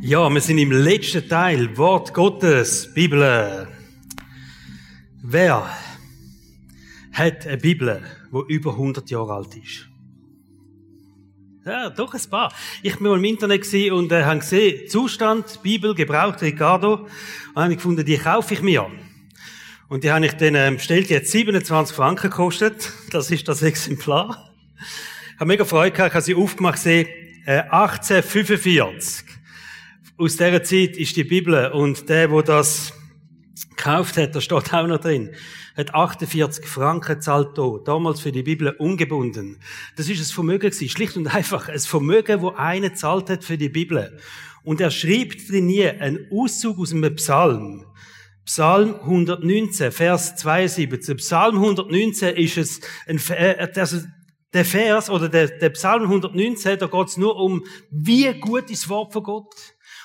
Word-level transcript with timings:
Ja, 0.00 0.28
wir 0.30 0.40
sind 0.40 0.58
im 0.58 0.72
letzten 0.72 1.28
Teil, 1.28 1.76
Wort 1.76 2.14
Gottes, 2.14 2.92
Bibel. 2.94 3.68
Wer 5.22 5.70
hat 7.12 7.46
eine 7.46 7.56
Bibel, 7.58 8.02
die 8.32 8.54
über 8.54 8.72
100 8.72 9.10
Jahre 9.10 9.34
alt 9.34 9.54
ist? 9.56 9.88
Ja, 11.64 11.90
doch 11.90 12.14
ein 12.14 12.30
paar. 12.30 12.52
Ich 12.82 12.96
bin 12.96 13.06
mal 13.06 13.18
im 13.18 13.24
Internet 13.24 13.72
und 13.92 14.10
äh, 14.10 14.24
habe 14.24 14.40
gesehen, 14.40 14.88
Zustand, 14.88 15.62
Bibel, 15.62 15.94
gebraucht, 15.94 16.42
Ricardo. 16.42 17.06
Und 17.54 17.62
habe 17.62 17.76
gefunden, 17.76 18.04
die 18.04 18.16
kaufe 18.16 18.54
ich 18.54 18.62
mir. 18.62 18.90
Und 19.88 20.02
die 20.04 20.10
habe 20.10 20.26
ich 20.26 20.32
dann 20.32 20.54
ähm, 20.54 20.76
bestellt, 20.76 21.10
die 21.10 21.16
hat 21.16 21.26
27 21.26 21.94
Franken 21.94 22.30
gekostet. 22.30 22.92
Das 23.10 23.30
ist 23.30 23.46
das 23.46 23.62
Exemplar. 23.62 24.50
Ich 25.34 25.40
habe 25.40 25.48
mega 25.48 25.64
Freude 25.64 25.94
gehabt, 25.94 26.10
ich 26.10 26.14
habe 26.14 26.24
sie 26.24 26.34
aufgemacht 26.34 26.76
gesehen, 26.76 27.06
äh, 27.46 27.60
1845 27.60 29.41
aus 30.22 30.36
dieser 30.36 30.62
Zeit 30.62 30.96
ist 30.96 31.16
die 31.16 31.24
Bibel 31.24 31.72
und 31.72 32.08
der, 32.08 32.30
wo 32.30 32.42
das 32.42 32.92
gekauft 33.70 34.16
hat, 34.16 34.36
da 34.36 34.40
steht 34.40 34.72
auch 34.72 34.86
noch 34.86 35.00
drin, 35.00 35.34
hat 35.76 35.92
48 35.92 36.64
Franken 36.64 37.20
zahlt 37.20 37.58
da, 37.58 37.78
damals 37.84 38.20
für 38.20 38.30
die 38.30 38.44
Bibel 38.44 38.68
ungebunden. 38.70 39.58
Das 39.96 40.08
ist 40.08 40.20
ein 40.20 40.32
Vermögen 40.32 40.70
gewesen, 40.70 40.88
schlicht 40.88 41.16
und 41.16 41.26
einfach 41.26 41.68
ein 41.68 41.80
Vermögen, 41.80 42.40
wo 42.40 42.50
einer 42.50 42.94
zahlt 42.94 43.30
hat 43.30 43.42
für 43.42 43.58
die 43.58 43.68
Bibel. 43.68 44.16
Und 44.62 44.80
er 44.80 44.92
schreibt 44.92 45.50
drin 45.50 45.66
nie 45.66 45.88
einen 45.88 46.28
Auszug 46.30 46.78
aus 46.78 46.92
einem 46.92 47.16
Psalm. 47.16 47.84
Psalm 48.44 48.94
119, 48.94 49.90
Vers 49.90 50.36
72. 50.36 51.16
Psalm 51.16 51.56
119 51.56 52.36
ist 52.36 52.58
es 52.58 52.80
ein, 53.08 53.20
also 53.74 53.98
der 54.54 54.64
Vers 54.64 55.10
oder 55.10 55.28
der, 55.28 55.48
der 55.48 55.70
Psalm 55.70 56.02
119, 56.02 56.78
da 56.78 56.86
geht 56.86 57.08
es 57.08 57.16
nur 57.16 57.34
um, 57.34 57.64
wie 57.90 58.32
gut 58.34 58.70
ist 58.70 58.84
das 58.84 58.88
Wort 58.88 59.12
von 59.12 59.24
Gott. 59.24 59.54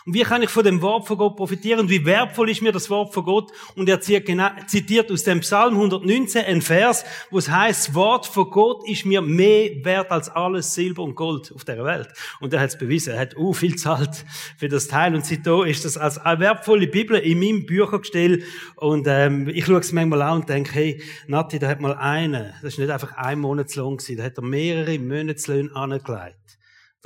Und 0.07 0.13
wie 0.13 0.23
kann 0.23 0.41
ich 0.41 0.49
von 0.49 0.63
dem 0.63 0.81
Wort 0.81 1.05
von 1.05 1.17
Gott 1.17 1.35
profitieren? 1.35 1.81
Und 1.81 1.89
wie 1.89 2.05
wertvoll 2.05 2.49
ist 2.49 2.61
mir 2.61 2.71
das 2.71 2.89
Wort 2.89 3.13
von 3.13 3.25
Gott? 3.25 3.51
Und 3.75 3.89
er 3.89 3.99
zitiert 3.99 5.11
aus 5.11 5.23
dem 5.23 5.41
Psalm 5.41 5.73
119 5.73 6.45
ein 6.45 6.61
Vers, 6.61 7.03
wo 7.29 7.39
es 7.39 7.49
heißt, 7.51 7.89
das 7.89 7.93
Wort 7.93 8.25
von 8.25 8.49
Gott 8.49 8.87
ist 8.87 9.05
mir 9.05 9.21
mehr 9.21 9.69
wert 9.83 10.09
als 10.09 10.29
alles 10.29 10.73
Silber 10.73 11.03
und 11.03 11.15
Gold 11.15 11.51
auf 11.53 11.65
der 11.65 11.83
Welt. 11.83 12.07
Und 12.39 12.53
er 12.53 12.61
hat 12.61 12.69
es 12.69 12.77
bewiesen. 12.77 13.15
Er 13.15 13.19
hat 13.19 13.35
uh, 13.35 13.51
viel 13.51 13.75
zahlt 13.75 14.23
für 14.57 14.69
das 14.69 14.87
Teil. 14.87 15.13
Und 15.13 15.25
seitdem 15.25 15.65
ist 15.65 15.83
das 15.83 15.97
als 15.97 16.17
eine 16.17 16.39
wertvolle 16.39 16.87
Bibel 16.87 17.17
in 17.17 17.41
meinem 17.41 17.65
Büchergestell. 17.65 18.43
Und 18.77 19.07
ähm, 19.09 19.49
ich 19.49 19.65
schaue 19.65 19.79
es 19.79 19.91
manchmal 19.91 20.21
an 20.21 20.37
und 20.37 20.47
denke, 20.47 20.71
hey, 20.71 21.03
Nati, 21.27 21.59
da 21.59 21.67
hat 21.67 21.81
mal 21.81 21.95
einen, 21.95 22.53
das 22.61 22.75
ist 22.75 22.79
nicht 22.79 22.91
einfach 22.91 23.11
ein 23.17 23.41
Monatslohn 23.41 23.97
gewesen, 23.97 24.15
da 24.15 24.23
hat 24.23 24.37
er 24.37 24.43
mehrere 24.45 24.99
Monatslöhne 24.99 25.75
angelegt 25.75 26.56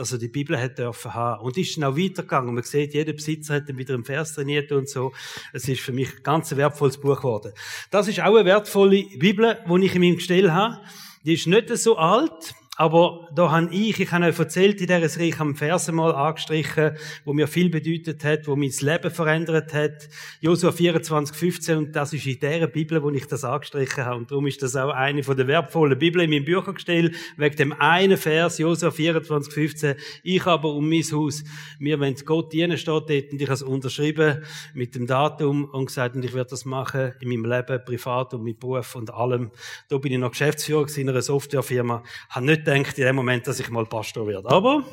dass 0.01 0.11
er 0.11 0.17
die 0.17 0.29
Bibel 0.29 0.57
hätte 0.57 0.81
dürfen 0.81 1.13
haben. 1.13 1.43
Und 1.43 1.57
ist 1.57 1.77
dann 1.77 1.83
auch 1.83 1.95
weitergegangen. 1.95 2.55
Man 2.55 2.63
sieht, 2.63 2.95
jeder 2.95 3.13
Besitzer 3.13 3.53
hat 3.53 3.69
dann 3.69 3.77
wieder 3.77 3.93
im 3.93 4.03
Vers 4.03 4.33
trainiert 4.33 4.71
und 4.71 4.89
so. 4.89 5.13
Es 5.53 5.67
ist 5.67 5.81
für 5.81 5.91
mich 5.91 6.23
ganz 6.23 6.51
ein 6.51 6.57
wertvolles 6.57 6.97
Buch 6.97 7.17
geworden. 7.17 7.53
Das 7.91 8.07
ist 8.07 8.19
auch 8.19 8.35
eine 8.35 8.45
wertvolle 8.45 9.03
Bibel, 9.19 9.59
die 9.63 9.85
ich 9.85 9.93
in 9.93 10.01
meinem 10.01 10.15
Gestell 10.15 10.51
habe. 10.51 10.79
Die 11.23 11.33
ist 11.33 11.45
nicht 11.45 11.69
so 11.77 11.97
alt. 11.97 12.55
Aber 12.81 13.29
da 13.35 13.51
han 13.51 13.71
ich, 13.71 13.99
ich 13.99 14.11
habe 14.11 14.25
euch 14.25 14.39
erzählt 14.39 14.81
in 14.81 14.87
dieser 14.87 15.07
Serie, 15.07 15.29
ich 15.29 15.37
habe 15.37 15.53
Verse 15.53 15.91
mal 15.91 16.15
angestrichen, 16.15 16.97
wo 17.25 17.31
mir 17.31 17.47
viel 17.47 17.69
bedeutet 17.69 18.23
hat, 18.23 18.47
wo 18.47 18.55
mein 18.55 18.71
Leben 18.71 19.11
verändert 19.11 19.71
hat. 19.71 20.09
Josua 20.39 20.71
24, 20.71 21.37
15 21.37 21.77
und 21.77 21.95
das 21.95 22.11
ist 22.11 22.25
in 22.25 22.39
der 22.39 22.65
Bibel, 22.65 23.03
wo 23.03 23.11
ich 23.11 23.27
das 23.27 23.43
angestrichen 23.43 24.03
habe. 24.03 24.17
Und 24.17 24.31
darum 24.31 24.47
ist 24.47 24.63
das 24.63 24.75
auch 24.75 24.89
eine 24.89 25.21
von 25.21 25.37
der 25.37 25.45
wertvollen 25.45 25.99
Bibeln 25.99 26.25
in 26.25 26.31
meinem 26.31 26.45
Büchergestell, 26.45 27.11
wegen 27.37 27.55
dem 27.55 27.73
einen 27.73 28.17
Vers, 28.17 28.57
Josua 28.57 28.89
24, 28.89 29.53
15. 29.53 29.95
Ich 30.23 30.47
aber 30.47 30.73
um 30.73 30.89
mein 30.89 31.03
Haus, 31.03 31.43
mir 31.77 31.99
wenn 31.99 32.15
Gott 32.15 32.51
dienen 32.51 32.79
steht 32.79 32.87
dort, 32.87 33.11
und 33.31 33.39
ich 33.39 33.43
habe 33.43 33.53
es 33.53 33.61
unterschrieben 33.61 34.43
mit 34.73 34.95
dem 34.95 35.05
Datum 35.05 35.65
und 35.65 35.85
gesagt, 35.85 36.15
und 36.15 36.25
ich 36.25 36.33
werde 36.33 36.49
das 36.49 36.65
machen 36.65 37.13
in 37.19 37.29
meinem 37.29 37.45
Leben, 37.45 37.85
privat 37.85 38.33
und 38.33 38.41
mit 38.41 38.59
Beruf 38.59 38.95
und 38.95 39.13
allem. 39.13 39.51
Da 39.87 39.99
bin 39.99 40.11
ich 40.11 40.17
noch 40.17 40.31
Geschäftsführer 40.31 40.87
in 40.97 41.09
einer 41.09 41.21
Softwarefirma, 41.21 42.01
habe 42.29 42.45
nicht 42.47 42.70
gedacht 42.79 42.97
in 42.97 43.05
dem 43.05 43.15
Moment, 43.15 43.47
dass 43.47 43.59
ich 43.59 43.69
mal 43.69 43.85
Pastor 43.85 44.27
werde. 44.27 44.49
Aber 44.49 44.83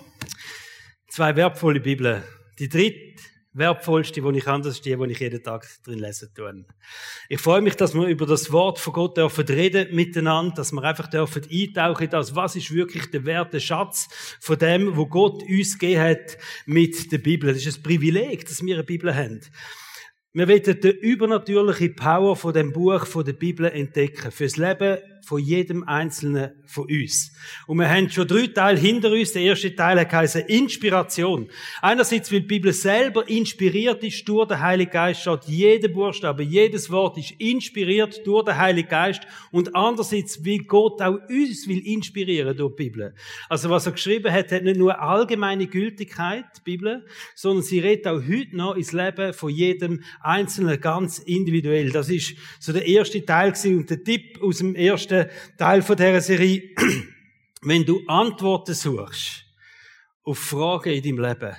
zwei 1.09 1.35
wertvolle 1.37 1.81
Bibeln. 1.81 2.23
Die 2.59 2.69
dritte 2.69 3.23
wertvollste, 3.53 4.21
die 4.21 4.39
ich 4.39 4.45
kann, 4.45 4.63
das 4.63 4.75
ist 4.75 4.85
die, 4.85 4.97
die 4.97 5.13
ich 5.13 5.19
jeden 5.19 5.43
Tag 5.43 5.67
drin 5.85 5.99
lesen 5.99 6.31
tue. 6.35 6.65
Ich 7.29 7.41
freue 7.41 7.61
mich, 7.61 7.75
dass 7.75 7.95
wir 7.95 8.07
über 8.07 8.27
das 8.27 8.53
Wort 8.53 8.79
von 8.79 8.93
Gott 8.93 9.17
dürfen 9.17 9.45
reden 9.47 9.95
miteinander, 9.95 10.55
dass 10.57 10.73
wir 10.73 10.83
einfach 10.83 11.09
dürfen 11.09 11.43
eintauchen 11.51 12.05
in 12.05 12.11
das, 12.11 12.35
was 12.35 12.57
ist 12.57 12.73
wirklich 12.73 13.11
der 13.11 13.25
Wert, 13.25 13.53
der 13.53 13.61
Schatz 13.61 14.09
von 14.41 14.59
dem, 14.59 14.97
wo 14.97 15.07
Gott 15.07 15.43
uns 15.43 15.79
gegeben 15.79 16.03
hat 16.03 16.39
mit 16.67 17.11
der 17.11 17.19
Bibel. 17.19 17.53
Das 17.53 17.65
ist 17.65 17.79
ein 17.79 17.83
Privileg, 17.83 18.47
dass 18.47 18.63
wir 18.63 18.75
eine 18.75 18.85
Bibel 18.85 19.15
haben. 19.15 19.41
Wir 20.35 20.47
wollen 20.47 20.81
die 20.81 20.89
übernatürliche 20.89 21.89
Power 21.91 22.37
von 22.37 22.53
dem 22.53 22.73
Buch 22.73 23.07
von 23.07 23.25
der 23.25 23.33
Bibel 23.33 23.67
entdecken. 23.67 24.31
Fürs 24.31 24.57
Leben 24.57 24.99
von 25.29 25.41
jedem 25.41 25.87
Einzelnen 25.87 26.53
von 26.65 26.85
uns. 26.85 27.33
Und 27.67 27.77
wir 27.77 27.91
haben 27.91 28.09
schon 28.09 28.27
drei 28.27 28.47
Teile 28.47 28.81
hinter 28.81 29.13
uns. 29.13 29.33
Der 29.33 29.43
erste 29.43 29.77
Teil 29.77 30.11
heißt 30.11 30.37
Inspiration. 30.37 31.51
Einerseits, 31.83 32.33
weil 32.33 32.41
die 32.41 32.47
Bibel 32.47 32.73
selber 32.73 33.29
inspiriert 33.29 34.03
ist 34.03 34.27
durch 34.27 34.49
den 34.49 34.59
Heiligen 34.59 34.91
Geist, 34.91 35.23
schaut 35.23 35.45
jeder 35.45 35.89
Buchstabe, 35.89 36.45
jedes 36.45 36.91
Wort 36.91 37.19
ist 37.19 37.33
inspiriert 37.33 38.27
durch 38.27 38.47
den 38.47 38.57
Heiligen 38.57 38.89
Geist. 38.89 39.21
Und 39.51 39.77
andererseits, 39.77 40.43
wie 40.47 40.61
Gott 40.61 41.03
auch 41.03 41.19
uns 41.29 41.69
will 41.69 41.87
inspirieren 41.87 42.57
durch 42.57 42.75
die 42.77 42.85
Bibel. 42.85 43.15
Also 43.51 43.69
was 43.69 43.85
er 43.85 43.93
geschrieben 43.93 44.33
hat, 44.33 44.51
hat 44.51 44.63
nicht 44.63 44.79
nur 44.79 44.99
allgemeine 44.99 45.67
Gültigkeit, 45.67 46.47
die 46.57 46.63
Bibel, 46.65 47.05
sondern 47.35 47.63
sie 47.63 47.81
redet 47.81 48.07
auch 48.07 48.23
heute 48.23 48.57
noch 48.57 48.77
ins 48.77 48.93
Leben 48.93 49.35
von 49.35 49.51
jedem 49.51 50.03
Einzelnen 50.23 50.81
ganz 50.81 51.19
individuell. 51.19 51.91
Das 51.91 52.09
ist 52.09 52.35
so 52.59 52.73
der 52.73 52.87
erste 52.87 53.23
Teil 53.27 53.53
gewesen. 53.53 53.77
und 53.77 53.91
der 53.91 54.03
Tipp 54.03 54.41
aus 54.43 54.57
dem 54.57 54.75
ersten 54.75 55.18
Teil 55.57 55.83
von 55.83 55.97
dieser 55.97 56.21
Serie. 56.21 56.75
Wenn 57.63 57.85
du 57.85 58.03
Antworten 58.07 58.75
suchst 58.75 59.45
auf 60.23 60.39
Fragen 60.39 60.93
in 60.93 61.03
deinem 61.03 61.21
Leben, 61.21 61.57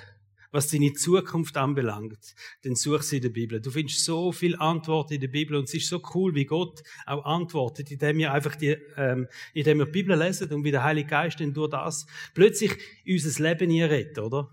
was 0.52 0.68
deine 0.68 0.92
Zukunft 0.92 1.56
anbelangt, 1.56 2.34
dann 2.62 2.74
such 2.74 3.02
sie 3.02 3.16
in 3.16 3.22
der 3.22 3.28
Bibel. 3.30 3.60
Du 3.60 3.70
findest 3.70 4.04
so 4.04 4.32
viel 4.32 4.56
Antworten 4.56 5.14
in 5.14 5.20
der 5.20 5.28
Bibel 5.28 5.56
und 5.56 5.64
es 5.64 5.74
ist 5.74 5.88
so 5.88 6.02
cool, 6.14 6.34
wie 6.34 6.44
Gott 6.44 6.82
auch 7.06 7.24
antwortet, 7.24 7.90
indem 7.90 8.18
wir 8.18 8.32
einfach 8.32 8.56
die, 8.56 8.76
ähm, 8.96 9.28
indem 9.54 9.78
wir 9.78 9.86
die 9.86 9.92
Bibel 9.92 10.16
lesen 10.18 10.52
und 10.52 10.64
wie 10.64 10.70
der 10.70 10.82
Heilige 10.82 11.08
Geist 11.08 11.40
dann 11.40 11.54
durch 11.54 11.70
das 11.70 12.06
plötzlich 12.34 12.76
unser 13.06 13.42
Leben 13.42 13.70
hier 13.70 13.90
redet, 13.90 14.18
oder? 14.18 14.50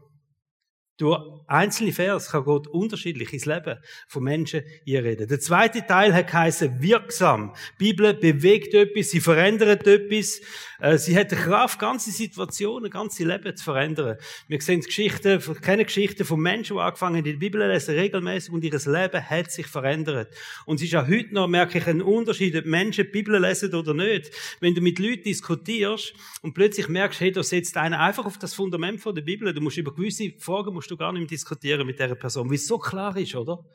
Durch 0.98 1.22
einzelne 1.46 1.92
Vers 1.92 2.32
kann 2.32 2.44
Gott 2.44 2.68
unterschiedlich 2.68 3.32
ins 3.32 3.46
Leben 3.46 3.78
von 4.08 4.24
Menschen 4.24 4.64
reden. 4.88 5.28
Der 5.28 5.40
zweite 5.40 5.86
Teil 5.86 6.12
hat 6.12 6.26
geheißen 6.26 6.82
wirksam. 6.82 7.54
Die 7.80 7.94
Bibel 7.94 8.16
bewegt 8.16 8.74
etwas, 8.74 9.12
sie 9.12 9.20
verändert 9.20 9.86
etwas. 9.86 10.42
Äh, 10.80 10.98
sie 10.98 11.18
hat 11.18 11.32
die 11.32 11.36
Kraft, 11.36 11.80
ganze 11.80 12.12
Situationen, 12.12 12.92
ganze 12.92 13.24
Leben 13.24 13.56
zu 13.56 13.64
verändern. 13.64 14.18
Wir 14.48 14.62
sehen 14.62 14.82
Geschichten, 14.82 15.42
keine 15.62 15.86
Geschichten 15.86 16.24
von 16.24 16.40
Menschen, 16.40 16.76
die 16.76 16.82
angefangen 16.82 17.18
haben, 17.18 17.24
die 17.24 17.34
Bibel 17.34 17.68
lesen, 17.68 17.96
regelmäßig 17.96 18.54
und 18.54 18.64
ihr 18.64 18.72
Leben 18.72 19.30
hat 19.30 19.52
sich 19.52 19.68
verändert. 19.68 20.34
Und 20.66 20.76
es 20.76 20.84
ist 20.84 20.96
auch 20.96 21.08
heute 21.08 21.34
noch, 21.34 21.48
merke 21.48 21.80
ich, 21.80 21.88
einen 21.88 22.02
Unterschied, 22.02 22.56
ob 22.56 22.66
Menschen 22.66 23.06
die 23.06 23.12
Bibel 23.12 23.40
lesen 23.40 23.74
oder 23.74 23.94
nicht. 23.94 24.32
Wenn 24.60 24.76
du 24.76 24.82
mit 24.82 25.00
Leuten 25.00 25.24
diskutierst 25.24 26.14
und 26.42 26.54
plötzlich 26.54 26.88
merkst, 26.88 27.20
hey, 27.22 27.32
da 27.32 27.42
setzt 27.42 27.76
einer 27.78 28.00
einfach 28.00 28.26
auf 28.26 28.38
das 28.38 28.54
Fundament 28.54 29.02
von 29.02 29.16
der 29.16 29.24
Bibel, 29.24 29.52
du 29.54 29.62
musst 29.62 29.78
über 29.78 29.94
gewisse 29.94 30.32
Fragen 30.38 30.74
musst 30.74 30.92
du 30.92 30.98
gar 30.98 31.12
nicht 31.12 31.22
mehr 31.22 31.28
diskutieren 31.28 31.88
mit 31.88 32.00
dieser 32.00 32.16
Person, 32.16 32.50
weil 32.50 32.56
es 32.56 32.68
so 32.68 32.78
klar 32.78 33.18
ist, 33.18 33.36
oder? 33.36 33.66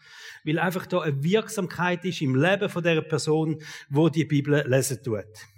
Weil 0.44 0.58
einfach 0.58 0.86
da 0.86 1.00
eine 1.00 1.22
Wirksamkeit 1.22 2.04
ist 2.04 2.20
im 2.20 2.36
Leben 2.36 2.68
von 2.68 2.82
der 2.82 3.00
Person, 3.00 3.60
wo 3.88 4.08
die 4.08 4.24
Bibel 4.24 4.64
lesen 4.66 5.02
tut. 5.02 5.51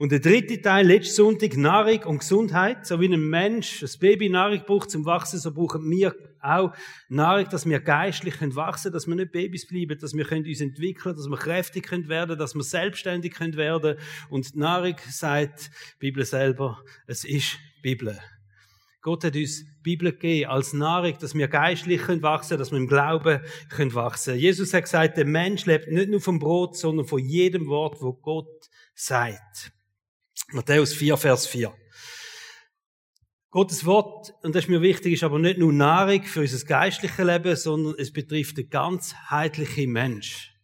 Und 0.00 0.12
der 0.12 0.20
dritte 0.20 0.62
Teil, 0.62 0.86
letzten 0.86 1.16
Sonntag, 1.16 1.56
Nahrung 1.56 2.04
und 2.04 2.18
Gesundheit. 2.18 2.86
So 2.86 3.00
wie 3.00 3.12
ein 3.12 3.20
Mensch 3.20 3.82
ein 3.82 3.90
Baby 3.98 4.28
Nahrung 4.28 4.62
braucht 4.64 4.92
zum 4.92 5.04
Wachsen, 5.04 5.40
so 5.40 5.52
brauchen 5.52 5.90
wir 5.90 6.14
auch 6.40 6.72
Nahrung, 7.08 7.48
dass 7.50 7.68
wir 7.68 7.80
geistlich 7.80 8.34
wachsen 8.54 8.84
können, 8.84 8.92
dass 8.92 9.08
wir 9.08 9.16
nicht 9.16 9.32
Babys 9.32 9.66
bleiben, 9.66 9.98
dass 9.98 10.14
wir 10.14 10.30
uns 10.30 10.60
entwickeln 10.60 11.16
dass 11.16 11.28
wir 11.28 11.36
kräftig 11.36 11.90
werden 11.90 12.08
können 12.08 12.38
dass 12.38 12.54
wir 12.54 12.62
selbstständig 12.62 13.40
werden 13.40 13.96
können 13.96 14.30
Und 14.30 14.54
Nahrung 14.54 14.94
sagt 15.10 15.68
die 15.94 15.98
Bibel 15.98 16.24
selber, 16.24 16.80
es 17.08 17.24
ist 17.24 17.58
Bibel. 17.82 18.16
Gott 19.00 19.24
hat 19.24 19.34
uns 19.34 19.64
Bibel 19.82 20.12
gegeben 20.12 20.48
als 20.48 20.74
Nahrung, 20.74 21.18
dass 21.18 21.34
wir 21.34 21.48
geistlich 21.48 22.06
wachsen 22.06 22.50
können, 22.50 22.58
dass 22.60 22.70
wir 22.70 22.78
im 22.78 22.86
Glauben 22.86 23.40
wachsen 23.94 24.30
können 24.30 24.40
Jesus 24.40 24.72
hat 24.72 24.84
gesagt, 24.84 25.16
der 25.16 25.24
Mensch 25.24 25.66
lebt 25.66 25.90
nicht 25.90 26.08
nur 26.08 26.20
vom 26.20 26.38
Brot, 26.38 26.76
sondern 26.76 27.04
von 27.04 27.18
jedem 27.18 27.66
Wort, 27.66 28.00
wo 28.00 28.12
Gott 28.12 28.68
sagt. 28.94 29.72
Matthäus 30.50 30.94
4, 30.94 31.18
Vers 31.18 31.46
4. 31.46 31.74
Gottes 33.50 33.84
Wort, 33.84 34.32
und 34.42 34.54
das 34.54 34.64
ist 34.64 34.70
mir 34.70 34.80
wichtig, 34.80 35.12
ist 35.12 35.22
aber 35.22 35.38
nicht 35.38 35.58
nur 35.58 35.74
Nahrung 35.74 36.22
für 36.22 36.40
unser 36.40 36.64
geistliches 36.64 37.22
Leben, 37.22 37.54
sondern 37.54 37.94
es 37.98 38.10
betrifft 38.10 38.56
den 38.56 38.70
ganzheitlichen 38.70 39.92
Mensch. 39.92 40.54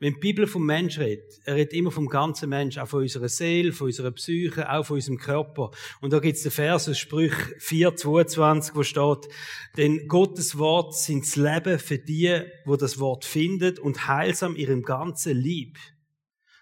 Wenn 0.00 0.14
die 0.14 0.20
Bibel 0.20 0.46
vom 0.46 0.64
Mensch 0.64 0.98
redet, 0.98 1.40
er 1.44 1.56
redet 1.56 1.74
immer 1.74 1.90
vom 1.90 2.08
ganzen 2.08 2.48
Mensch, 2.48 2.78
auch 2.78 2.88
von 2.88 3.02
unserer 3.02 3.28
Seele, 3.28 3.72
von 3.72 3.88
unserer 3.88 4.12
Psyche, 4.12 4.70
auch 4.70 4.86
von 4.86 4.94
unserem 4.94 5.18
Körper. 5.18 5.72
Und 6.00 6.14
da 6.14 6.20
gibt's 6.20 6.42
den 6.42 6.52
Vers 6.52 6.88
aus 6.88 6.98
Sprüch 6.98 7.34
4, 7.58 7.96
22, 7.96 8.76
wo 8.76 8.82
steht, 8.82 9.28
denn 9.76 10.08
Gottes 10.08 10.56
Wort 10.56 10.94
sind 10.94 11.26
das 11.26 11.36
Leben 11.36 11.78
für 11.78 11.98
die, 11.98 12.44
wo 12.64 12.76
das 12.76 12.98
Wort 12.98 13.26
findet 13.26 13.78
und 13.78 14.08
heilsam 14.08 14.56
ihrem 14.56 14.84
ganzen 14.84 15.36
Lieb. 15.36 15.76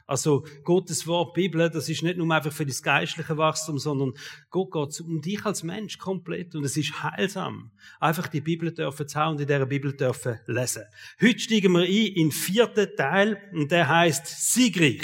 Also 0.06 0.46
Gottes 0.62 1.08
Wort, 1.08 1.34
Bibel, 1.34 1.68
das 1.68 1.88
ist 1.88 2.02
nicht 2.04 2.16
nur 2.16 2.32
einfach 2.32 2.52
für 2.52 2.64
das 2.64 2.80
geistliche 2.80 3.36
Wachstum, 3.36 3.78
sondern 3.78 4.12
Gott 4.50 4.70
geht 4.70 5.00
um 5.00 5.20
dich 5.20 5.44
als 5.44 5.64
Mensch 5.64 5.98
komplett 5.98 6.54
und 6.54 6.64
es 6.64 6.76
ist 6.76 7.02
heilsam. 7.02 7.72
Einfach 7.98 8.28
die 8.28 8.40
Bibel 8.40 8.72
dürfen 8.72 9.08
zu 9.08 9.18
haben 9.18 9.32
und 9.32 9.40
in 9.40 9.48
dieser 9.48 9.66
Bibel 9.66 9.96
dürfen 9.96 10.38
lesen. 10.46 10.84
Heute 11.20 11.40
steigen 11.40 11.72
wir 11.72 11.80
ein 11.80 11.90
in 11.90 12.14
den 12.14 12.30
vierten 12.30 12.88
Teil 12.96 13.42
und 13.52 13.72
der 13.72 13.88
heißt 13.88 14.26
Siegreich. 14.52 15.02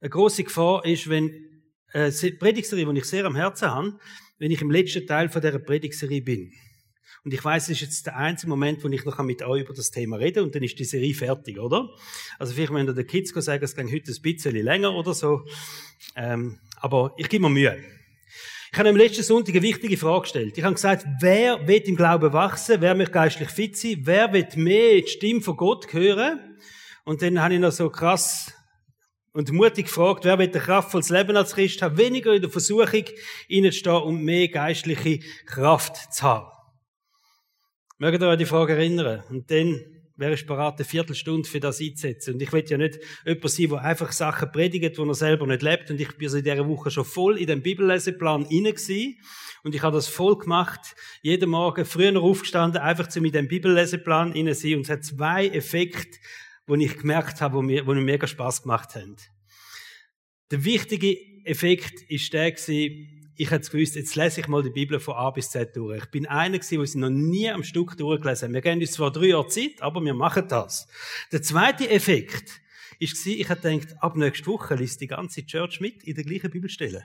Eine 0.00 0.10
große 0.10 0.42
Gefahr 0.42 0.84
ist, 0.84 1.08
wenn 1.08 1.30
eine 1.92 2.10
Predigserie, 2.10 2.92
die 2.92 2.98
ich 2.98 3.04
sehr 3.04 3.24
am 3.24 3.36
Herzen 3.36 3.70
habe, 3.70 3.98
wenn 4.38 4.50
ich 4.50 4.60
im 4.60 4.70
letzten 4.70 5.06
Teil 5.06 5.28
von 5.28 5.40
dieser 5.40 5.60
Predigserie 5.60 6.22
bin. 6.22 6.52
Und 7.24 7.32
ich 7.32 7.42
weiß, 7.42 7.64
es 7.64 7.70
ist 7.70 7.80
jetzt 7.80 8.06
der 8.06 8.16
einzige 8.16 8.50
Moment, 8.50 8.84
wo 8.84 8.88
ich 8.88 9.04
noch 9.06 9.18
mit 9.22 9.42
euch 9.42 9.62
über 9.62 9.72
das 9.72 9.90
Thema 9.90 10.16
rede 10.16 10.42
und 10.42 10.54
dann 10.54 10.62
ist 10.62 10.78
die 10.78 10.84
Serie 10.84 11.14
fertig, 11.14 11.58
oder? 11.58 11.88
Also 12.38 12.52
vielleicht 12.52 12.74
wenn 12.74 12.86
ihr 12.86 12.92
den 12.92 13.06
Kids 13.06 13.30
sagen, 13.34 13.64
es 13.64 13.74
geht 13.74 13.90
heute 13.90 14.12
ein 14.12 14.22
bisschen 14.22 14.56
länger 14.56 14.94
oder 14.94 15.14
so. 15.14 15.42
Ähm, 16.16 16.58
aber 16.76 17.14
ich 17.16 17.30
gebe 17.30 17.42
mir 17.42 17.48
Mühe. 17.48 17.82
Ich 18.70 18.78
habe 18.78 18.90
am 18.90 18.96
letzten 18.96 19.22
Sonntag 19.22 19.54
eine 19.54 19.62
wichtige 19.62 19.96
Frage 19.96 20.22
gestellt. 20.22 20.58
Ich 20.58 20.64
habe 20.64 20.74
gesagt, 20.74 21.06
wer 21.20 21.66
wird 21.66 21.88
im 21.88 21.96
Glauben 21.96 22.32
wachsen? 22.32 22.80
Wer 22.80 22.94
möchte 22.94 23.12
geistlich 23.12 23.48
fit 23.48 23.76
sein? 23.76 24.00
Wer 24.02 24.30
wird 24.32 24.56
mehr 24.56 25.00
die 25.00 25.08
Stimme 25.08 25.40
von 25.40 25.56
Gott 25.56 25.90
hören? 25.92 26.58
Und 27.04 27.22
dann 27.22 27.40
habe 27.40 27.54
ich 27.54 27.60
noch 27.60 27.72
so 27.72 27.88
krass 27.88 28.52
und 29.32 29.50
mutig 29.50 29.86
gefragt, 29.86 30.24
wer 30.24 30.38
wird 30.38 30.54
ein 30.54 30.62
kraftvolles 30.62 31.08
Leben 31.08 31.36
als 31.36 31.54
Christ 31.54 31.80
haben? 31.80 31.96
Weniger 31.96 32.34
in 32.34 32.42
der 32.42 32.50
Versuchung 32.50 33.04
hineinzustehen 33.46 34.02
und 34.02 34.22
mehr 34.22 34.48
geistliche 34.48 35.20
Kraft 35.46 36.12
zu 36.12 36.22
haben. 36.22 36.53
Mögt 37.98 38.20
ihr 38.20 38.26
euch 38.26 38.32
an 38.32 38.38
die 38.38 38.44
Frage 38.44 38.72
erinnern? 38.72 39.22
Und 39.30 39.50
dann 39.52 39.80
wäre 40.16 40.34
ich 40.34 40.46
bereit, 40.46 40.74
eine 40.76 40.84
Viertelstunde 40.84 41.48
für 41.48 41.60
das 41.60 41.80
einzusetzen. 41.80 42.34
Und 42.34 42.42
ich 42.42 42.52
will 42.52 42.64
ja 42.66 42.76
nicht 42.76 42.98
jemand 43.24 43.50
sein, 43.50 43.68
der 43.68 43.82
einfach 43.82 44.12
Sachen 44.12 44.50
predigt, 44.50 44.98
die 44.98 45.00
er 45.00 45.14
selber 45.14 45.46
nicht 45.46 45.62
lebt. 45.62 45.90
Und 45.90 46.00
ich 46.00 46.16
bin 46.16 46.28
so 46.28 46.38
in 46.38 46.44
dieser 46.44 46.68
Woche 46.68 46.90
schon 46.90 47.04
voll 47.04 47.38
in 47.38 47.46
den 47.46 47.62
Bibelleseplan 47.62 48.46
inne. 48.46 48.74
Und 49.62 49.74
ich 49.74 49.82
habe 49.82 49.96
das 49.96 50.08
voll 50.08 50.38
gemacht. 50.38 50.96
Jeden 51.22 51.50
Morgen 51.50 51.84
früher 51.84 52.20
aufgestanden, 52.20 52.80
einfach 52.80 53.08
zu 53.08 53.20
mit 53.20 53.34
dem 53.34 53.46
Bibelleseplan 53.46 54.32
inne 54.32 54.54
sein. 54.54 54.76
Und 54.76 54.82
es 54.82 54.90
hat 54.90 55.04
zwei 55.04 55.46
Effekte, 55.46 56.18
die 56.68 56.84
ich 56.84 56.96
gemerkt 56.98 57.40
habe, 57.40 57.58
die 57.58 57.66
mir, 57.66 57.82
die 57.84 57.88
mir 57.88 58.00
mega 58.00 58.26
Spaß 58.26 58.62
gemacht 58.62 58.96
haben. 58.96 59.16
Der 60.50 60.64
wichtige 60.64 61.16
Effekt 61.44 62.02
ist 62.08 62.32
der 62.32 62.50
gewesen, 62.50 63.13
ich 63.36 63.50
hätte 63.50 63.70
gewusst, 63.70 63.96
jetzt 63.96 64.14
lese 64.14 64.40
ich 64.40 64.48
mal 64.48 64.62
die 64.62 64.70
Bibel 64.70 65.00
von 65.00 65.14
A 65.14 65.30
bis 65.30 65.50
Z 65.50 65.74
durch. 65.76 66.04
Ich 66.04 66.10
bin 66.10 66.26
einer 66.26 66.58
gewesen, 66.58 66.78
der 66.78 66.86
sie 66.86 66.98
noch 66.98 67.10
nie 67.10 67.50
am 67.50 67.64
Stück 67.64 67.96
durchgelesen 67.96 68.48
hat. 68.48 68.54
Wir 68.54 68.60
geben 68.60 68.80
uns 68.80 68.92
zwar 68.92 69.10
drei 69.10 69.26
Jahre 69.26 69.48
Zeit, 69.48 69.80
aber 69.80 70.04
wir 70.04 70.14
machen 70.14 70.46
das. 70.48 70.86
Der 71.32 71.42
zweite 71.42 71.88
Effekt 71.90 72.60
ist 72.98 73.26
ich 73.26 73.48
habe 73.48 73.60
gedacht, 73.60 73.96
ab 74.00 74.16
nächster 74.16 74.46
Woche 74.46 74.76
liest 74.76 75.00
die 75.00 75.08
ganze 75.08 75.44
Church 75.44 75.80
mit 75.80 76.04
in 76.04 76.14
der 76.14 76.24
gleichen 76.24 76.50
Bibelstelle. 76.50 77.04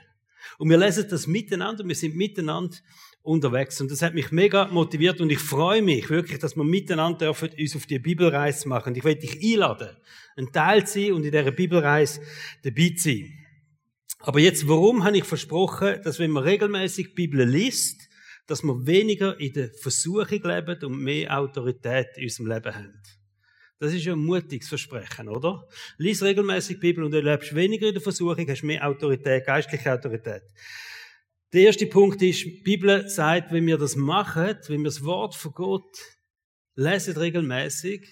Und 0.58 0.70
wir 0.70 0.78
lesen 0.78 1.06
das 1.10 1.26
miteinander, 1.26 1.86
wir 1.86 1.94
sind 1.94 2.16
miteinander 2.16 2.76
unterwegs. 3.22 3.80
Und 3.80 3.90
das 3.90 4.02
hat 4.02 4.14
mich 4.14 4.30
mega 4.30 4.66
motiviert 4.66 5.20
und 5.20 5.30
ich 5.30 5.38
freue 5.38 5.82
mich 5.82 6.08
wirklich, 6.10 6.38
dass 6.38 6.56
wir 6.56 6.64
miteinander 6.64 7.26
dürfen 7.26 7.50
uns 7.58 7.76
auf 7.76 7.86
die 7.86 7.98
Bibelreise 7.98 8.68
machen. 8.68 8.90
Und 8.90 8.96
ich 8.96 9.04
werde 9.04 9.20
dich 9.20 9.42
einladen, 9.42 9.96
ein 10.36 10.52
Teil 10.52 10.86
zu 10.86 11.00
sein 11.00 11.12
und 11.12 11.24
in 11.24 11.32
dieser 11.32 11.50
Bibelreise 11.50 12.20
dabei 12.62 12.94
zu 12.96 13.10
sein. 13.10 13.39
Aber 14.20 14.38
jetzt, 14.38 14.68
warum 14.68 15.04
habe 15.04 15.18
ich 15.18 15.24
versprochen, 15.24 16.00
dass 16.04 16.18
wenn 16.18 16.30
man 16.30 16.44
regelmäßig 16.44 17.14
Bibel 17.14 17.42
liest, 17.44 18.08
dass 18.46 18.62
wir 18.62 18.86
weniger 18.86 19.38
in 19.40 19.52
der 19.54 19.70
Versuchung 19.72 20.42
leben 20.42 20.84
und 20.84 21.02
mehr 21.02 21.38
Autorität 21.38 22.08
in 22.16 22.24
unserem 22.24 22.48
Leben 22.48 22.74
haben? 22.74 23.02
Das 23.78 23.94
ist 23.94 24.04
ja 24.04 24.12
ein 24.12 24.18
mutiges 24.18 24.68
Versprechen, 24.68 25.28
oder? 25.28 25.66
Lies 25.96 26.22
regelmäßig 26.22 26.80
Bibel 26.80 27.02
und 27.02 27.12
du 27.12 27.20
lebst 27.20 27.54
weniger 27.54 27.88
in 27.88 27.94
der 27.94 28.02
Versuchung, 28.02 28.46
hast 28.46 28.62
mehr 28.62 28.86
Autorität, 28.86 29.46
geistliche 29.46 29.90
Autorität. 29.90 30.42
Der 31.54 31.62
erste 31.62 31.86
Punkt 31.86 32.20
ist, 32.20 32.44
die 32.44 32.60
Bibel 32.62 33.08
sagt, 33.08 33.52
wenn 33.52 33.66
wir 33.66 33.78
das 33.78 33.96
machen, 33.96 34.58
wenn 34.68 34.80
wir 34.80 34.90
das 34.90 35.02
Wort 35.02 35.34
von 35.34 35.52
Gott 35.52 35.98
lesen 36.74 37.16
regelmäßig, 37.16 38.06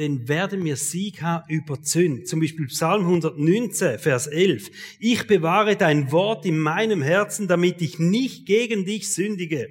dann 0.00 0.28
werden 0.28 0.64
wir 0.64 0.76
Sieg 0.76 1.20
haben 1.20 1.44
über 1.48 1.82
Zünd. 1.82 2.26
Zum 2.26 2.40
Beispiel 2.40 2.66
Psalm 2.68 3.02
119, 3.02 3.98
Vers 3.98 4.26
11. 4.28 4.70
Ich 4.98 5.26
bewahre 5.26 5.76
dein 5.76 6.10
Wort 6.10 6.46
in 6.46 6.58
meinem 6.58 7.02
Herzen, 7.02 7.48
damit 7.48 7.82
ich 7.82 7.98
nicht 7.98 8.46
gegen 8.46 8.86
dich 8.86 9.12
sündige. 9.12 9.68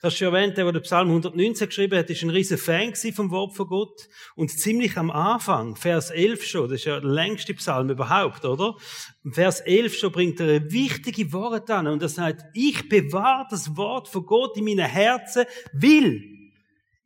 Das 0.00 0.16
schon 0.16 0.32
erwähnt, 0.32 0.56
der, 0.56 0.70
der 0.70 0.78
Psalm 0.78 1.08
119 1.08 1.66
geschrieben 1.66 1.98
hat, 1.98 2.08
ist 2.08 2.22
ein 2.22 2.30
riesen 2.30 2.58
Fan 2.58 2.94
vom 3.12 3.32
Wort 3.32 3.56
von 3.56 3.66
Gott. 3.66 4.08
Und 4.36 4.52
ziemlich 4.52 4.96
am 4.96 5.10
Anfang, 5.10 5.74
Vers 5.74 6.10
11 6.10 6.44
schon, 6.44 6.70
das 6.70 6.78
ist 6.78 6.84
ja 6.84 7.00
der 7.00 7.10
längste 7.10 7.54
Psalm 7.54 7.90
überhaupt, 7.90 8.44
oder? 8.44 8.76
Vers 9.32 9.58
11 9.58 9.96
schon 9.96 10.12
bringt 10.12 10.38
er 10.38 10.70
wichtige 10.70 11.32
Wort 11.32 11.68
an 11.70 11.88
und 11.88 12.00
er 12.00 12.08
sagt, 12.08 12.44
ich 12.54 12.88
bewahre 12.88 13.48
das 13.50 13.76
Wort 13.76 14.06
von 14.06 14.24
Gott 14.24 14.56
in 14.56 14.66
meinem 14.66 14.86
Herzen, 14.86 15.44
will 15.72 16.37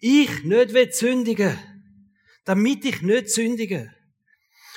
ich 0.03 0.43
nicht 0.45 0.75
will 0.75 0.93
sündigen. 0.93 1.59
Damit 2.45 2.85
ich 2.85 3.03
nicht 3.03 3.31
sündige. 3.31 3.95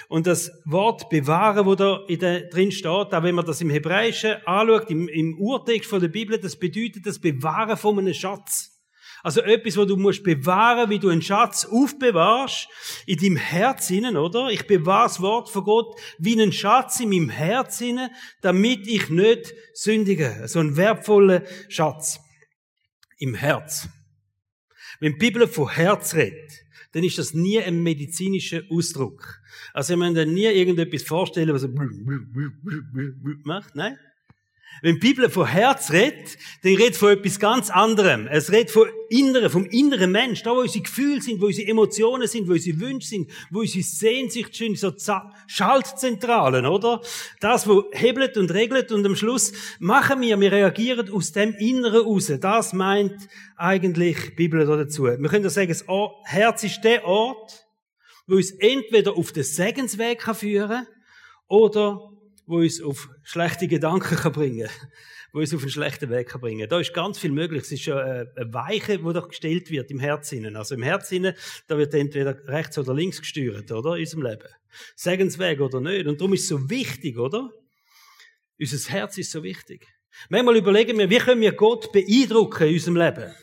Und 0.07 0.27
das 0.27 0.51
Wort 0.65 1.09
bewahren, 1.09 1.65
wo 1.65 1.73
da 1.73 2.05
drin 2.07 2.71
steht, 2.71 2.85
auch 2.85 3.23
wenn 3.23 3.33
man 3.33 3.45
das 3.45 3.59
im 3.59 3.71
Hebräischen 3.71 4.35
anschaut, 4.45 4.91
im, 4.91 5.07
im 5.07 5.39
Urtext 5.39 5.89
von 5.89 5.99
der 5.99 6.09
Bibel, 6.09 6.37
das 6.37 6.57
bedeutet 6.57 7.07
das 7.07 7.19
Bewahren 7.19 7.75
von 7.75 7.97
einem 7.97 8.13
Schatz. 8.13 8.71
Also 9.23 9.41
etwas, 9.41 9.75
wo 9.77 9.85
du 9.85 9.97
musst 9.97 10.23
bewahren, 10.23 10.91
wie 10.91 10.99
du 10.99 11.09
einen 11.09 11.23
Schatz 11.23 11.65
aufbewahrst, 11.65 12.67
in 13.07 13.17
deinem 13.17 13.37
Herz 13.37 13.89
innen, 13.89 14.17
oder? 14.17 14.49
Ich 14.49 14.67
bewahre 14.67 15.07
das 15.07 15.19
Wort 15.19 15.49
von 15.49 15.63
Gott 15.63 15.99
wie 16.19 16.39
einen 16.39 16.51
Schatz 16.51 16.99
in 16.99 17.09
meinem 17.09 17.29
Herz 17.29 17.81
innen, 17.81 18.11
damit 18.41 18.87
ich 18.87 19.09
nicht 19.09 19.55
sündige. 19.73 20.43
So 20.45 20.59
ein 20.59 20.77
wertvoller 20.77 21.41
Schatz 21.67 22.19
im 23.17 23.33
Herz. 23.33 23.89
Wenn 25.05 25.11
die 25.11 25.19
Bibel 25.19 25.47
von 25.47 25.69
Herz 25.69 26.15
redet, 26.15 26.65
dann 26.93 27.03
ist 27.03 27.19
das 27.19 27.35
nie 27.35 27.61
ein 27.61 27.83
medizinischer 27.83 28.63
Ausdruck. 28.71 29.39
Also, 29.71 29.95
man 29.97 30.15
dann 30.15 30.33
nie 30.33 30.45
irgendetwas 30.45 31.03
vorstellen, 31.03 31.53
was 31.53 31.61
so 31.61 31.67
macht, 33.43 33.75
nein. 33.75 33.99
Wenn 34.81 34.95
die 34.95 35.07
Bibel 35.07 35.29
von 35.29 35.47
Herz 35.47 35.91
redet, 35.91 36.37
dann 36.63 36.75
redet 36.75 36.95
von 36.95 37.09
etwas 37.09 37.39
ganz 37.39 37.69
anderem. 37.69 38.27
Es 38.27 38.51
redet 38.51 38.71
von 38.71 38.87
Inneren, 39.09 39.49
vom 39.49 39.65
inneren 39.65 40.11
Mensch, 40.11 40.43
da 40.43 40.51
wo 40.51 40.61
unsere 40.61 40.83
Gefühle 40.83 41.21
sind, 41.21 41.39
wo 41.41 41.45
unsere 41.45 41.67
Emotionen 41.69 42.27
sind, 42.27 42.47
wo 42.47 42.53
unsere 42.53 42.79
Wünsche 42.79 43.07
sind, 43.07 43.31
wo 43.51 43.59
unsere 43.59 43.83
Sehnsucht 43.83 44.53
sind, 44.53 44.77
so 44.77 44.91
Schaltzentralen, 45.47 46.65
oder? 46.65 47.01
Das, 47.39 47.67
wo 47.67 47.85
hebelt 47.91 48.37
und 48.37 48.51
regelt 48.51 48.91
und 48.91 49.05
am 49.05 49.15
Schluss 49.15 49.53
machen 49.79 50.21
wir, 50.21 50.39
wir 50.39 50.51
reagieren 50.51 51.09
aus 51.11 51.31
dem 51.31 51.53
Inneren 51.53 52.05
raus. 52.05 52.31
Das 52.39 52.73
meint 52.73 53.15
eigentlich 53.55 54.17
die 54.29 54.35
Bibel 54.35 54.65
dazu. 54.65 55.03
Wir 55.03 55.29
können 55.29 55.49
sagen, 55.49 55.69
das 55.69 55.85
Herz 56.25 56.63
ist 56.63 56.83
der 56.83 57.05
Ort, 57.05 57.65
wo 58.27 58.35
uns 58.35 58.51
entweder 58.51 59.17
auf 59.17 59.31
den 59.31 59.43
Segensweg 59.43 60.23
führen 60.35 60.69
kann 60.69 60.87
oder 61.47 62.14
wo 62.45 62.57
uns 62.57 62.81
auf 62.81 63.09
schlechte 63.23 63.67
Gedanken 63.67 64.15
kann 64.15 64.31
bringen 64.31 64.67
kann, 64.67 64.89
wo 65.33 65.39
uns 65.39 65.53
auf 65.53 65.61
einen 65.61 65.71
schlechten 65.71 66.09
Weg 66.09 66.29
kann 66.29 66.41
bringen 66.41 66.67
Da 66.69 66.79
ist 66.79 66.93
ganz 66.93 67.17
viel 67.17 67.31
möglich. 67.31 67.63
Es 67.63 67.71
ist 67.71 67.85
ja 67.85 67.97
eine 67.97 68.53
Weiche, 68.53 68.99
die 68.99 69.13
doch 69.13 69.29
gestellt 69.29 69.69
wird 69.71 69.91
im 69.91 69.99
Herzinnen. 69.99 70.55
Also 70.55 70.75
im 70.75 70.83
Herzinnen, 70.83 71.33
da 71.67 71.77
wird 71.77 71.93
entweder 71.93 72.37
rechts 72.47 72.77
oder 72.77 72.93
links 72.93 73.19
gesteuert, 73.19 73.71
oder? 73.71 73.95
In 73.95 74.01
unserem 74.01 74.23
Leben. 74.23 74.49
Segensweg 74.95 75.59
oder 75.59 75.81
nicht. 75.81 76.07
Und 76.07 76.19
darum 76.19 76.33
ist 76.33 76.43
es 76.43 76.47
so 76.47 76.69
wichtig, 76.69 77.17
oder? 77.17 77.49
Unser 78.59 78.91
Herz 78.91 79.17
ist 79.17 79.31
so 79.31 79.43
wichtig. 79.43 79.87
Manchmal 80.29 80.55
überlegen 80.55 80.97
wir, 80.97 81.09
wie 81.09 81.17
können 81.17 81.41
wir 81.41 81.51
Gott 81.51 81.91
beeindrucken 81.91 82.67
in 82.67 82.73
unserem 82.73 82.97
Leben? 82.97 83.33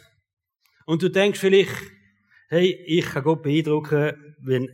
Und 0.87 1.02
du 1.02 1.11
denkst 1.11 1.38
vielleicht, 1.38 1.75
hey, 2.49 2.73
ich 2.87 3.04
kann 3.04 3.23
Gott 3.23 3.42
beeindrucken, 3.42 4.35
wenn 4.40 4.68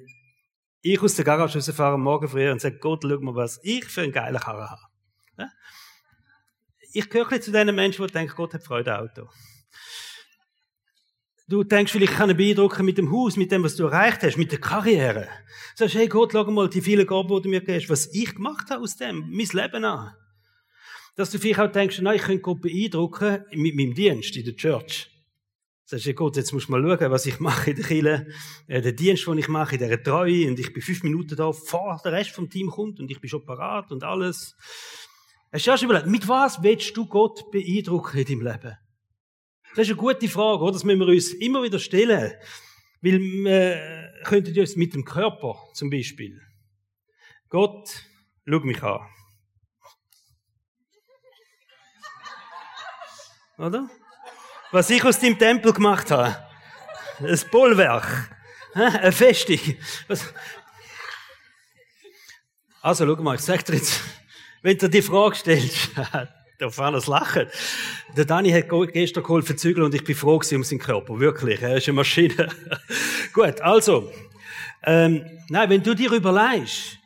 ich 0.93 1.03
aus 1.03 1.15
der 1.15 1.25
Garage 1.25 1.59
rausfahre 1.59 1.99
Morgen 1.99 2.29
früher 2.29 2.53
und 2.53 2.61
sage, 2.61 2.79
Gott, 2.79 3.03
schau 3.03 3.19
mal, 3.21 3.35
was 3.35 3.61
ich 3.63 3.85
für 3.85 4.03
einen 4.03 4.13
geilen 4.13 4.41
Karren 4.41 4.69
habe. 4.69 4.83
Ich 6.93 7.11
gehöre 7.11 7.41
zu 7.41 7.53
den 7.53 7.75
Menschen, 7.75 8.07
die 8.07 8.13
denken, 8.13 8.35
Gott 8.35 8.55
hat 8.55 8.63
Freude 8.63 8.95
am 8.95 9.05
Auto. 9.05 9.29
Du 11.47 11.65
denkst 11.65 11.93
vielleicht, 11.93 12.13
ich 12.13 12.19
kann 12.19 12.31
ihn 12.31 12.37
beeindrucken 12.37 12.85
mit 12.85 12.99
dem 12.99 13.11
Haus, 13.11 13.37
mit 13.37 13.51
dem, 13.51 13.63
was 13.63 13.77
du 13.77 13.85
erreicht 13.85 14.23
hast, 14.23 14.37
mit 14.37 14.53
der 14.53 14.61
Karriere. 14.61 15.29
Du 15.77 15.85
sagst, 15.85 15.95
hey 15.95 16.07
Gott, 16.07 16.33
schau 16.33 16.45
mal 16.51 16.69
die 16.69 16.83
vielen 16.83 17.07
Gaben, 17.07 17.29
die 17.29 17.43
du 17.43 17.49
mir 17.49 17.63
gibst, 17.63 17.89
was 17.89 18.13
ich 18.13 18.35
gemacht 18.35 18.71
habe 18.71 18.83
aus 18.83 18.97
dem, 18.97 19.31
mein 19.31 19.47
Leben 19.53 19.85
an. 19.85 20.15
Dass 21.17 21.31
du 21.31 21.39
vielleicht 21.39 21.61
auch 21.61 21.73
denkst, 21.73 22.01
nein, 22.01 22.17
ich 22.17 22.23
könnte 22.23 22.43
Gott 22.43 22.61
beeindrucken 22.61 23.45
mit 23.53 23.75
meinem 23.75 23.95
Dienst 23.95 24.37
in 24.37 24.45
der 24.45 24.57
Church. 24.57 25.11
Sagst 25.91 26.05
du, 26.05 26.13
Gott, 26.13 26.37
jetzt 26.37 26.53
musst 26.53 26.69
du 26.69 26.73
mal 26.73 26.83
schauen, 26.83 27.11
was 27.11 27.25
ich 27.25 27.41
mache 27.41 27.71
in 27.71 27.77
der 27.77 27.87
Kirche, 27.87 28.27
äh, 28.67 28.83
den 28.83 28.95
Dienst, 28.95 29.27
den 29.27 29.39
ich 29.39 29.49
mache, 29.49 29.77
in 29.77 29.79
dieser 29.83 30.03
Treue, 30.03 30.47
und 30.47 30.61
ich 30.61 30.71
bin 30.75 30.83
fünf 30.83 31.03
Minuten 31.03 31.35
da, 31.35 31.51
vor 31.51 31.99
der 32.05 32.13
Rest 32.13 32.33
vom 32.33 32.51
Team 32.51 32.69
kommt, 32.69 33.01
und 33.01 33.11
ich 33.11 33.19
bin 33.23 33.31
schon 33.31 33.43
parat 33.47 33.91
und 33.91 34.05
alles. 34.05 34.55
Hast 35.51 35.67
du 35.67 35.71
erst 35.71 35.83
überlegt, 35.83 36.07
mit 36.07 36.29
was 36.29 36.63
willst 36.63 36.95
du 36.95 37.07
Gott 37.07 37.51
beeindrucken 37.51 38.19
in 38.19 38.27
deinem 38.27 38.43
Leben? 38.43 38.77
Das 39.71 39.87
ist 39.87 39.89
eine 39.89 39.97
gute 39.97 40.29
Frage, 40.29 40.63
oder? 40.63 40.73
Das 40.73 40.85
müssen 40.85 41.01
wir 41.01 41.07
uns 41.07 41.33
immer 41.33 41.63
wieder 41.63 41.79
stellen. 41.79 42.35
Weil 43.01 43.19
wir 43.19 44.13
könnten 44.25 44.61
uns 44.61 44.77
mit 44.77 44.93
dem 44.93 45.07
Körper 45.07 45.57
zum 45.73 45.89
Beispiel. 45.89 46.39
Gott, 47.49 48.05
schau 48.47 48.61
mich 48.61 48.83
an. 48.83 49.09
Oder? 53.57 53.89
Was 54.71 54.91
ich 54.91 55.03
aus 55.03 55.19
dem 55.19 55.39
Tempel 55.39 55.73
gemacht 55.73 56.11
habe. 56.11 56.37
Ein 57.21 57.41
Bollwerk. 57.51 58.31
Eine 58.75 59.13
Festung. 59.13 59.59
Also, 62.83 63.07
schau 63.07 63.23
mal, 63.23 63.37
ich 63.37 63.41
sag 63.41 63.65
dir 63.65 63.77
jetzt, 63.77 64.01
wenn 64.63 64.77
du 64.77 64.89
die 64.89 65.03
Frage 65.03 65.37
stellst, 65.37 65.91
da 66.59 66.71
fahren 66.71 66.95
das 66.95 67.07
Lachen. 67.07 67.49
Der 68.17 68.27
Dani 68.27 68.51
hat 68.51 68.69
gestern 68.93 69.23
geholfen 69.23 69.57
zügeln 69.57 69.87
und 69.87 69.95
ich 69.95 70.05
bin 70.05 70.15
froh 70.15 70.37
um 70.37 70.65
seinen 70.65 70.79
Körper. 70.79 71.19
Wirklich. 71.19 71.63
Er 71.63 71.79
ist 71.79 71.89
eine 71.89 71.95
Maschine. 71.95 72.49
Gut, 73.33 73.61
also. 73.63 74.13
Ähm, 74.85 75.25
nein, 75.49 75.71
wenn 75.71 75.83
du 75.83 75.95
dir 75.95 76.13
überlegst, 76.13 76.99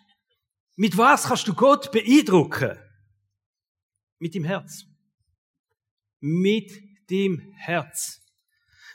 mit 0.76 0.98
was 0.98 1.24
kannst 1.24 1.46
du 1.46 1.54
Gott 1.54 1.92
beeindrucken? 1.92 2.76
Mit 4.18 4.34
dem 4.34 4.44
Herz. 4.44 4.84
Mit 6.20 6.91
dem 7.10 7.40
Herz. 7.56 8.20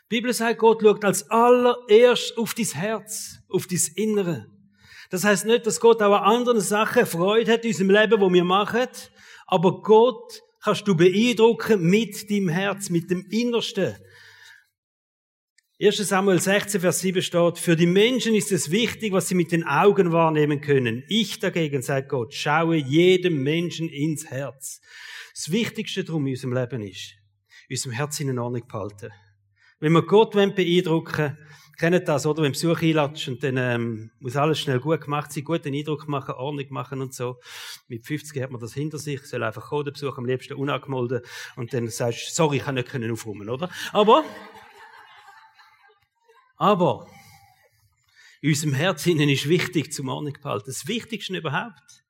Die 0.10 0.16
Bibel 0.18 0.34
sagt, 0.34 0.60
Gott 0.60 0.82
schaut 0.82 1.04
als 1.04 1.30
allererst 1.30 2.38
auf 2.38 2.54
dein 2.54 2.66
Herz, 2.66 3.40
auf 3.50 3.68
dein 3.68 3.82
Innere. 3.96 4.48
Das 5.10 5.24
heißt 5.24 5.46
nicht, 5.46 5.66
dass 5.66 5.80
Gott 5.80 6.02
auch 6.02 6.16
an 6.16 6.38
anderen 6.38 6.62
Sachen 6.62 7.06
Freude 7.06 7.54
hat 7.54 7.64
in 7.64 7.72
unserem 7.72 7.90
Leben, 7.90 8.22
wo 8.22 8.32
wir 8.32 8.44
machen, 8.44 8.88
aber 9.46 9.82
Gott 9.82 10.42
kannst 10.62 10.88
du 10.88 10.96
beeindrucken 10.96 11.82
mit 11.90 12.30
deinem 12.30 12.50
Herz, 12.50 12.90
mit 12.90 13.10
dem 13.10 13.26
Innersten. 13.30 13.96
1. 15.80 15.98
Samuel 15.98 16.42
16, 16.42 16.82
Vers 16.82 17.02
7 17.02 17.22
steht, 17.22 17.60
für 17.60 17.76
die 17.76 17.86
Menschen 17.86 18.34
ist 18.34 18.52
es 18.52 18.72
wichtig, 18.72 19.14
was 19.14 19.28
sie 19.28 19.36
mit 19.36 19.52
den 19.52 19.64
Augen 19.64 20.12
wahrnehmen 20.12 20.60
können. 20.60 21.04
Ich 21.08 21.40
dagegen, 21.40 21.84
sagt 21.84 22.10
Gott, 22.10 22.34
schaue 22.34 22.78
jedem 22.78 23.44
Menschen 23.44 23.88
ins 23.88 24.26
Herz. 24.26 24.82
Das 25.36 25.52
Wichtigste 25.52 26.04
darum 26.04 26.26
in 26.26 26.34
unserem 26.34 26.54
Leben 26.54 26.82
ist, 26.82 27.14
unserem 27.70 27.94
Herz 27.94 28.20
in 28.20 28.38
Ordnung 28.38 28.68
behalten. 28.68 29.12
Wenn 29.80 29.94
wir 29.94 30.02
Gott 30.02 30.32
beeindrucken 30.32 31.18
wollen, 31.18 31.38
kennt 31.78 32.08
das, 32.08 32.26
oder? 32.26 32.44
Wenn 32.44 32.52
Besuch 32.52 32.82
einlatschst 32.82 33.28
und 33.28 33.44
dann 33.44 33.58
ähm, 33.58 34.12
muss 34.20 34.36
alles 34.36 34.60
schnell 34.60 34.80
gut 34.80 35.02
gemacht 35.02 35.32
sein, 35.32 35.44
guten 35.44 35.74
Eindruck 35.74 36.08
machen, 36.08 36.34
Ordnung 36.34 36.66
machen 36.70 37.02
und 37.02 37.14
so. 37.14 37.40
Mit 37.88 38.06
50 38.06 38.42
hat 38.42 38.52
man 38.52 38.60
das 38.60 38.74
hinter 38.74 38.98
sich, 38.98 39.22
soll 39.24 39.44
einfach 39.44 39.70
kommen, 39.70 39.86
der 39.86 39.92
Besuch 39.92 40.18
am 40.18 40.26
liebsten 40.26 40.56
unangemeldet 40.56 41.26
und 41.56 41.74
dann 41.74 41.88
sagst 41.88 42.30
du, 42.30 42.34
sorry, 42.34 42.58
ich 42.58 42.64
kann 42.64 42.76
nicht 42.76 42.90
können 42.90 43.12
aufräumen, 43.12 43.50
oder? 43.50 43.70
Aber, 43.94 44.26
aber, 46.56 47.08
in 48.42 48.50
unserem 48.50 48.74
Herzen 48.74 49.20
ist 49.20 49.48
wichtig, 49.48 49.94
zum 49.94 50.10
Ordnung 50.10 50.34
behalten. 50.42 50.66
Das 50.68 50.88
Wichtigste 50.88 51.38
überhaupt. 51.38 52.04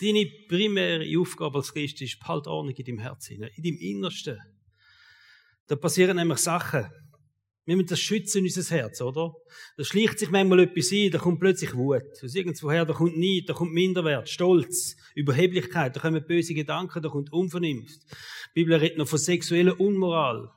Deine 0.00 0.26
primäre 0.48 1.06
Aufgabe 1.18 1.58
als 1.58 1.72
Christ 1.72 2.02
ist, 2.02 2.18
behalt 2.18 2.46
Ordnung 2.46 2.74
in 2.74 2.84
deinem 2.84 2.98
Herzen, 2.98 3.42
in 3.42 3.62
deinem 3.62 3.78
Innersten. 3.78 4.38
Da 5.66 5.76
passieren 5.76 6.16
nämlich 6.16 6.38
Sachen. 6.38 6.86
Wir 7.64 7.76
müssen 7.76 7.90
das 7.90 8.00
schützen, 8.00 8.38
in 8.38 8.44
unser 8.44 8.74
Herz, 8.74 9.00
oder? 9.00 9.34
Da 9.76 9.84
schleicht 9.84 10.18
sich 10.18 10.30
manchmal 10.30 10.60
etwas 10.60 10.90
ein, 10.90 11.12
da 11.12 11.18
kommt 11.18 11.38
plötzlich 11.38 11.74
Wut. 11.74 12.02
Aus 12.22 12.34
irgendwoher, 12.34 12.84
da 12.84 12.92
kommt 12.92 13.16
Neid, 13.16 13.44
da 13.46 13.52
kommt 13.52 13.72
Minderwert, 13.72 14.28
Stolz, 14.28 14.96
Überheblichkeit, 15.14 15.94
da 15.94 16.00
kommen 16.00 16.24
böse 16.26 16.54
Gedanken, 16.54 17.00
da 17.00 17.08
kommt 17.08 17.32
Unvernunft. 17.32 18.02
Die 18.50 18.54
Bibel 18.54 18.74
redet 18.74 18.98
noch 18.98 19.06
von 19.06 19.18
sexueller 19.18 19.78
Unmoral. 19.78 20.50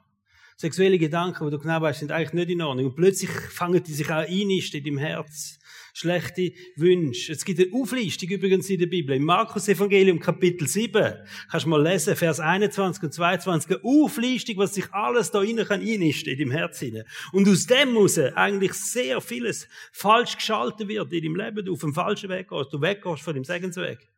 Sexuelle 0.58 0.98
Gedanken, 0.98 1.46
wo 1.46 1.50
du 1.50 1.60
genau 1.60 1.82
weißt, 1.82 2.00
sind 2.00 2.12
eigentlich 2.12 2.34
nicht 2.34 2.50
in 2.50 2.62
Ordnung. 2.62 2.88
Und 2.88 2.96
plötzlich 2.96 3.30
fangen 3.30 3.84
die 3.84 3.94
sich 3.94 4.10
auch 4.10 4.28
einnisten 4.28 4.80
in 4.80 4.86
deinem 4.86 4.98
Herz 5.00 5.60
schlechte 5.96 6.52
Wünsche. 6.76 7.32
Es 7.32 7.46
gibt 7.46 7.60
eine 7.60 7.74
Auflistung 7.74 8.30
übrigens 8.30 8.70
in 8.70 8.80
der 8.80 8.86
Bibel. 8.86 9.16
Im 9.16 9.24
Markus 9.24 9.68
Evangelium 9.70 10.20
Kapitel 10.20 10.68
7 10.68 11.14
kannst 11.50 11.66
du 11.66 11.70
mal 11.70 11.82
lesen, 11.82 12.16
Vers 12.18 12.42
21 12.42 13.04
und 13.04 13.14
22, 13.14 13.72
eine 13.72 13.84
Auflistung, 13.84 14.58
was 14.58 14.74
sich 14.74 14.92
alles 14.94 15.32
da 15.32 15.42
innen 15.42 15.66
kann 15.66 15.82
in 15.82 16.02
deinem 16.02 16.52
Herz 16.52 16.80
hinein. 16.80 17.06
Und 17.32 17.48
aus 17.48 17.66
dem 17.66 17.94
muss 17.94 18.20
eigentlich 18.20 18.74
sehr 18.74 19.22
vieles 19.22 19.70
falsch 19.94 20.36
geschaltet 20.36 20.90
wird 20.90 21.14
in 21.14 21.24
deinem 21.24 21.36
Leben, 21.38 21.66
du 21.66 21.74
auf 21.74 21.80
dem 21.80 21.94
falschen 21.94 22.30
Weg 22.30 22.50
gehst, 22.50 22.74
du 22.74 22.82
weggehst 22.82 23.24
von 23.24 23.34
dem 23.34 23.46
Segensweg. 23.46 24.10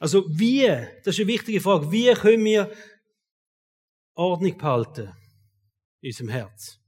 Also 0.00 0.24
wie, 0.28 0.66
das 1.04 1.14
ist 1.14 1.20
eine 1.20 1.28
wichtige 1.28 1.60
Frage, 1.60 1.92
wie 1.92 2.12
können 2.14 2.44
wir 2.44 2.72
Ordnung 4.14 4.58
behalten 4.58 5.12
in 6.02 6.10
unserem 6.10 6.28
Herz? 6.28 6.78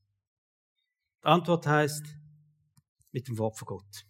Die 1.22 1.26
Antwort 1.26 1.66
heißt, 1.66 2.04
mit 3.12 3.28
dem 3.28 3.38
Wort 3.38 3.56
von 3.56 3.66
Gott. 3.66 4.04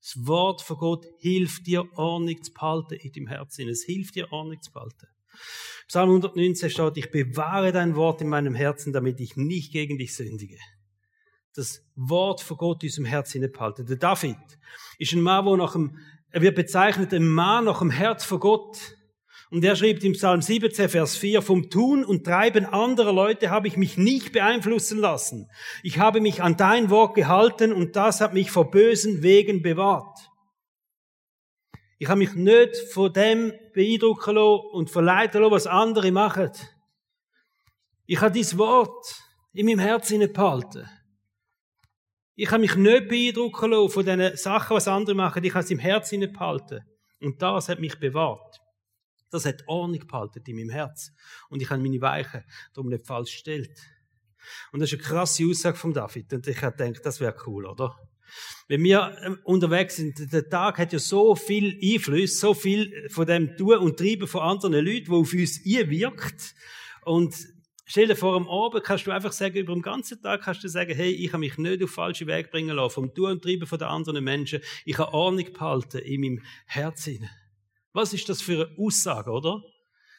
Das 0.00 0.26
Wort 0.26 0.62
von 0.62 0.78
Gott 0.78 1.06
hilft 1.18 1.66
dir, 1.66 1.86
Ordnung 1.96 2.42
zu 2.42 2.52
behalten 2.52 2.94
in 2.94 3.12
deinem 3.12 3.26
Herzen. 3.26 3.68
Es 3.68 3.84
hilft 3.84 4.14
dir, 4.14 4.32
Ordnung 4.32 4.60
zu 4.62 4.72
behalten. 4.72 5.06
Psalm 5.86 6.08
119 6.08 6.70
steht, 6.70 6.96
ich 6.96 7.10
bewahre 7.10 7.70
dein 7.70 7.94
Wort 7.96 8.20
in 8.20 8.28
meinem 8.28 8.54
Herzen, 8.54 8.92
damit 8.92 9.20
ich 9.20 9.36
nicht 9.36 9.72
gegen 9.72 9.98
dich 9.98 10.14
sündige. 10.14 10.58
Das 11.54 11.84
Wort 11.94 12.40
von 12.40 12.56
Gott 12.56 12.82
in 12.82 12.88
unserem 12.88 13.04
Herzen 13.04 13.52
behalten. 13.52 13.86
Der 13.86 13.96
David 13.96 14.38
ist 14.98 15.12
ein 15.12 15.20
Mann, 15.20 15.44
wo 15.44 15.56
nach 15.56 15.72
dem, 15.72 15.98
er 16.30 16.40
wird 16.40 16.56
bezeichnet, 16.56 17.12
ein 17.12 17.28
Mann 17.28 17.66
nach 17.66 17.80
dem 17.80 17.90
Herz 17.90 18.24
von 18.24 18.40
Gott. 18.40 18.96
Und 19.52 19.62
er 19.66 19.76
schreibt 19.76 20.02
im 20.02 20.14
Psalm 20.14 20.40
17, 20.40 20.88
Vers 20.88 21.14
4, 21.18 21.42
vom 21.42 21.68
Tun 21.68 22.06
und 22.06 22.24
Treiben 22.24 22.64
anderer 22.64 23.12
Leute 23.12 23.50
habe 23.50 23.68
ich 23.68 23.76
mich 23.76 23.98
nicht 23.98 24.32
beeinflussen 24.32 24.98
lassen. 24.98 25.50
Ich 25.82 25.98
habe 25.98 26.22
mich 26.22 26.42
an 26.42 26.56
dein 26.56 26.88
Wort 26.88 27.14
gehalten 27.14 27.70
und 27.70 27.94
das 27.94 28.22
hat 28.22 28.32
mich 28.32 28.50
vor 28.50 28.70
bösen 28.70 29.22
Wegen 29.22 29.60
bewahrt. 29.60 30.30
Ich 31.98 32.08
habe 32.08 32.20
mich 32.20 32.32
nicht 32.32 32.74
von 32.94 33.12
dem 33.12 33.52
beeindrucken 33.74 34.38
und 34.38 34.88
verleiten 34.88 35.42
lassen, 35.42 35.52
was 35.52 35.66
andere 35.66 36.12
machen. 36.12 36.52
Ich 38.06 38.22
habe 38.22 38.32
dieses 38.32 38.56
Wort 38.56 39.20
in 39.52 39.66
meinem 39.66 39.80
Herzen 39.80 40.32
behalten. 40.32 40.88
Ich 42.36 42.50
habe 42.50 42.62
mich 42.62 42.74
nicht 42.74 43.08
beeindrucken 43.08 43.70
lassen 43.70 43.90
von 43.90 44.06
den 44.06 44.34
Sachen, 44.34 44.76
was 44.76 44.88
andere 44.88 45.14
machen. 45.14 45.44
Ich 45.44 45.52
habe 45.52 45.62
es 45.62 45.70
im 45.70 45.78
Herzen 45.78 46.32
behalten. 46.32 46.80
Und 47.20 47.42
das 47.42 47.68
hat 47.68 47.80
mich 47.80 48.00
bewahrt. 48.00 48.61
Das 49.32 49.46
hat 49.46 49.66
Ordnung 49.66 50.06
behalten 50.06 50.42
in 50.46 50.56
meinem 50.56 50.70
Herz. 50.70 51.10
Und 51.48 51.62
ich 51.62 51.70
habe 51.70 51.82
meine 51.82 52.00
Weichen 52.00 52.44
darum 52.74 52.90
nicht 52.90 53.06
falsch 53.06 53.32
gestellt. 53.32 53.70
Und 54.72 54.80
das 54.80 54.92
ist 54.92 54.98
eine 54.98 55.08
krasse 55.08 55.46
Aussage 55.46 55.76
von 55.76 55.94
David. 55.94 56.32
Und 56.32 56.46
ich 56.46 56.60
habe 56.62 56.76
gedacht, 56.76 57.04
das 57.06 57.20
wäre 57.20 57.34
cool, 57.46 57.66
oder? 57.66 57.96
Wenn 58.68 58.82
wir 58.84 59.16
ähm, 59.24 59.38
unterwegs 59.44 59.96
sind, 59.96 60.32
der 60.32 60.48
Tag 60.48 60.78
hat 60.78 60.92
ja 60.92 60.98
so 60.98 61.34
viel 61.34 61.78
Einfluss, 61.82 62.40
so 62.40 62.54
viel 62.54 63.08
von 63.10 63.26
dem 63.26 63.56
Tun 63.56 63.78
und 63.78 63.98
Treiben 63.98 64.26
von 64.26 64.42
anderen 64.42 64.84
Leuten, 64.84 65.08
wo 65.08 65.20
auf 65.20 65.32
uns 65.32 65.60
einwirkt. 65.64 66.54
Und 67.04 67.34
stell 67.86 68.06
dir 68.06 68.16
vor, 68.16 68.36
am 68.36 68.48
Abend 68.48 68.84
kannst 68.84 69.06
du 69.06 69.10
einfach 69.10 69.32
sagen, 69.32 69.56
über 69.56 69.74
den 69.74 69.82
ganzen 69.82 70.20
Tag 70.22 70.42
kannst 70.42 70.64
du 70.64 70.68
sagen, 70.68 70.94
hey, 70.94 71.10
ich 71.10 71.32
habe 71.32 71.40
mich 71.40 71.58
nicht 71.58 71.82
auf 71.82 71.90
falsche 71.90 72.26
Weg 72.26 72.50
bringen 72.50 72.76
lassen, 72.76 72.94
vom 72.94 73.14
Tun 73.14 73.32
und 73.32 73.42
Treiben 73.42 73.66
von 73.66 73.78
den 73.78 73.88
anderen 73.88 74.24
Menschen. 74.24 74.60
Ich 74.84 74.98
habe 74.98 75.12
Ordnung 75.12 75.52
behalten 75.52 75.98
in 75.98 76.20
meinem 76.20 76.42
Herzen. 76.66 77.28
Was 77.92 78.14
ist 78.14 78.28
das 78.28 78.40
für 78.40 78.66
eine 78.66 78.78
Aussage, 78.78 79.30
oder? 79.30 79.62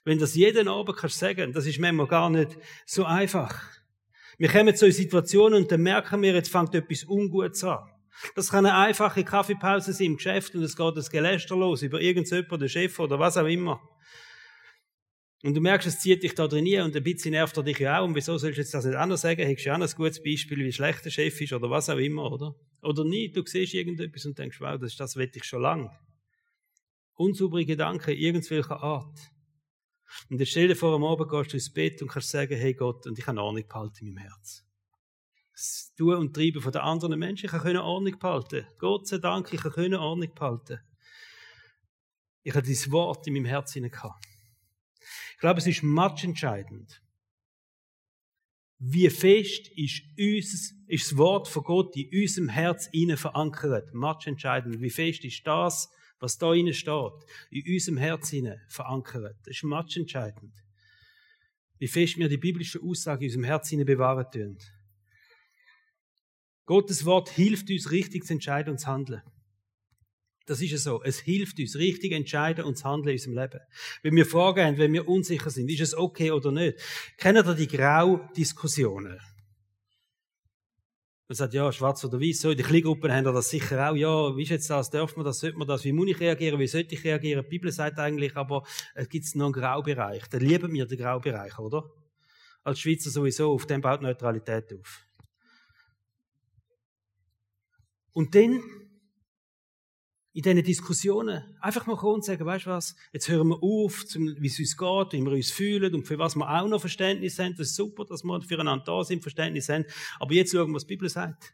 Wenn 0.06 0.20
das 0.20 0.36
jeden 0.36 0.68
Abend 0.68 0.98
kannst 0.98 1.20
sagen, 1.20 1.54
das 1.54 1.66
ist 1.66 1.80
manchmal 1.80 2.08
gar 2.08 2.30
nicht 2.30 2.58
so 2.86 3.06
einfach. 3.06 3.62
Wir 4.38 4.50
kommen 4.50 4.76
zu 4.76 4.92
Situationen 4.92 5.64
und 5.64 5.72
dann 5.72 5.82
merken 5.82 6.22
wir, 6.22 6.34
jetzt 6.34 6.52
fängt 6.52 6.76
etwas 6.76 7.06
Ungutes 7.06 7.64
an. 7.64 7.90
Das 8.36 8.50
kann 8.50 8.66
eine 8.66 8.78
einfache 8.78 9.24
Kaffeepause 9.24 9.94
sein 9.94 10.08
im 10.08 10.18
Geschäft 10.18 10.54
und 10.56 10.64
es 10.64 10.76
geht 10.76 10.98
das 10.98 11.10
Geläster 11.10 11.56
los 11.56 11.82
über 11.82 12.00
irgendjemanden, 12.00 12.60
den 12.60 12.70
Chef 12.70 13.00
oder 13.00 13.18
was 13.20 13.38
auch 13.38 13.48
immer. 13.48 13.82
Und 15.44 15.56
du 15.56 15.62
merkst, 15.62 15.88
es 15.88 16.00
zieht 16.00 16.24
dich 16.24 16.36
da 16.36 16.48
drin 16.48 16.82
und 16.82 16.96
ein 16.96 17.04
bisschen 17.04 17.32
nervt 17.32 17.58
er 17.58 17.64
dich 17.64 17.80
ja 17.80 18.00
auch. 18.00 18.06
Und 18.06 18.16
wieso 18.16 18.38
sollst 18.38 18.58
du 18.58 18.62
jetzt 18.62 18.74
das 18.74 18.86
nicht 18.86 18.96
anders 18.96 19.22
sagen? 19.22 19.46
Hättest 19.46 19.66
du 19.66 19.70
ja 19.70 19.76
auch 19.76 19.82
ein 19.82 19.90
gutes 19.96 20.24
Beispiel, 20.24 20.60
wie 20.60 20.72
schlecht 20.72 21.04
der 21.04 21.10
Chef 21.10 21.42
ist 21.42 21.54
oder 21.54 21.70
was 21.70 21.90
auch 21.90 21.98
immer, 21.98 22.32
oder? 22.32 22.56
Oder 22.82 23.04
nicht, 23.04 23.36
du 23.36 23.44
siehst 23.46 23.74
irgendetwas 23.74 24.26
und 24.26 24.38
denkst, 24.38 24.62
wow, 24.62 24.80
das, 24.80 24.96
das 24.96 25.18
wette 25.18 25.40
ich 25.40 25.44
schon 25.44 25.62
lange 25.62 25.92
unsaubere 27.16 27.66
Gedanken 27.66 28.12
irgendwelcher 28.12 28.82
Art. 28.82 29.20
Und 30.30 30.40
jetzt 30.40 30.52
stell 30.52 30.68
dir 30.68 30.76
vor, 30.76 30.96
am 30.96 31.04
Abend 31.04 31.30
gehst 31.30 31.54
du 31.54 31.58
ins 31.58 31.74
Bett 31.74 32.02
und 32.02 32.08
kannst 32.08 32.30
sagen, 32.30 32.56
hey 32.56 32.74
Gott, 32.74 33.06
und 33.08 33.18
ich 33.18 33.26
habe 33.26 33.42
Ordnung 33.42 33.68
behalten 33.68 34.06
in 34.06 34.14
meinem 34.14 34.28
Herz. 34.28 34.66
Das 35.52 35.94
Tun 35.98 36.16
und 36.16 36.34
Treiben 36.34 36.62
von 36.62 36.72
den 36.72 36.82
anderen 36.82 37.20
Menschen, 37.20 37.46
ich 37.48 37.52
habe 37.52 37.82
Ordnung 37.82 38.18
behalten. 38.20 38.68
Gott 38.78 39.08
sei 39.08 39.18
Dank, 39.18 39.52
ich 39.54 39.64
habe 39.64 40.00
Ordnung 40.00 40.34
behalten. 40.34 40.80
Ich 42.44 42.54
habe 42.54 42.66
dieses 42.66 42.92
Wort 42.92 43.26
in 43.28 43.34
meinem 43.34 43.46
Herzen 43.46 43.90
gehabt. 43.90 44.26
Ich 45.34 45.40
glaube, 45.40 45.60
es 45.60 45.68
ist 45.68 45.84
matchentscheidend, 45.84 47.04
wie 48.86 49.10
fest 49.10 49.70
ist, 49.76 50.04
uns, 50.20 50.74
ist 50.88 51.12
das 51.12 51.18
Wort 51.18 51.48
von 51.48 51.64
Gott 51.64 51.96
in 51.96 52.10
unserem 52.22 52.50
Herz 52.50 52.90
verankert. 53.16 53.94
Match 53.94 54.28
entscheidend. 54.28 54.82
Wie 54.82 54.90
fest 54.90 55.24
ist 55.24 55.48
das, 55.48 55.90
was 56.24 56.38
da 56.38 56.54
innen 56.54 56.74
steht, 56.74 57.12
in 57.52 57.74
unserem 57.74 57.98
Herz 57.98 58.32
innen 58.32 58.58
verankert. 58.70 59.36
Das 59.44 59.58
ist 59.58 59.64
match 59.64 59.98
entscheidend. 59.98 60.54
Wie 61.80 61.88
fest 61.90 62.18
wir 62.18 62.30
die 62.30 62.38
biblische 62.38 62.82
Aussage 62.82 63.26
in 63.26 63.32
unserem 63.32 63.44
Herz 63.44 63.70
innen 63.74 63.86
bewahren 63.86 64.26
tun. 64.32 64.58
Gottes 66.66 67.04
Wort 67.04 67.30
hilft 67.30 67.70
uns, 67.70 67.92
richtig 67.92 68.24
zu 68.24 68.34
entscheiden 68.34 68.72
und 68.72 68.78
zu 68.78 68.88
handeln. 68.88 69.22
Das 70.46 70.62
ist 70.62 70.72
ja 70.72 70.78
so. 70.78 71.04
Es 71.04 71.20
hilft 71.20 71.60
uns, 71.60 71.76
richtig 71.76 72.14
entscheiden 72.14 72.64
und 72.64 72.78
zu 72.78 72.86
handeln 72.86 73.10
in 73.10 73.16
unserem 73.16 73.38
Leben. 73.38 73.60
Wenn 74.02 74.16
wir 74.16 74.26
Fragen 74.26 74.64
haben, 74.64 74.78
wenn 74.78 74.94
wir 74.94 75.10
unsicher 75.10 75.50
sind, 75.50 75.70
ist 75.70 75.82
es 75.82 75.94
okay 75.94 76.32
oder 76.32 76.54
nicht? 76.54 76.78
Kennen 77.18 77.46
ihr 77.46 77.54
die 77.54 77.68
Grau-Diskussionen? 77.68 79.20
Man 81.30 81.36
sagt, 81.38 81.54
ja, 81.54 81.72
schwarz 81.72 82.04
oder 82.04 82.20
weiß, 82.20 82.42
so. 82.42 82.52
In 82.52 82.58
den 82.58 82.66
Kleingruppen 82.66 83.12
haben 83.12 83.24
das 83.24 83.50
sicher 83.50 83.90
auch. 83.90 83.96
Ja, 83.96 84.36
wie 84.36 84.44
ist 84.44 84.50
jetzt 84.50 84.70
das? 84.70 84.90
Darf 84.90 85.16
man 85.16 85.26
das? 85.26 85.40
Sollte 85.40 85.58
man 85.58 85.68
das? 85.68 85.86
Wie 85.86 85.94
muss 85.94 86.10
ich 86.10 86.20
reagieren? 86.20 86.60
Wie 86.60 86.68
sollte 86.68 86.96
ich 86.96 87.04
reagieren? 87.04 87.44
Die 87.44 87.50
Bibel 87.50 87.72
sagt 87.72 87.98
eigentlich, 87.98 88.36
aber 88.36 88.64
es 88.94 89.08
gibt 89.08 89.34
noch 89.36 89.46
einen 89.46 89.54
Graubereich. 89.54 90.28
Da 90.28 90.38
lieben 90.38 90.74
wir 90.74 90.86
den 90.86 90.98
Graubereich, 90.98 91.58
oder? 91.60 91.90
Als 92.64 92.80
Schweizer 92.80 93.10
sowieso. 93.10 93.54
Auf 93.54 93.66
dem 93.66 93.80
baut 93.80 94.02
Neutralität 94.02 94.74
auf. 94.74 95.06
Und 98.12 98.36
dann 98.36 98.62
in 100.34 100.42
diesen 100.42 100.64
Diskussionen 100.64 101.44
einfach 101.62 101.86
mal 101.86 101.96
kommen 101.96 102.16
und 102.16 102.26
sagen, 102.26 102.44
weißt 102.44 102.66
du 102.66 102.72
was, 102.72 102.96
jetzt 103.12 103.30
hören 103.30 103.50
wir 103.50 103.62
auf, 103.62 104.04
wie 104.16 104.48
es 104.48 104.60
uns 104.60 104.76
geht, 104.76 105.14
wie 105.14 105.22
wir 105.22 105.32
uns 105.32 105.52
fühlen 105.52 105.94
und 105.94 106.08
für 106.08 106.18
was 106.18 106.36
wir 106.36 106.50
auch 106.50 106.68
noch 106.68 106.82
Verständnis 106.82 107.38
haben. 107.38 107.56
Das 107.56 107.68
ist 107.68 107.76
super, 107.76 108.04
dass 108.06 108.24
wir 108.24 108.42
füreinander 108.42 108.84
da 108.84 109.04
sind, 109.04 109.22
Verständnis 109.22 109.70
haben. 109.70 109.86
Aber 110.20 110.34
jetzt 110.34 110.52
schauen 110.52 110.70
wir, 110.70 110.76
was 110.76 110.88
die 110.88 110.96
Bibel 110.96 111.08
sagt. 111.08 111.54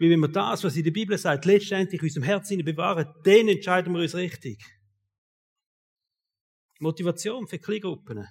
Weil 0.00 0.10
wenn 0.10 0.18
wir 0.18 0.28
das, 0.28 0.64
was 0.64 0.76
in 0.76 0.82
der 0.82 0.90
Bibel 0.90 1.16
sagt, 1.16 1.44
letztendlich 1.44 2.00
in 2.02 2.06
unserem 2.08 2.24
Herzen 2.24 2.64
bewahren, 2.64 3.06
dann 3.22 3.48
entscheiden 3.48 3.94
wir 3.94 4.02
uns 4.02 4.16
richtig. 4.16 4.60
Motivation 6.80 7.46
für 7.46 7.60
Kleingruppen. 7.60 8.26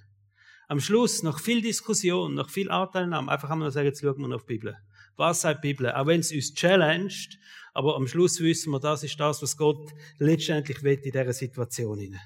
Am 0.68 0.78
Schluss, 0.78 1.22
nach 1.22 1.40
viel 1.40 1.62
Diskussion, 1.62 2.34
nach 2.34 2.50
viel 2.50 2.70
Anteilnahme, 2.70 3.32
einfach 3.32 3.48
einmal 3.48 3.70
sagen, 3.70 3.86
jetzt 3.86 4.02
schauen 4.02 4.18
wir 4.18 4.28
noch 4.28 4.36
auf 4.36 4.46
die 4.46 4.54
Bibel. 4.54 4.76
Was 5.16 5.40
sagt 5.40 5.64
die 5.64 5.68
Bibel? 5.68 5.92
Auch 5.92 6.06
wenn 6.06 6.20
es 6.20 6.32
uns 6.32 6.54
challenged, 6.54 7.38
aber 7.72 7.96
am 7.96 8.06
Schluss 8.06 8.40
wissen 8.40 8.70
wir, 8.70 8.80
das 8.80 9.02
ist 9.02 9.18
das, 9.18 9.42
was 9.42 9.56
Gott 9.56 9.92
letztendlich 10.18 10.82
will 10.82 10.98
in 11.02 11.12
dieser 11.12 11.32
Situation. 11.32 12.18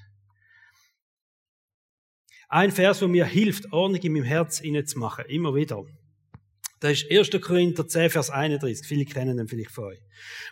Ein 2.47 2.71
Vers, 2.71 3.01
wo 3.01 3.07
mir 3.07 3.25
hilft, 3.25 3.71
Ordnung 3.71 4.01
in 4.01 4.13
meinem 4.13 4.23
Herz 4.23 4.61
zu 4.61 4.99
machen, 4.99 5.25
immer 5.27 5.55
wieder. 5.55 5.85
Das 6.81 7.03
ist 7.03 7.11
1. 7.11 7.41
Korinther 7.41 7.87
10, 7.87 8.09
Vers 8.09 8.29
31. 8.29 8.85
Viele 8.85 9.05
kennen 9.05 9.37
den 9.37 9.47
vielleicht 9.47 9.71
von 9.71 9.85
euch. 9.85 9.99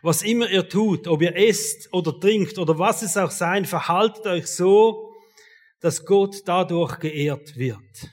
Was 0.01 0.21
immer 0.21 0.49
ihr 0.49 0.69
tut, 0.69 1.07
ob 1.07 1.21
ihr 1.21 1.35
esst 1.35 1.91
oder 1.91 2.17
trinkt 2.19 2.57
oder 2.57 2.77
was 2.77 3.01
es 3.01 3.17
auch 3.17 3.31
sein, 3.31 3.65
verhaltet 3.65 4.27
euch 4.27 4.47
so, 4.47 5.13
dass 5.79 6.05
Gott 6.05 6.43
dadurch 6.45 6.99
geehrt 6.99 7.57
wird. 7.57 8.11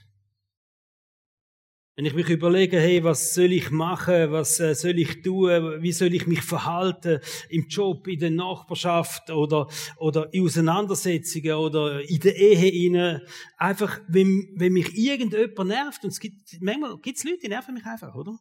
Wenn 1.96 2.04
ich 2.04 2.12
mich 2.12 2.28
überlege, 2.28 2.78
hey, 2.78 3.02
was 3.02 3.32
soll 3.32 3.52
ich 3.52 3.70
machen, 3.70 4.30
was 4.30 4.60
äh, 4.60 4.74
soll 4.74 4.98
ich 4.98 5.22
tun, 5.22 5.80
wie 5.80 5.92
soll 5.92 6.12
ich 6.12 6.26
mich 6.26 6.42
verhalten 6.42 7.20
im 7.48 7.68
Job, 7.68 8.06
in 8.06 8.18
der 8.18 8.30
Nachbarschaft 8.30 9.30
oder, 9.30 9.66
oder 9.96 10.32
in 10.34 10.44
Auseinandersetzungen 10.44 11.54
oder 11.54 12.06
in 12.06 12.20
der 12.20 12.36
Ehe 12.36 12.86
inne. 12.86 13.26
Einfach, 13.56 13.98
wenn, 14.08 14.52
wenn 14.56 14.74
mich 14.74 14.94
irgendjemand 14.94 15.70
nervt, 15.70 16.04
und 16.04 16.10
es 16.10 16.20
gibt, 16.20 16.60
manchmal 16.60 16.98
gibt 16.98 17.16
es 17.16 17.24
Leute, 17.24 17.38
die 17.44 17.48
nerven 17.48 17.72
mich 17.72 17.86
einfach, 17.86 18.14
oder? 18.14 18.38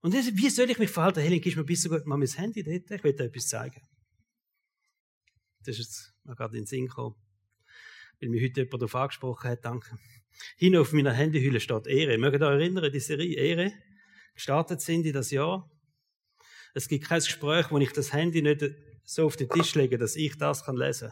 Und 0.00 0.12
das, 0.12 0.36
wie 0.36 0.50
soll 0.50 0.68
ich 0.68 0.80
mich 0.80 0.90
verhalten? 0.90 1.20
Helen, 1.20 1.40
gibst 1.40 1.56
mir 1.56 1.62
ein 1.62 1.66
bisschen 1.66 2.02
mal 2.04 2.16
mein 2.16 2.26
Handy 2.28 2.64
dort, 2.64 2.90
ich 2.90 3.04
will 3.04 3.14
dir 3.14 3.26
etwas 3.26 3.46
zeigen. 3.46 3.80
Das 5.60 5.78
ist 5.78 5.86
jetzt 5.86 6.14
mal 6.24 6.34
gerade 6.34 6.56
in 6.56 6.62
den 6.62 6.66
Sinn 6.66 6.86
gekommen, 6.86 7.14
weil 8.20 8.28
mich 8.30 8.42
heute 8.42 8.62
jemand 8.62 8.82
darauf 8.82 8.94
angesprochen 8.94 9.50
hat, 9.50 9.64
danke. 9.64 9.98
Hin 10.56 10.76
auf 10.76 10.92
meiner 10.92 11.12
Handyhülle 11.12 11.60
steht 11.60 11.86
Ehre. 11.86 12.18
Mögt 12.18 12.40
ihr 12.40 12.46
euch 12.46 12.60
erinnern, 12.60 12.92
die 12.92 13.00
Serie 13.00 13.36
Ehre? 13.36 13.72
Gestartet 14.34 14.80
sind 14.80 15.06
in 15.06 15.12
das 15.12 15.30
Jahr. 15.30 15.70
Es 16.74 16.88
gibt 16.88 17.06
kein 17.06 17.20
Gespräch, 17.20 17.70
wo 17.70 17.78
ich 17.78 17.92
das 17.92 18.12
Handy 18.12 18.42
nicht 18.42 18.62
so 19.04 19.26
auf 19.26 19.36
den 19.36 19.48
Tisch 19.48 19.74
lege, 19.74 19.96
dass 19.96 20.16
ich 20.16 20.36
das 20.36 20.64
kann 20.64 20.76
lesen. 20.76 21.10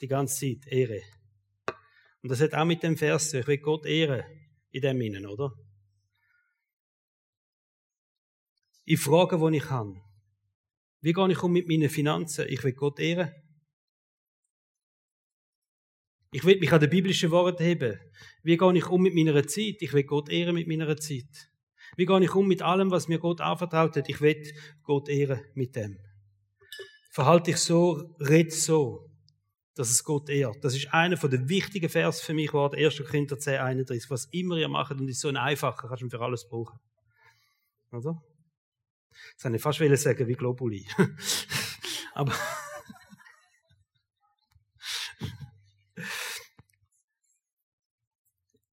Die 0.00 0.08
ganze 0.08 0.38
Zeit. 0.38 0.66
Ehre. 0.66 1.00
Und 2.22 2.30
das 2.30 2.40
hat 2.40 2.54
auch 2.54 2.64
mit 2.64 2.82
dem 2.82 2.96
Vers 2.96 3.32
Ich 3.32 3.46
will 3.46 3.58
Gott 3.58 3.86
ehren 3.86 4.24
in 4.70 4.82
dem 4.82 5.00
Innen, 5.00 5.26
oder? 5.26 5.52
In 8.84 8.98
Fragen, 8.98 9.52
die 9.52 9.58
ich 9.58 9.70
habe. 9.70 10.00
Wie 11.00 11.12
gehe 11.12 11.32
ich 11.32 11.42
um 11.42 11.52
mit 11.52 11.66
meinen 11.66 11.88
Finanzen? 11.88 12.46
Ich 12.48 12.62
will 12.62 12.72
Gott 12.72 12.98
ehren. 12.98 13.32
Ich 16.32 16.44
will 16.44 16.58
mich 16.58 16.72
an 16.72 16.80
den 16.80 16.90
biblischen 16.90 17.30
Worten 17.30 17.62
heben. 17.62 17.98
Wie 18.42 18.56
gehe 18.56 18.76
ich 18.76 18.86
um 18.86 19.02
mit 19.02 19.14
meiner 19.14 19.46
Zeit? 19.46 19.76
Ich 19.80 19.92
will 19.92 20.04
Gott 20.04 20.28
ehren 20.28 20.54
mit 20.54 20.68
meiner 20.68 20.96
Zeit. 20.96 21.50
Wie 21.96 22.06
gehe 22.06 22.22
ich 22.22 22.34
um 22.34 22.46
mit 22.46 22.62
allem, 22.62 22.90
was 22.90 23.08
mir 23.08 23.18
Gott 23.18 23.40
anvertraut 23.40 23.96
hat? 23.96 24.08
Ich 24.08 24.20
will 24.20 24.42
Gott 24.84 25.08
ehren 25.08 25.40
mit 25.54 25.74
dem. 25.74 25.98
Verhalte 27.10 27.50
ich 27.50 27.56
so, 27.56 28.14
red 28.20 28.52
so, 28.52 29.10
dass 29.74 29.90
es 29.90 30.04
Gott 30.04 30.28
ehrt. 30.28 30.62
Das 30.62 30.76
ist 30.76 30.94
einer 30.94 31.16
der 31.16 31.48
wichtigen 31.48 31.88
Vers 31.88 32.20
für 32.20 32.34
mich 32.34 32.48
geworden, 32.48 32.76
1. 32.78 32.98
Korinther 32.98 33.38
10, 33.38 33.60
31. 33.60 34.08
Was 34.10 34.26
immer 34.26 34.56
ihr 34.56 34.68
macht, 34.68 34.92
und 34.92 35.08
ist 35.08 35.20
so 35.20 35.28
ein 35.28 35.36
einfacher, 35.36 35.88
kannst 35.88 36.02
du 36.02 36.08
für 36.08 36.20
alles 36.20 36.48
brauchen. 36.48 36.78
Oder? 37.90 38.22
Das 39.34 39.42
kann 39.42 39.54
ich 39.54 39.62
fast 39.62 39.80
sagen, 39.80 40.28
wie 40.28 40.34
Globuli. 40.34 40.86
Aber, 42.14 42.32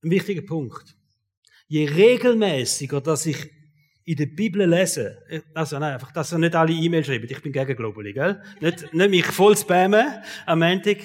Ein 0.07 0.11
wichtiger 0.11 0.41
Punkt. 0.41 0.95
Je 1.67 1.85
regelmäßiger, 1.85 3.01
dass 3.01 3.25
ich 3.25 3.51
in 4.05 4.15
der 4.15 4.27
Bibel 4.27 4.65
lese, 4.65 5.17
also 5.53 5.77
nein, 5.79 5.95
einfach, 5.95 6.13
dass 6.13 6.31
er 6.31 6.37
nicht 6.37 6.55
alle 6.55 6.71
E-Mails 6.71 7.07
schreibt, 7.07 7.29
ich 7.29 7.41
bin 7.41 7.51
gegen 7.51 7.75
Globally, 7.75 8.13
gell? 8.13 8.41
Nicht, 8.61 8.93
nicht 8.93 9.09
mich 9.09 9.25
voll 9.25 9.57
spammen 9.57 10.05
am 10.45 10.59
Montag. 10.59 10.99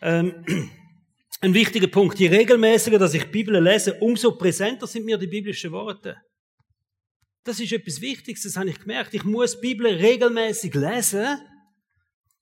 Ähm, 0.00 0.44
ein 1.40 1.54
wichtiger 1.54 1.86
Punkt. 1.86 2.18
Je 2.18 2.26
regelmäßiger, 2.26 2.98
dass 2.98 3.14
ich 3.14 3.22
die 3.22 3.30
Bibel 3.30 3.62
lese, 3.62 3.94
umso 4.00 4.32
präsenter 4.32 4.88
sind 4.88 5.04
mir 5.04 5.18
die 5.18 5.28
biblischen 5.28 5.70
Worte. 5.70 6.16
Das 7.44 7.60
ist 7.60 7.70
etwas 7.70 8.00
Wichtiges, 8.00 8.42
das 8.42 8.56
habe 8.56 8.70
ich 8.70 8.80
gemerkt. 8.80 9.14
Ich 9.14 9.22
muss 9.22 9.60
die 9.60 9.68
Bibel 9.68 9.86
regelmäßig 9.86 10.74
lesen, 10.74 11.38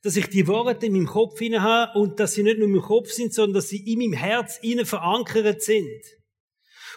dass 0.03 0.17
ich 0.17 0.29
die 0.29 0.47
Worte 0.47 0.87
in 0.87 0.93
meinem 0.93 1.07
Kopf 1.07 1.39
hinein 1.39 1.63
habe 1.63 1.99
und 1.99 2.21
dass 2.21 2.35
sie 2.35 2.43
nicht 2.43 2.59
nur 2.59 2.67
in 2.67 2.73
meinem 2.75 2.83
Kopf 2.83 3.11
sind, 3.11 3.35
sondern 3.35 3.55
dass 3.55 3.69
sie 3.69 3.93
in 3.93 3.99
meinem 3.99 4.15
Herz 4.15 4.59
innen 4.63 4.87
verankert 4.87 5.63
sind. 5.63 6.03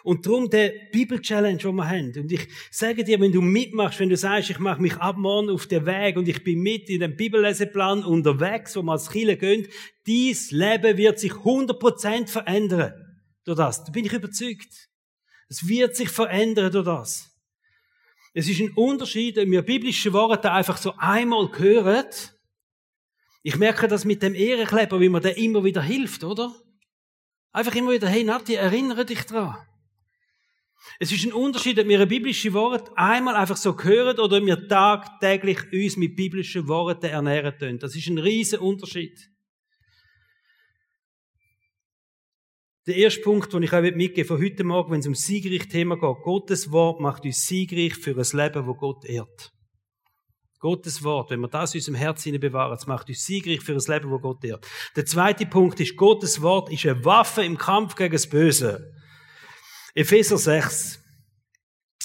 Und 0.04 0.26
darum 0.26 0.50
der 0.50 0.74
Bibel-Challenge, 0.92 1.58
den 1.58 1.76
wir 1.76 1.90
haben. 1.90 2.14
Und 2.18 2.32
ich 2.32 2.48
sage 2.72 3.06
dir, 3.06 3.22
wenn 3.22 3.32
du 3.32 3.42
mitmachst, 3.42 4.00
wenn 4.00 4.10
du 4.10 4.18
sagst, 4.18 4.50
ich 4.50 4.60
mache 4.60 4.82
mich 4.82 4.96
ab 4.98 5.18
morgen 5.18 5.50
auf 5.50 5.66
den 5.66 5.86
Weg 5.86 6.18
und 6.18 6.28
ich 6.28 6.44
bin 6.44 6.60
mit 6.60 6.90
in 6.90 7.00
dem 7.00 7.16
Bibelleseplan 7.16 8.04
unterwegs, 8.04 8.76
wo 8.76 8.82
wir 8.82 8.92
als 8.94 9.10
Chile 9.10 9.38
gehen, 9.38 9.68
dies 10.06 10.52
Leben 10.52 10.98
wird 10.98 11.20
sich 11.20 11.32
100% 11.32 12.28
verändern. 12.28 12.94
Durch 13.46 13.58
das. 13.58 13.84
Da 13.86 13.92
bin 13.92 14.06
ich 14.06 14.14
überzeugt. 14.14 14.90
Es 15.48 15.68
wird 15.68 15.96
sich 15.96 16.10
verändern 16.10 16.72
durch 16.72 16.86
das. 16.86 17.30
Es 18.34 18.50
ist 18.50 18.60
ein 18.60 18.72
Unterschied, 18.72 19.38
wenn 19.38 19.52
wir 19.52 19.62
biblische 19.62 20.12
Worte 20.12 20.52
einfach 20.52 20.78
so 20.78 20.94
einmal 20.98 21.50
hören, 21.58 22.06
ich 23.44 23.58
merke 23.58 23.88
das 23.90 24.06
mit 24.06 24.24
dem 24.24 24.34
Ehrenkleber, 24.34 25.00
wie 25.02 25.10
man 25.10 25.22
der 25.22 25.38
immer 25.38 25.64
wieder 25.64 25.82
hilft, 25.82 26.24
oder? 26.24 26.56
Einfach 27.52 27.76
immer 27.76 27.92
wieder, 27.92 28.08
hey 28.08 28.24
Nati, 28.24 28.56
erinnere 28.56 29.06
dich 29.06 29.22
dran. 29.26 29.58
Es 31.00 31.12
ist 31.12 31.26
ein 31.26 31.34
Unterschied, 31.34 31.80
ob 31.80 31.88
wir 31.88 32.00
ein 32.00 32.08
biblisches 32.08 32.54
Wort 32.54 32.92
einmal 32.96 33.36
einfach 33.36 33.58
so 33.58 33.78
hören 33.78 34.20
oder 34.20 34.38
ob 34.38 34.46
wir 34.46 34.68
tagtäglich 34.68 35.60
uns 35.72 35.98
mit 35.98 36.16
biblischen 36.16 36.68
Worten 36.68 37.06
ernähren 37.06 37.58
können. 37.58 37.80
Das 37.80 37.96
ist 37.96 38.08
ein 38.08 38.18
riesen 38.18 38.60
Unterschied. 38.60 39.30
Der 42.86 42.96
erste 42.96 43.22
Punkt, 43.22 43.54
den 43.54 43.64
ich 43.64 43.72
euch 43.72 43.96
mitgeben 43.96 44.28
von 44.28 44.42
heute 44.42 44.64
Morgen, 44.64 44.92
wenn 44.92 45.00
es 45.00 45.08
um 45.08 45.16
siegreich 45.16 45.70
Thema 45.70 45.96
geht, 45.96 46.24
Gottes 46.24 46.72
Wort 46.72 47.00
macht 47.00 47.24
uns 47.24 47.46
siegreich 47.48 47.96
für 47.96 48.12
ein 48.12 48.38
Leben, 48.38 48.68
wo 48.68 48.74
Gott 48.74 49.06
ehrt. 49.06 49.53
Gottes 50.64 51.04
Wort, 51.04 51.30
wenn 51.30 51.42
wir 51.42 51.50
das 51.50 51.74
in 51.74 51.80
unserem 51.80 51.96
Herzen 51.96 52.40
bewahren, 52.40 52.72
das 52.72 52.88
macht 52.88 53.10
uns 53.10 53.26
siegreich 53.26 53.60
für 53.60 53.74
das 53.74 53.90
Leben, 53.90 54.10
wo 54.10 54.18
Gott 54.18 54.46
ehrt. 54.46 54.66
Der 54.96 55.06
zweite 55.06 55.46
Punkt 55.46 55.78
ist, 55.82 55.98
Gottes 55.98 56.42
Wort 56.42 56.72
ist 56.72 56.86
eine 56.86 57.04
Waffe 57.04 57.44
im 57.44 57.58
Kampf 57.58 57.96
gegen 57.96 58.14
das 58.14 58.28
Böse. 58.28 58.94
Epheser 59.94 60.38
6. 60.38 61.02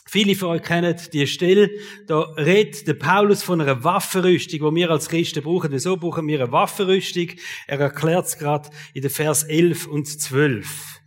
Viele 0.08 0.34
von 0.34 0.48
euch 0.48 0.62
kennen 0.62 1.00
die 1.12 1.28
Stelle, 1.28 1.70
da 2.08 2.22
redet 2.36 2.88
der 2.88 2.94
Paulus 2.94 3.44
von 3.44 3.60
einer 3.60 3.84
Waffenrüstung, 3.84 4.58
die 4.58 4.80
wir 4.80 4.90
als 4.90 5.08
Christen 5.08 5.44
brauchen. 5.44 5.70
Wieso 5.70 5.96
brauchen 5.96 6.26
wir 6.26 6.42
eine 6.42 6.50
Waffenrüstung? 6.50 7.28
Er 7.68 7.78
erklärt 7.78 8.26
es 8.26 8.38
gerade 8.38 8.70
in 8.92 9.02
den 9.02 9.10
Vers 9.12 9.44
11 9.44 9.86
und 9.86 10.08
12. 10.08 11.00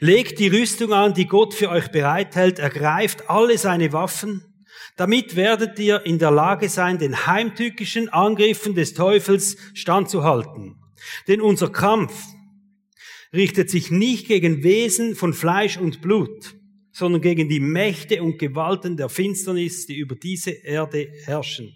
Legt 0.00 0.38
die 0.38 0.48
Rüstung 0.48 0.92
an, 0.92 1.14
die 1.14 1.26
Gott 1.26 1.54
für 1.54 1.70
euch 1.70 1.90
bereithält, 1.90 2.58
ergreift 2.58 3.30
alle 3.30 3.56
seine 3.56 3.94
Waffen, 3.94 4.51
damit 4.96 5.36
werdet 5.36 5.78
ihr 5.78 6.04
in 6.04 6.18
der 6.18 6.30
Lage 6.30 6.68
sein, 6.68 6.98
den 6.98 7.26
heimtückischen 7.26 8.08
Angriffen 8.10 8.74
des 8.74 8.94
Teufels 8.94 9.56
standzuhalten. 9.74 10.76
Denn 11.28 11.40
unser 11.40 11.70
Kampf 11.70 12.12
richtet 13.32 13.70
sich 13.70 13.90
nicht 13.90 14.26
gegen 14.26 14.62
Wesen 14.62 15.14
von 15.14 15.32
Fleisch 15.32 15.78
und 15.78 16.02
Blut, 16.02 16.54
sondern 16.92 17.22
gegen 17.22 17.48
die 17.48 17.60
Mächte 17.60 18.22
und 18.22 18.38
Gewalten 18.38 18.96
der 18.96 19.08
Finsternis, 19.08 19.86
die 19.86 19.96
über 19.96 20.14
diese 20.14 20.50
Erde 20.50 21.10
herrschen. 21.24 21.72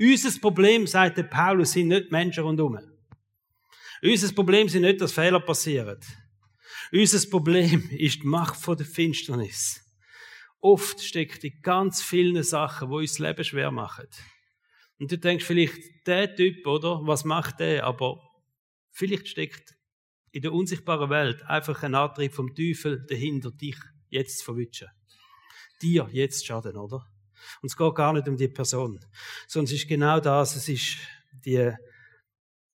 Unser 0.00 0.40
Problem, 0.40 0.86
sagte 0.86 1.22
Paulus, 1.22 1.72
sind 1.72 1.88
nicht 1.88 2.10
Menschen 2.10 2.44
rundherum. 2.44 2.78
Unser 4.02 4.32
Problem 4.32 4.68
sind 4.68 4.82
nicht, 4.82 5.00
dass 5.00 5.12
Fehler 5.12 5.40
passieren. 5.40 5.98
Unser 6.92 7.28
Problem 7.28 7.88
ist 7.90 8.22
die 8.22 8.26
Macht 8.26 8.56
von 8.56 8.76
der 8.76 8.86
Finsternis. 8.86 9.83
Oft 10.64 11.02
steckt 11.02 11.44
in 11.44 11.60
ganz 11.60 12.00
vielen 12.00 12.42
Sachen, 12.42 12.88
wo 12.88 12.96
uns 12.96 13.10
das 13.10 13.18
Leben 13.18 13.44
schwer 13.44 13.70
machen. 13.70 14.06
Und 14.98 15.12
du 15.12 15.18
denkst 15.18 15.44
vielleicht, 15.44 16.06
der 16.06 16.34
Typ, 16.34 16.66
oder? 16.66 17.00
Was 17.02 17.26
macht 17.26 17.60
der? 17.60 17.84
Aber 17.84 18.18
vielleicht 18.90 19.28
steckt 19.28 19.76
in 20.30 20.40
der 20.40 20.54
unsichtbaren 20.54 21.10
Welt 21.10 21.42
einfach 21.42 21.82
ein 21.82 21.94
Antrieb 21.94 22.32
vom 22.32 22.54
Teufel 22.54 23.04
dahinter, 23.06 23.50
dich 23.50 23.76
jetzt 24.08 24.38
zu 24.38 24.46
verwischen. 24.46 24.88
Dir 25.82 26.08
jetzt 26.12 26.46
schaden, 26.46 26.78
oder? 26.78 27.06
Und 27.60 27.66
es 27.66 27.76
geht 27.76 27.94
gar 27.94 28.14
nicht 28.14 28.26
um 28.26 28.38
die 28.38 28.48
Person, 28.48 28.98
sondern 29.46 29.66
es 29.66 29.82
ist 29.82 29.86
genau 29.86 30.18
das, 30.18 30.56
es 30.56 30.70
ist 30.70 30.96
die 31.44 31.74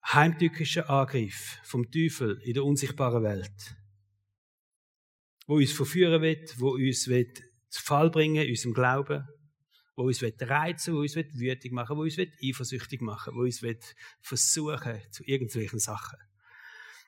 heimtückische 0.05 0.87
Angriff 0.87 1.57
vom 1.63 1.89
Teufel 1.89 2.39
in 2.43 2.53
der 2.53 2.65
unsichtbaren 2.65 3.23
Welt, 3.23 3.75
wo 5.47 5.55
uns 5.55 5.71
verführen 5.71 6.21
wird, 6.21 6.59
wo 6.59 6.75
uns 6.75 7.07
wird 7.07 7.48
zu 7.69 7.81
Fall 7.81 8.09
bringen 8.09 8.43
in 8.43 8.49
unserem 8.49 8.73
Glauben, 8.73 9.27
wo 9.95 10.03
uns 10.03 10.23
reizen, 10.23 10.93
wo 10.93 10.99
uns 10.99 11.15
wütig 11.15 11.71
machen, 11.71 11.97
wo 11.97 12.01
uns 12.01 12.17
eifersüchtig 12.17 13.01
machen, 13.01 13.35
wo 13.35 13.41
uns 13.41 13.61
versuchen 14.21 15.01
zu 15.11 15.23
irgendwelchen 15.25 15.79
Sachen. 15.79 16.17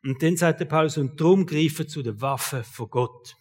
Und 0.04 0.22
dann 0.24 0.36
sagt 0.36 0.60
der 0.60 0.66
Paulus, 0.66 0.98
und 0.98 1.20
drum 1.20 1.46
greifen 1.46 1.88
zu 1.88 2.02
den 2.02 2.20
Waffen 2.22 2.64
von 2.64 2.90
Gott. 2.90 3.36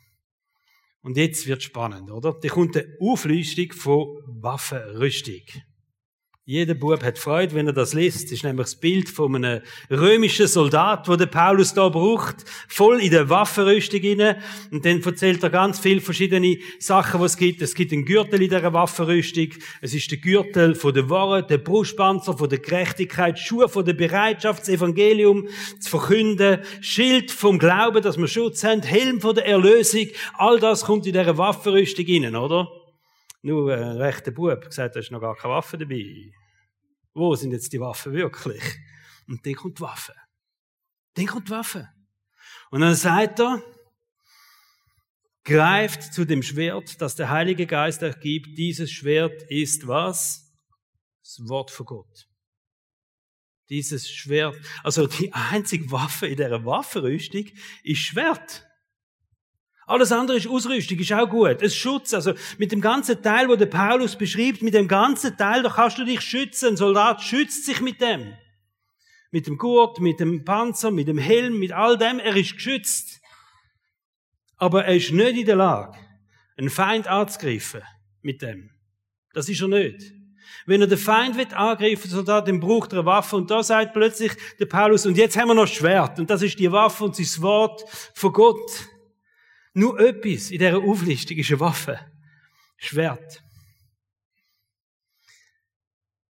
Und 1.02 1.16
jetzt 1.16 1.46
wird 1.46 1.62
spannend, 1.62 2.11
oder? 2.11 2.38
Da 2.38 2.48
kommt 2.48 2.76
eine 2.76 2.96
Auflistung 3.00 3.72
von 3.72 4.22
Waffenrüstung. 4.26 5.42
Jeder 6.50 6.74
Bub 6.74 7.04
hat 7.04 7.16
Freude, 7.16 7.54
wenn 7.54 7.68
er 7.68 7.72
das 7.72 7.94
liest. 7.94 8.24
Das 8.24 8.32
ist 8.32 8.42
nämlich 8.42 8.64
das 8.64 8.74
Bild 8.74 9.08
von 9.08 9.36
einem 9.36 9.62
römischen 9.88 10.48
Soldat, 10.48 11.06
der 11.06 11.26
Paulus 11.26 11.74
da 11.74 11.88
braucht, 11.88 12.38
voll 12.66 13.00
in 13.00 13.12
der 13.12 13.30
Waffenrüstung 13.30 14.00
inne. 14.00 14.36
Und 14.72 14.84
dann 14.84 15.00
erzählt 15.00 15.44
er 15.44 15.50
ganz 15.50 15.78
viele 15.78 16.00
verschiedene 16.00 16.58
Sachen, 16.80 17.20
was 17.20 17.34
es 17.34 17.36
gibt. 17.36 17.62
Es 17.62 17.76
gibt 17.76 17.92
einen 17.92 18.04
Gürtel 18.04 18.42
in 18.42 18.50
dieser 18.50 18.72
Waffenrüstung. 18.72 19.50
Es 19.80 19.94
ist 19.94 20.10
der 20.10 20.18
Gürtel 20.18 20.74
von 20.74 20.92
der 20.92 21.08
Wahrheit, 21.08 21.50
der 21.50 21.58
Brustpanzer 21.58 22.36
von 22.36 22.48
der 22.48 22.58
Gerechtigkeit, 22.58 23.38
Schuhe 23.38 23.68
von 23.68 23.84
der 23.84 23.94
Bereitschaft, 23.94 24.62
das 24.62 24.70
Evangelium 24.70 25.46
zu 25.78 25.88
verkünden, 25.88 26.62
Schild 26.80 27.30
vom 27.30 27.60
Glauben, 27.60 28.02
dass 28.02 28.18
wir 28.18 28.26
Schutz 28.26 28.64
haben, 28.64 28.82
Helm 28.82 29.20
von 29.20 29.36
der 29.36 29.46
Erlösung. 29.46 30.08
All 30.36 30.58
das 30.58 30.84
kommt 30.84 31.06
in 31.06 31.12
dieser 31.12 31.38
Waffenrüstung 31.38 32.06
inne, 32.06 32.40
oder? 32.40 32.66
Nur 33.42 33.72
ein 33.72 33.96
rechter 33.98 34.32
Bub 34.32 34.66
gesagt, 34.66 34.96
da 34.96 35.00
ist 35.00 35.12
noch 35.12 35.20
gar 35.20 35.36
keine 35.36 35.54
Waffe 35.54 35.78
dabei. 35.78 36.32
Wo 37.14 37.35
sind 37.35 37.53
jetzt 37.53 37.73
die 37.73 37.81
Waffen 37.81 38.12
wirklich? 38.12 38.62
Und 39.27 39.44
dann 39.44 39.55
kommt 39.55 39.79
die 39.79 39.83
Waffe. 39.83 40.14
Dann 41.14 41.27
kommt 41.27 41.49
die 41.49 41.53
Waffe. 41.53 41.88
Und 42.70 42.81
dann 42.81 42.94
sagt 42.94 43.40
er, 43.40 43.62
greift 45.44 46.14
zu 46.14 46.25
dem 46.25 46.42
Schwert, 46.42 47.01
das 47.01 47.16
der 47.16 47.31
Heilige 47.31 47.66
Geist 47.66 48.03
euch 48.03 48.18
gibt. 48.20 48.57
Dieses 48.59 48.90
Schwert 48.90 49.42
ist 49.51 49.87
was? 49.87 50.53
Das 51.23 51.49
Wort 51.49 51.70
von 51.70 51.87
Gott. 51.87 52.29
Dieses 53.68 54.11
Schwert, 54.11 54.57
also 54.83 55.07
die 55.07 55.33
einzige 55.33 55.90
Waffe 55.90 56.27
in 56.27 56.37
der 56.37 56.64
Waffenrüstung 56.64 57.46
ist 57.85 57.99
Schwert. 57.99 58.66
Alles 59.90 60.12
andere 60.12 60.37
ist 60.37 60.46
Ausrüstung, 60.46 61.00
ist 61.00 61.12
auch 61.12 61.29
gut. 61.29 61.61
Es 61.62 61.74
Schutz, 61.74 62.14
also 62.14 62.33
mit 62.59 62.70
dem 62.70 62.81
ganzen 62.81 63.20
Teil, 63.20 63.48
wo 63.48 63.57
der 63.57 63.66
Paulus 63.66 64.14
beschreibt, 64.14 64.62
mit 64.62 64.72
dem 64.72 64.87
ganzen 64.87 65.37
Teil, 65.37 65.64
da 65.64 65.68
kannst 65.68 65.98
du 65.98 66.05
dich 66.05 66.20
schützen. 66.20 66.68
Ein 66.68 66.76
Soldat 66.76 67.20
schützt 67.22 67.66
sich 67.66 67.81
mit 67.81 68.00
dem. 68.00 68.33
Mit 69.33 69.48
dem 69.48 69.59
Gurt, 69.59 69.98
mit 69.98 70.20
dem 70.20 70.44
Panzer, 70.44 70.92
mit 70.92 71.09
dem 71.09 71.18
Helm, 71.18 71.59
mit 71.59 71.72
all 71.72 71.98
dem. 71.98 72.20
Er 72.20 72.37
ist 72.37 72.55
geschützt. 72.55 73.20
Aber 74.59 74.85
er 74.85 74.94
ist 74.94 75.11
nicht 75.11 75.38
in 75.38 75.46
der 75.46 75.57
Lage, 75.57 75.98
einen 76.57 76.70
Feind 76.70 77.09
anzugreifen 77.09 77.83
mit 78.22 78.42
dem. 78.42 78.70
Das 79.33 79.48
ist 79.48 79.61
er 79.61 79.66
nicht. 79.66 80.12
Wenn 80.66 80.83
er 80.83 80.87
den 80.87 80.98
Feind 80.98 81.37
wird 81.37 81.53
angreifen, 81.53 82.24
da, 82.24 82.40
dann 82.40 82.61
braucht 82.61 82.92
er 82.92 83.00
eine 83.00 83.07
Waffe. 83.07 83.35
Und 83.35 83.50
da 83.50 83.64
sagt 83.64 83.92
plötzlich 83.92 84.31
der 84.61 84.66
Paulus, 84.66 85.05
und 85.05 85.16
jetzt 85.16 85.37
haben 85.37 85.48
wir 85.48 85.55
noch 85.55 85.66
Schwert. 85.66 86.20
Und 86.20 86.31
das 86.31 86.42
ist 86.42 86.61
die 86.61 86.70
Waffe 86.70 87.03
und 87.03 87.18
das 87.18 87.42
Wort 87.42 87.83
von 88.14 88.33
Gott. 88.33 88.70
Nur 89.72 90.00
etwas 90.00 90.50
in 90.50 90.59
dieser 90.59 90.78
Auflistung 90.78 91.37
ist 91.37 91.50
eine 91.50 91.61
Waffe. 91.61 92.00
Schwert. 92.76 93.42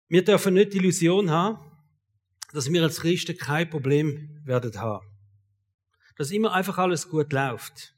Wir 0.08 0.24
dürfen 0.24 0.56
nicht 0.56 0.74
die 0.74 0.78
Illusion 0.78 1.30
haben, 1.30 1.72
dass 2.52 2.70
wir 2.70 2.84
als 2.84 3.00
Christen 3.00 3.38
kein 3.38 3.70
Problem 3.70 4.42
werden 4.44 4.76
haben. 4.80 5.08
Dass 6.18 6.32
immer 6.32 6.54
einfach 6.54 6.78
alles 6.78 7.08
gut 7.08 7.32
läuft. 7.32 7.96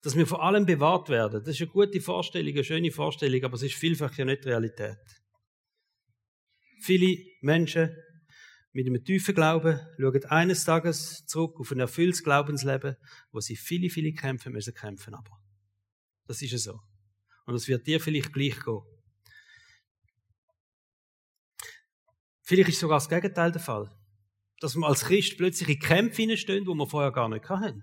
Dass 0.00 0.16
wir 0.16 0.26
vor 0.26 0.42
allem 0.42 0.64
bewahrt 0.64 1.10
werden. 1.10 1.44
Das 1.44 1.56
ist 1.56 1.60
eine 1.60 1.70
gute 1.70 2.00
Vorstellung, 2.00 2.54
eine 2.54 2.64
schöne 2.64 2.90
Vorstellung, 2.90 3.44
aber 3.44 3.54
es 3.54 3.62
ist 3.62 3.74
vielfach 3.74 4.16
ja 4.16 4.24
nicht 4.24 4.46
Realität. 4.46 4.98
Viele 6.80 7.18
Menschen 7.42 7.94
mit 8.72 8.86
einem 8.86 9.04
tiefen 9.04 9.34
Glauben 9.34 9.80
schauen 9.98 10.24
eines 10.26 10.64
Tages 10.64 11.26
zurück 11.26 11.58
auf 11.58 11.72
ein 11.72 11.80
erfülltes 11.80 12.22
Glaubensleben, 12.22 12.96
wo 13.32 13.40
sie 13.40 13.56
viele, 13.56 13.90
viele 13.90 14.12
Kämpfe 14.12 14.50
müssen 14.50 14.74
kämpfen 14.74 15.14
aber. 15.14 15.42
Das 16.26 16.40
ist 16.42 16.52
ja 16.52 16.58
so. 16.58 16.80
Und 17.46 17.54
es 17.54 17.66
wird 17.66 17.86
dir 17.86 18.00
vielleicht 18.00 18.32
gleich 18.32 18.60
gehen. 18.62 18.82
Vielleicht 22.42 22.70
ist 22.70 22.80
sogar 22.80 22.98
das 22.98 23.08
Gegenteil 23.08 23.52
der 23.52 23.60
Fall. 23.60 23.90
Dass 24.60 24.76
wir 24.76 24.86
als 24.86 25.04
Christ 25.04 25.36
plötzlich 25.36 25.68
in 25.68 25.78
Kämpfe 25.78 26.22
hineinstehen, 26.22 26.66
wo 26.66 26.74
wir 26.74 26.86
vorher 26.86 27.12
gar 27.12 27.28
nicht 27.28 27.48
hatten. 27.48 27.82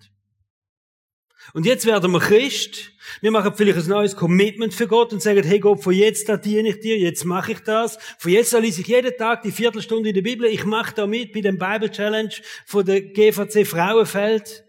Und 1.54 1.66
jetzt 1.66 1.86
werden 1.86 2.12
wir 2.12 2.20
Christ. 2.20 2.92
Wir 3.22 3.32
machen 3.32 3.54
vielleicht 3.56 3.78
ein 3.78 3.88
neues 3.88 4.16
Commitment 4.16 4.74
für 4.74 4.88
Gott 4.88 5.14
und 5.14 5.22
sagen, 5.22 5.44
hey 5.44 5.60
Gott, 5.60 5.82
von 5.82 5.94
jetzt 5.94 6.30
an 6.30 6.42
diene 6.42 6.70
ich 6.70 6.80
dir, 6.80 6.98
jetzt 6.98 7.24
mache 7.26 7.54
ich 7.54 7.60
das. 7.60 7.98
Von 8.18 8.32
jetzt 8.32 8.54
an 8.54 8.64
lese 8.64 8.82
ich 8.82 8.88
jeden 8.88 9.16
Tag 9.18 9.44
die 9.44 9.52
Viertelstunde 9.52 10.10
in 10.10 10.16
der 10.16 10.22
Bibel. 10.22 10.48
Ich 10.48 10.66
mache 10.66 10.94
da 10.94 11.08
mit 11.08 11.34
bei 11.34 11.42
dem 11.42 11.58
Bible 11.58 11.90
Challenge 11.90 12.34
von 12.66 12.86
der 12.86 13.02
GVC 13.02 13.66
Frauenfeld. 13.66 14.66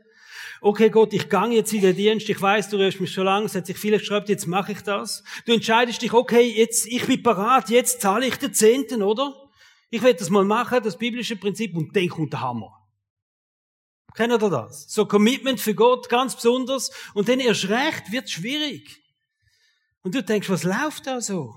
Okay, 0.61 0.91
Gott, 0.91 1.13
ich 1.13 1.29
gang 1.29 1.53
jetzt 1.53 1.73
in 1.73 1.83
den 1.83 1.95
Dienst. 1.95 2.29
Ich 2.29 2.41
weiß, 2.41 2.71
du 2.71 2.79
hörst 2.79 3.01
mich 3.01 3.13
schon 3.13 3.25
lange. 3.25 3.47
Es 3.47 3.55
hat 3.55 3.67
sich 3.67 3.77
viel 3.77 3.97
geschreibt, 3.97 4.29
jetzt 4.29 4.47
mache 4.47 4.73
ich 4.73 4.83
das. 4.83 5.23
Du 5.47 5.53
entscheidest 5.53 6.03
dich, 6.03 6.13
okay, 6.13 6.43
jetzt, 6.43 6.87
ich 6.87 7.07
bin 7.07 7.23
parat, 7.23 7.71
jetzt 7.71 8.01
zahle 8.01 8.27
ich 8.27 8.37
den 8.37 8.53
Zehnten, 8.53 9.03
oder? 9.03 9.35
Ich 9.91 10.03
werde 10.03 10.19
das 10.19 10.31
mal 10.31 10.45
machen, 10.45 10.81
das 10.83 10.99
biblische 10.99 11.37
Prinzip, 11.37 11.77
und 11.77 11.95
dann 11.95 12.09
kommt 12.09 12.33
der 12.33 12.41
Hammer. 12.41 12.78
Kennt 14.19 14.33
ihr 14.33 14.51
das? 14.51 14.93
So 14.93 15.07
Commitment 15.07 15.61
für 15.61 15.77
Gott 15.77 16.09
ganz 16.09 16.35
besonders. 16.35 16.91
Und 17.15 17.29
dann 17.29 17.39
erst 17.39 17.69
recht 17.69 18.11
wird 18.11 18.29
schwierig. 18.29 19.01
Und 20.03 20.13
du 20.13 20.25
denkst, 20.25 20.51
was 20.51 20.65
läuft 20.65 21.07
da 21.07 21.21
so? 21.21 21.57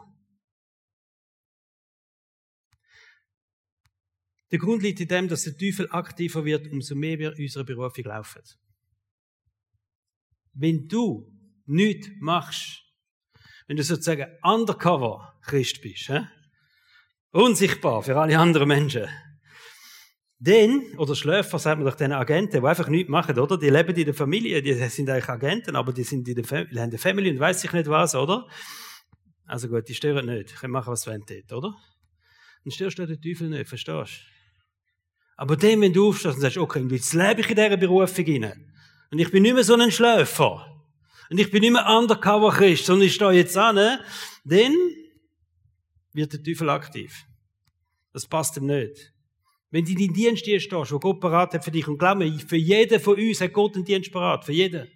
Der 4.52 4.60
Grund 4.60 4.84
liegt 4.84 5.00
in 5.00 5.08
dem, 5.08 5.28
dass 5.28 5.46
der 5.46 5.58
Teufel 5.58 5.90
aktiver 5.90 6.46
wird, 6.46 6.72
umso 6.72 6.94
mehr 6.94 7.18
wir 7.18 7.36
unserer 7.36 7.64
Berufung 7.64 8.04
laufen. 8.04 8.44
Wenn 10.54 10.88
du 10.88 11.36
nichts 11.66 12.10
machst, 12.20 12.84
wenn 13.66 13.78
du 13.78 13.84
sozusagen 13.84 14.38
undercover 14.44 15.36
Christ 15.42 15.82
bist, 15.82 16.10
he? 16.10 16.20
unsichtbar 17.32 18.04
für 18.04 18.20
alle 18.20 18.38
anderen 18.38 18.68
Menschen, 18.68 19.10
denn, 20.44 20.98
oder 20.98 21.14
Schläfer, 21.14 21.60
sagt 21.60 21.78
man 21.78 21.86
doch 21.86 21.96
den 21.96 22.12
Agenten, 22.12 22.62
die 22.62 22.68
einfach 22.68 22.88
nichts 22.88 23.10
machen, 23.12 23.38
oder? 23.38 23.60
Die 23.60 23.70
leben 23.70 23.96
in 23.96 24.06
der 24.06 24.14
Familie, 24.16 24.60
die 24.64 24.74
sind 24.74 25.08
eigentlich 25.08 25.30
Agenten, 25.30 25.76
aber 25.76 25.94
die 25.94 26.04
sind 26.04 26.28
in 26.28 26.34
der, 26.34 26.44
Fam 26.44 26.68
haben 26.68 26.78
eine 26.78 26.98
Family 26.98 27.30
und 27.30 27.40
weiß 27.40 27.64
ich 27.64 27.72
nicht 27.72 27.88
was, 27.88 28.16
oder? 28.16 28.48
Also 29.46 29.68
gut, 29.68 29.88
die 29.88 29.94
stören 29.94 30.26
nicht. 30.26 30.50
Die 30.50 30.56
können 30.56 30.74
machen, 30.74 30.92
was 30.92 31.04
sie 31.04 31.12
wollen 31.12 31.24
oder? 31.52 31.76
Dann 32.64 32.72
störst 32.72 32.98
du 32.98 33.06
den 33.06 33.22
Teufel 33.22 33.50
nicht, 33.50 33.70
verstehst 33.70 34.22
du? 34.22 34.32
Aber 35.38 35.58
dann, 35.58 35.80
wenn 35.80 35.94
du 35.94 36.10
aufstehst 36.10 36.36
und 36.36 36.42
sagst, 36.42 36.58
okay, 36.58 36.88
jetzt 36.90 37.14
lebe 37.14 37.42
ich 37.42 37.50
in 37.50 37.56
dieser 37.56 37.78
Berufung 37.78 38.26
hinein. 38.26 38.74
Und 39.12 39.20
ich 39.20 39.30
bin 39.30 39.44
nicht 39.44 39.54
mehr 39.54 39.64
so 39.64 39.76
ein 39.76 39.92
Schläfer. 39.92 40.84
Und 41.30 41.40
ich 41.40 41.52
bin 41.52 41.62
nicht 41.62 41.74
mehr 41.74 41.88
undercover 41.88 42.52
Christ, 42.52 42.88
sondern 42.88 43.06
ich 43.06 43.14
stehe 43.14 43.32
jetzt 43.32 43.56
an, 43.56 43.76
dann 43.76 44.74
wird 46.14 46.34
der 46.34 46.42
Teufel 46.42 46.70
aktiv. 46.72 47.26
Das 48.12 48.26
passt 48.26 48.58
ihm 48.58 48.66
nicht. 48.66 49.11
Wenn 49.72 49.86
du 49.86 49.92
in 49.92 49.98
deinen 49.98 50.14
Dienst 50.14 50.44
stehst, 50.44 50.72
wo 50.72 51.00
Gott 51.00 51.20
parat 51.22 51.54
hat 51.54 51.64
für 51.64 51.72
dich. 51.72 51.88
Und 51.88 51.98
glaub 51.98 52.18
mir, 52.18 52.32
für 52.40 52.58
jeden 52.58 53.00
von 53.00 53.18
uns 53.18 53.42
hat 53.42 53.54
Gott 53.54 53.76
einen 53.76 53.86
Dienst 53.86 54.12
parat. 54.12 54.46
Für 54.46 54.52
jeden. 54.52 54.88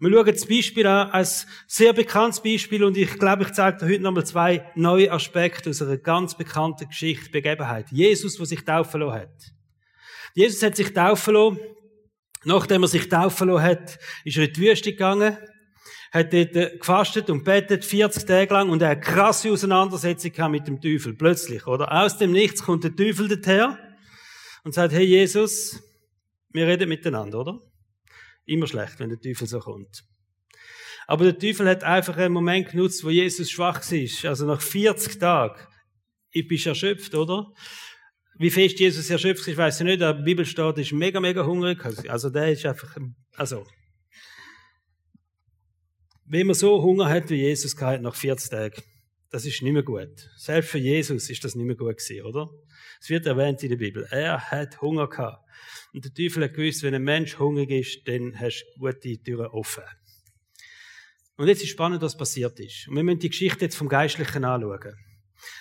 Wir 0.00 0.10
schauen 0.10 0.26
das 0.26 0.46
Beispiel 0.46 0.86
an, 0.88 1.10
als 1.10 1.46
sehr 1.68 1.92
bekanntes 1.92 2.42
Beispiel, 2.42 2.82
und 2.82 2.96
ich 2.96 3.16
glaube, 3.16 3.44
ich 3.44 3.52
zeige 3.52 3.78
dir 3.78 3.86
heute 3.86 4.02
nochmal 4.02 4.26
zwei 4.26 4.70
neue 4.74 5.10
Aspekte 5.10 5.70
aus 5.70 5.80
einer 5.80 5.96
ganz 5.98 6.36
bekannten 6.36 6.88
Geschichte, 6.88 7.30
Begebenheit. 7.30 7.86
Jesus, 7.92 8.36
der 8.36 8.46
sich 8.46 8.64
taufen 8.64 9.00
lassen 9.00 9.20
hat. 9.20 9.52
Jesus 10.34 10.62
hat 10.64 10.74
sich 10.74 10.92
taufen 10.92 11.34
lassen. 11.34 11.60
Nachdem 12.44 12.82
er 12.82 12.88
sich 12.88 13.08
taufen 13.08 13.48
lassen 13.48 13.62
hat, 13.62 13.98
ist 14.24 14.36
er 14.36 14.44
in 14.44 14.52
die 14.52 14.60
Wüste 14.60 14.90
gegangen, 14.90 15.38
hat 16.14 16.32
dort 16.32 16.54
äh, 16.54 16.76
gefastet 16.78 17.28
und 17.28 17.42
betet 17.42 17.84
40 17.84 18.24
Tage 18.24 18.54
lang 18.54 18.70
und 18.70 18.80
er 18.80 18.90
hat 18.90 19.02
krasse 19.02 19.50
Auseinandersetzung 19.50 20.50
mit 20.52 20.68
dem 20.68 20.80
Teufel. 20.80 21.14
Plötzlich, 21.14 21.66
oder? 21.66 21.90
Aus 21.90 22.16
dem 22.18 22.30
Nichts 22.30 22.62
kommt 22.62 22.84
der 22.84 22.94
Teufel 22.94 23.26
dorthin 23.26 23.76
und 24.62 24.72
sagt, 24.72 24.94
hey 24.94 25.04
Jesus, 25.04 25.82
wir 26.52 26.68
reden 26.68 26.88
miteinander, 26.88 27.40
oder? 27.40 27.58
Immer 28.46 28.68
schlecht, 28.68 29.00
wenn 29.00 29.08
der 29.08 29.20
Teufel 29.20 29.48
so 29.48 29.58
kommt. 29.58 30.04
Aber 31.08 31.24
der 31.24 31.36
Teufel 31.38 31.68
hat 31.68 31.82
einfach 31.82 32.16
einen 32.16 32.32
Moment 32.32 32.70
genutzt, 32.70 33.02
wo 33.02 33.10
Jesus 33.10 33.50
schwach 33.50 33.80
war. 33.82 34.30
Also 34.30 34.46
nach 34.46 34.60
40 34.60 35.18
Tagen. 35.18 35.60
Ich 36.30 36.46
bin 36.46 36.60
erschöpft, 36.64 37.14
oder? 37.16 37.52
Wie 38.38 38.50
fest 38.50 38.78
Jesus 38.78 39.10
erschöpft 39.10 39.48
ist, 39.48 39.56
weiß 39.56 39.80
ich 39.80 39.84
nicht. 39.84 40.00
Der 40.00 40.14
Bibel 40.14 40.46
steht, 40.46 40.78
ist 40.78 40.92
mega, 40.92 41.18
mega 41.18 41.44
hungrig. 41.44 41.84
Also 42.08 42.30
der 42.30 42.52
ist 42.52 42.64
einfach, 42.64 42.96
also. 43.36 43.66
Wenn 46.26 46.46
man 46.46 46.54
so 46.54 46.82
Hunger 46.82 47.08
hat 47.08 47.28
wie 47.28 47.36
Jesus 47.36 47.76
gehabt 47.76 48.00
nach 48.00 48.14
40 48.14 48.50
Tagen, 48.50 48.82
das 49.30 49.44
ist 49.44 49.60
nicht 49.60 49.72
mehr 49.72 49.82
gut. 49.82 50.30
Selbst 50.36 50.70
für 50.70 50.78
Jesus 50.78 51.28
ist 51.28 51.44
das 51.44 51.54
nicht 51.54 51.66
mehr 51.66 51.76
gut 51.76 51.98
gewesen, 51.98 52.24
oder? 52.24 52.48
Es 53.00 53.10
wird 53.10 53.26
erwähnt 53.26 53.62
in 53.62 53.68
der 53.68 53.76
Bibel. 53.76 54.06
Er 54.10 54.50
hat 54.50 54.80
Hunger 54.80 55.08
gehabt. 55.08 55.44
Und 55.92 56.04
der 56.04 56.14
Teufel 56.14 56.44
hat 56.44 56.54
gewusst, 56.54 56.82
wenn 56.82 56.94
ein 56.94 57.02
Mensch 57.02 57.38
hungrig 57.38 57.70
ist, 57.70 58.08
dann 58.08 58.38
hast 58.40 58.64
du 58.74 58.80
gute 58.80 59.22
Türen 59.22 59.48
offen. 59.48 59.82
Und 61.36 61.48
jetzt 61.48 61.62
ist 61.62 61.70
spannend, 61.70 62.00
was 62.00 62.16
passiert 62.16 62.58
ist. 62.58 62.88
Und 62.88 62.96
wir 62.96 63.02
müssen 63.02 63.18
die 63.18 63.28
Geschichte 63.28 63.66
jetzt 63.66 63.76
vom 63.76 63.88
Geistlichen 63.88 64.44
anschauen. 64.44 64.94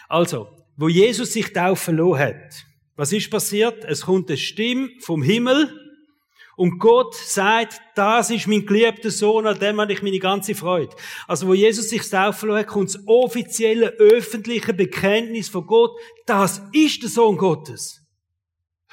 Also, 0.07 0.65
wo 0.77 0.87
Jesus 0.87 1.33
sich 1.33 1.51
taufen 1.51 1.97
lassen 1.97 2.19
hat, 2.19 2.65
was 2.95 3.11
ist 3.11 3.29
passiert? 3.29 3.83
Es 3.83 4.01
kommt 4.01 4.29
eine 4.29 4.37
Stimme 4.37 4.89
vom 5.01 5.23
Himmel 5.23 5.82
und 6.55 6.79
Gott 6.79 7.15
sagt, 7.15 7.81
das 7.95 8.29
ist 8.29 8.47
mein 8.47 8.65
geliebter 8.65 9.09
Sohn, 9.09 9.47
an 9.47 9.59
dem 9.59 9.81
habe 9.81 9.91
ich 9.91 10.03
meine 10.03 10.19
ganze 10.19 10.53
Freude. 10.53 10.95
Also 11.27 11.47
wo 11.47 11.53
Jesus 11.53 11.89
sich 11.89 12.07
taufen 12.07 12.51
hat, 12.53 12.67
kommt 12.67 12.93
das 12.93 13.07
offizielle, 13.07 13.89
öffentliche 13.97 14.73
Bekenntnis 14.73 15.49
von 15.49 15.65
Gott, 15.65 15.91
das 16.25 16.61
ist 16.71 17.01
der 17.01 17.09
Sohn 17.09 17.37
Gottes 17.37 18.03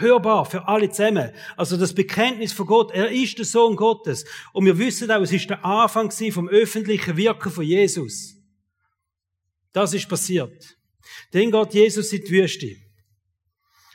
hörbar 0.01 0.47
für 0.47 0.67
alle 0.67 0.91
zusammen. 0.91 1.31
Also 1.57 1.77
das 1.77 1.95
Bekenntnis 1.95 2.53
von 2.53 2.67
Gott, 2.67 2.91
er 2.93 3.11
ist 3.11 3.39
der 3.39 3.45
Sohn 3.45 3.77
Gottes. 3.77 4.25
Und 4.53 4.65
wir 4.65 4.79
wissen 4.79 5.11
auch, 5.11 5.21
es 5.21 5.33
ist 5.33 5.49
der 5.49 5.65
Anfang 5.65 6.11
vom 6.11 6.49
öffentlichen 6.49 7.17
Wirken 7.17 7.53
von 7.53 7.65
Jesus. 7.65 8.37
Das 9.73 9.95
ist 9.95 10.09
passiert. 10.09 10.77
Dann 11.33 11.51
geht 11.51 11.75
Jesus 11.75 12.13
in 12.13 12.25
die 12.25 12.31
Wüste. 12.31 12.77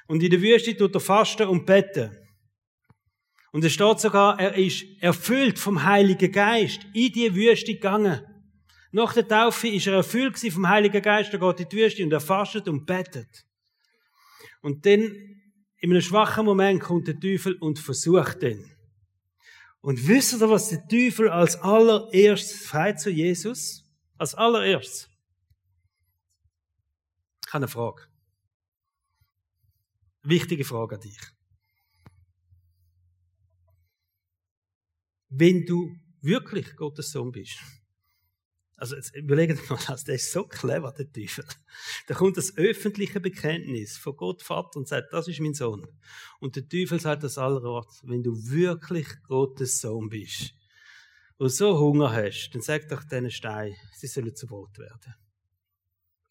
Und 0.08 0.24
in 0.24 0.30
der 0.30 0.42
Wüste 0.42 0.78
tut 0.78 0.94
er 0.94 1.02
fasten 1.02 1.48
und 1.48 1.66
beten. 1.66 2.16
Und 3.56 3.64
es 3.64 3.72
steht 3.72 4.02
sogar, 4.02 4.38
er 4.38 4.56
ist 4.58 4.84
erfüllt 5.00 5.58
vom 5.60 5.86
Heiligen 5.86 6.30
Geist 6.30 6.86
in 6.94 7.14
die 7.14 7.34
Wüste 7.34 7.74
gegangen. 7.74 8.20
Nach 8.92 9.14
der 9.14 9.26
Taufe 9.26 9.70
ist 9.70 9.88
er 9.88 9.94
erfüllt 9.94 10.38
vom 10.38 10.68
Heiligen 10.68 11.02
Geist, 11.02 11.32
er 11.32 11.40
geht 11.40 11.62
in 11.62 11.70
die 11.70 11.78
Wüste 11.78 12.04
und 12.04 12.12
er 12.12 12.20
fastet 12.20 12.68
und 12.68 12.86
betet. 12.86 13.46
Und 14.62 14.86
dann 14.86 15.04
in 15.78 15.90
einem 15.90 16.02
schwachen 16.02 16.44
Moment 16.44 16.82
kommt 16.82 17.08
der 17.08 17.18
Teufel 17.18 17.56
und 17.56 17.80
versucht 17.80 18.42
den. 18.42 18.70
Und 19.80 20.06
wisst 20.06 20.34
ihr, 20.34 20.50
was 20.50 20.68
der 20.68 20.86
Teufel 20.90 21.30
als 21.30 21.56
allererstes 21.56 22.66
frei 22.66 22.92
zu 22.92 23.10
Jesus? 23.10 23.86
Als 24.18 24.36
allererstes. 24.36 25.10
Ich 27.48 27.54
habe 27.54 27.64
eine 27.64 27.68
Frage. 27.70 28.02
Wichtige 30.24 30.66
Frage 30.66 30.96
an 30.96 31.02
dich. 31.02 31.35
Wenn 35.30 35.66
du 35.66 35.96
wirklich 36.22 36.76
Gottes 36.76 37.12
Sohn 37.12 37.32
bist, 37.32 37.60
also 38.78 38.96
jetzt 38.96 39.16
überlegt 39.16 39.70
mal 39.70 39.80
das, 39.88 40.04
der 40.04 40.16
ist 40.16 40.32
so 40.32 40.44
clever, 40.46 40.92
der 40.92 41.12
Teufel. 41.12 41.46
Da 42.08 42.14
kommt 42.14 42.38
das 42.38 42.58
öffentliche 42.58 43.20
Bekenntnis 43.20 43.98
von 43.98 44.18
Gott 44.18 44.42
Vater 44.42 44.78
und 44.78 44.88
sagt, 44.88 45.14
das 45.14 45.28
ist 45.28 45.40
mein 45.40 45.54
Sohn. 45.54 45.88
Und 46.40 46.56
der 46.56 46.68
Teufel 46.68 47.00
sagt 47.00 47.24
das 47.24 47.38
allerorts, 47.38 48.02
wenn 48.06 48.24
du 48.24 48.34
wirklich 48.50 49.08
Gottes 49.24 49.80
Sohn 49.80 50.10
bist 50.10 50.54
und 51.38 51.50
so 51.50 51.80
Hunger 51.80 52.12
hast, 52.12 52.50
dann 52.52 52.62
sag 52.62 52.88
doch 52.90 53.04
diesen 53.04 53.32
Stein, 53.32 53.76
sie 53.94 54.08
sollen 54.08 54.36
zu 54.36 54.48
Brot 54.48 54.78
werden. 54.78 55.16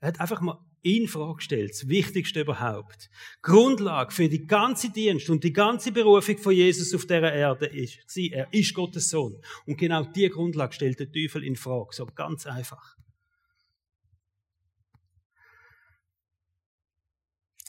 Er 0.01 0.09
hat 0.09 0.21
einfach 0.21 0.41
mal 0.41 0.59
in 0.85 1.09
Frage 1.09 1.37
gestellt, 1.37 1.71
das 1.71 1.89
Wichtigste 1.89 2.43
überhaupt. 2.43 3.09
Grundlage 3.41 4.13
für 4.13 4.29
die 4.29 4.47
ganze 4.47 4.91
Dienst 4.91 5.31
und 5.31 5.43
die 5.43 5.53
ganze 5.53 5.91
Berufung 5.93 6.37
von 6.37 6.53
Jesus 6.53 6.95
auf 6.95 7.07
dieser 7.07 7.33
Erde 7.33 7.67
ist, 7.67 7.99
er 8.17 8.53
ist 8.53 8.75
Gottes 8.75 9.09
Sohn. 9.09 9.41
Und 9.67 9.79
genau 9.79 10.05
diese 10.05 10.31
Grundlage 10.31 10.75
stellt 10.75 11.01
der 11.01 11.11
Teufel 11.11 11.43
in 11.43 11.57
Frage, 11.57 11.89
so 11.93 12.05
ganz 12.07 12.47
einfach. 12.47 12.97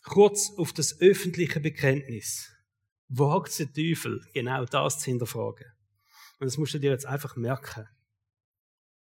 Kurz 0.04 0.52
auf 0.58 0.74
das 0.74 1.00
öffentliche 1.00 1.60
Bekenntnis 1.62 2.52
wagt 3.08 3.58
der 3.58 3.72
Teufel 3.72 4.22
genau 4.34 4.66
das 4.66 5.00
zu 5.00 5.06
hinterfragen. 5.06 5.66
Und 6.40 6.48
das 6.48 6.58
musst 6.58 6.74
du 6.74 6.80
dir 6.80 6.92
jetzt 6.92 7.06
einfach 7.06 7.38
merken. 7.38 7.88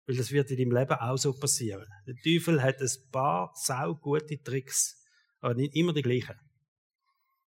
Weil 0.10 0.16
das 0.16 0.32
wird 0.32 0.50
in 0.50 0.58
deinem 0.58 0.72
Leben 0.72 0.94
auch 0.94 1.18
so 1.18 1.32
passieren. 1.34 1.86
Der 2.08 2.16
Teufel 2.16 2.64
hat 2.64 2.82
ein 2.82 3.12
paar 3.12 3.52
sau 3.54 3.94
gute 3.94 4.42
Tricks, 4.42 5.06
aber 5.40 5.54
nicht 5.54 5.76
immer 5.76 5.94
die 5.94 6.02
gleichen. 6.02 6.36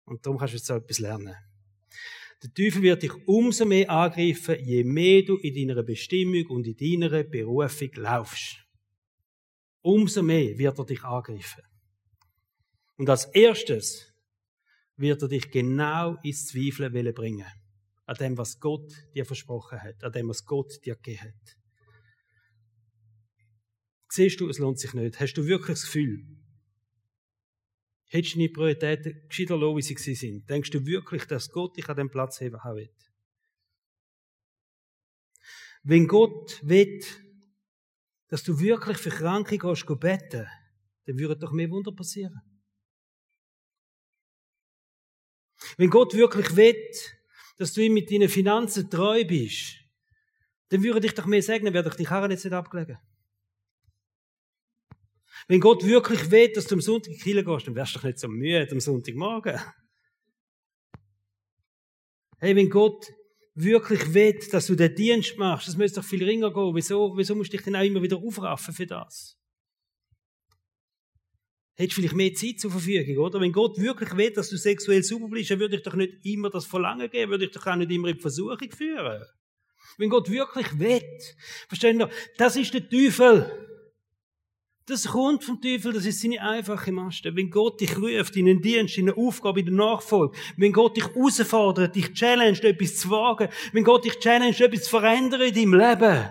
Und 0.05 0.27
darum 0.27 0.39
kannst 0.39 0.53
du 0.53 0.59
jetzt 0.59 0.67
so 0.67 0.75
etwas 0.75 0.99
lernen. 0.99 1.35
Der 2.43 2.53
Teufel 2.53 2.83
wird 2.83 3.05
dich 3.05 3.27
umso 3.27 3.65
mehr 3.65 3.89
angreifen, 3.89 4.63
je 4.63 4.85
mehr 4.85 5.23
du 5.23 5.39
in 5.39 5.55
deiner 5.55 5.83
Bestimmung 5.83 6.45
und 6.49 6.67
in 6.67 6.77
deiner 6.77 7.25
Berufung 7.25 7.89
laufst. 7.95 8.59
Umso 9.81 10.23
mehr 10.23 10.59
wird 10.59 10.79
er 10.79 10.85
dich 10.85 11.03
angreifen. 11.05 11.63
Und 12.99 13.09
als 13.09 13.25
erstes 13.33 14.13
wird 14.99 15.23
er 15.23 15.29
dich 15.29 15.51
genau 15.51 16.19
ins 16.23 16.49
Zweifeln 16.49 17.15
bringen. 17.15 17.47
An 18.05 18.17
dem, 18.17 18.37
was 18.37 18.61
Gott 18.61 18.93
dir 19.15 19.25
versprochen 19.25 19.81
hat. 19.81 20.05
An 20.05 20.13
dem, 20.13 20.29
was 20.29 20.45
Gott 20.45 20.85
dir 20.85 20.97
gegeben 20.97 21.23
hat. 21.23 21.62
Siehst 24.15 24.41
du, 24.41 24.51
es 24.51 24.59
lohnt 24.59 24.79
sich 24.79 24.93
nicht? 24.93 25.19
Hast 25.21 25.33
du 25.39 25.47
wirklich 25.47 25.79
das 25.79 25.85
Gefühl, 25.85 26.23
hättest 28.09 28.35
du 28.35 28.41
deine 28.41 28.51
Prioritäten 28.51 29.27
gescheiter 29.27 29.57
lassen, 29.57 29.77
wie 29.79 29.97
sie 29.97 30.15
sind? 30.15 30.51
Denkst 30.51 30.69
du 30.69 30.85
wirklich, 30.85 31.25
dass 31.25 31.51
Gott 31.51 31.79
dich 31.79 31.89
an 31.89 31.97
dem 31.97 32.11
Platz 32.11 32.39
heben 32.39 32.61
will? 32.63 32.91
Wenn 35.83 36.07
Gott 36.07 36.61
will, 36.63 37.03
dass 38.29 38.43
du 38.43 38.61
wirklich 38.61 38.99
für 38.99 39.09
Kranke 39.09 39.57
gehst, 39.57 39.87
beten, 39.87 40.47
dann 41.07 41.19
würden 41.19 41.41
doch 41.41 41.53
mehr 41.53 41.71
Wunder 41.71 41.93
passieren. 41.93 42.43
Wenn 45.79 45.89
Gott 45.89 46.13
wirklich 46.13 46.55
will, 46.55 46.77
dass 47.57 47.73
du 47.73 47.81
ihm 47.81 47.95
mit 47.95 48.11
deinen 48.11 48.29
Finanzen 48.29 48.91
treu 48.91 49.25
bist, 49.25 49.77
dann 50.69 50.83
würde 50.83 51.07
ich 51.07 51.15
doch 51.15 51.25
mehr 51.25 51.43
segnen, 51.43 51.73
werde 51.73 51.89
ich 51.89 51.95
die 51.95 52.05
Karren 52.05 52.31
jetzt 52.31 52.45
nicht 52.45 52.53
abgelegen. 52.53 52.99
Wenn 55.49 55.61
Gott 55.61 55.85
wirklich 55.85 56.31
will, 56.31 56.53
dass 56.53 56.67
du 56.67 56.75
am 56.75 56.81
Sonntag 56.81 57.13
in 57.13 57.19
die 57.19 57.23
Kirche 57.23 57.45
gehst, 57.45 57.67
dann 57.67 57.75
wärst 57.75 57.95
du 57.95 57.99
doch 57.99 58.05
nicht 58.05 58.19
so 58.19 58.29
müde 58.29 58.69
am 58.71 58.81
Sonntagmorgen. 58.81 59.61
Hey, 62.39 62.57
wenn 62.57 62.71
Gott 62.71 63.13
wirklich 63.55 64.15
will, 64.15 64.39
dass 64.51 64.67
du 64.67 64.75
den 64.75 64.95
Dienst 64.95 65.37
machst, 65.39 65.69
das 65.69 65.77
müsste 65.77 66.01
doch 66.01 66.07
viel 66.07 66.25
ringer 66.25 66.53
gehen. 66.53 66.75
Wieso, 66.75 67.17
wieso 67.17 67.35
musst 67.35 67.53
du 67.53 67.57
dich 67.57 67.65
denn 67.65 67.77
auch 67.77 67.83
immer 67.83 68.03
wieder 68.03 68.17
aufraffen 68.17 68.75
für 68.75 68.87
das? 68.87 69.39
Hättest 71.75 71.95
vielleicht 71.95 72.15
mehr 72.15 72.35
Zeit 72.35 72.61
zur 72.61 72.71
Verfügung, 72.71 73.25
oder? 73.25 73.41
Wenn 73.41 73.53
Gott 73.53 73.79
wirklich 73.79 74.17
will, 74.17 74.31
dass 74.33 74.51
du 74.51 74.57
sexuell 74.57 75.03
sauber 75.03 75.29
bist, 75.29 75.51
dann 75.51 75.59
würde 75.59 75.77
ich 75.77 75.83
doch 75.83 75.95
nicht 75.95 76.25
immer 76.25 76.51
das 76.51 76.67
Verlangen 76.67 77.11
geben, 77.11 77.31
würde 77.31 77.47
ich 77.47 77.51
doch 77.51 77.67
auch 77.67 77.77
nicht 77.77 77.91
immer 77.91 78.09
in 78.09 78.17
die 78.17 78.21
Versuchung 78.21 78.71
führen. 78.71 79.25
Wenn 79.99 80.11
Gott 80.11 80.31
wirklich 80.31 80.79
will, 80.79 81.03
verstehen 81.69 82.01
ihr? 82.01 82.11
Das 82.37 82.57
ist 82.57 82.75
der 82.75 82.89
Teufel. 82.89 83.72
Das 84.87 85.07
kommt 85.07 85.45
vom 85.45 85.61
Teufel, 85.61 85.93
das 85.93 86.07
ist 86.07 86.21
seine 86.21 86.41
einfache 86.41 86.91
Maste. 86.91 87.35
Wenn 87.37 87.51
Gott 87.51 87.81
dich 87.81 87.97
ruft 87.97 88.35
in 88.37 88.49
einen 88.49 88.61
Dienst, 88.61 88.99
in 88.99 89.09
eine 89.09 89.17
Aufgabe, 89.17 89.61
in 89.61 89.67
der 89.67 89.75
Nachfolge, 89.75 90.37
wenn 90.57 90.73
Gott 90.73 90.97
dich 90.97 91.07
herausfordert, 91.07 91.95
dich 91.95 92.13
challenged, 92.13 92.65
etwas 92.65 92.97
zu 92.97 93.11
wagen, 93.11 93.49
wenn 93.73 93.85
Gott 93.85 94.05
dich 94.05 94.19
challenged, 94.19 94.61
etwas 94.61 94.85
zu 94.85 94.91
verändern 94.91 95.43
in 95.43 95.55
deinem 95.55 95.75
Leben, 95.75 96.29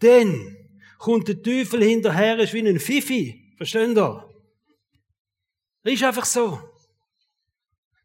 dann 0.00 0.56
kommt 0.98 1.28
der 1.28 1.42
Teufel 1.42 1.82
hinterher, 1.82 2.38
ist 2.38 2.52
wie 2.52 2.68
ein 2.68 2.78
Fifi. 2.78 3.54
Versteht 3.56 3.96
ihr? 3.96 4.34
Das 5.82 5.92
ist 5.94 6.04
einfach 6.04 6.26
so. 6.26 6.60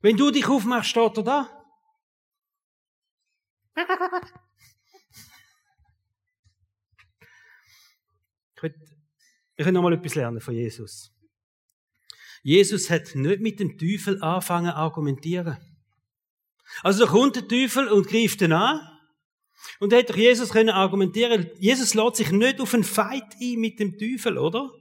Wenn 0.01 0.15
du 0.15 0.31
dich 0.31 0.47
aufmachst, 0.47 0.91
steht 0.91 1.17
er 1.17 1.23
da. 1.23 1.65
Ich 8.65 8.71
ich 9.55 9.65
will 9.65 9.73
noch 9.73 9.81
mal 9.81 9.93
etwas 9.93 10.15
lernen 10.15 10.41
von 10.41 10.53
Jesus. 10.53 11.11
Jesus 12.41 12.89
hat 12.89 13.15
nicht 13.15 13.41
mit 13.41 13.59
dem 13.59 13.77
Teufel 13.77 14.21
anfangen 14.21 14.71
argumentieren. 14.71 15.57
Also 16.81 17.05
da 17.05 17.11
kommt 17.11 17.35
der 17.35 17.47
Teufel 17.47 17.87
und 17.87 18.07
greift 18.07 18.41
ihn 18.41 18.51
an. 18.51 18.81
Und 19.79 19.93
da 19.93 19.97
hätte 19.97 20.17
Jesus 20.17 20.49
können 20.49 20.69
argumentieren. 20.69 21.49
Jesus 21.57 21.93
lässt 21.93 22.17
sich 22.17 22.31
nicht 22.31 22.59
auf 22.59 22.73
einen 22.73 22.83
Fight 22.83 23.35
ein 23.41 23.59
mit 23.59 23.79
dem 23.79 23.97
Teufel, 23.97 24.37
oder? 24.37 24.71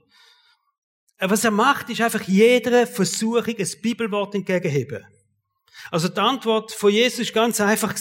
Was 1.19 1.45
er 1.45 1.51
macht, 1.51 1.89
ist 1.89 2.01
einfach 2.01 2.23
jeder 2.23 2.85
Versuchung 2.85 3.55
ein 3.57 3.81
Bibelwort 3.81 4.35
entgegenheben. 4.35 5.05
Also 5.89 6.09
die 6.09 6.19
Antwort 6.19 6.71
von 6.71 6.91
Jesus 6.91 7.19
ist 7.19 7.33
ganz 7.33 7.61
einfach. 7.61 7.95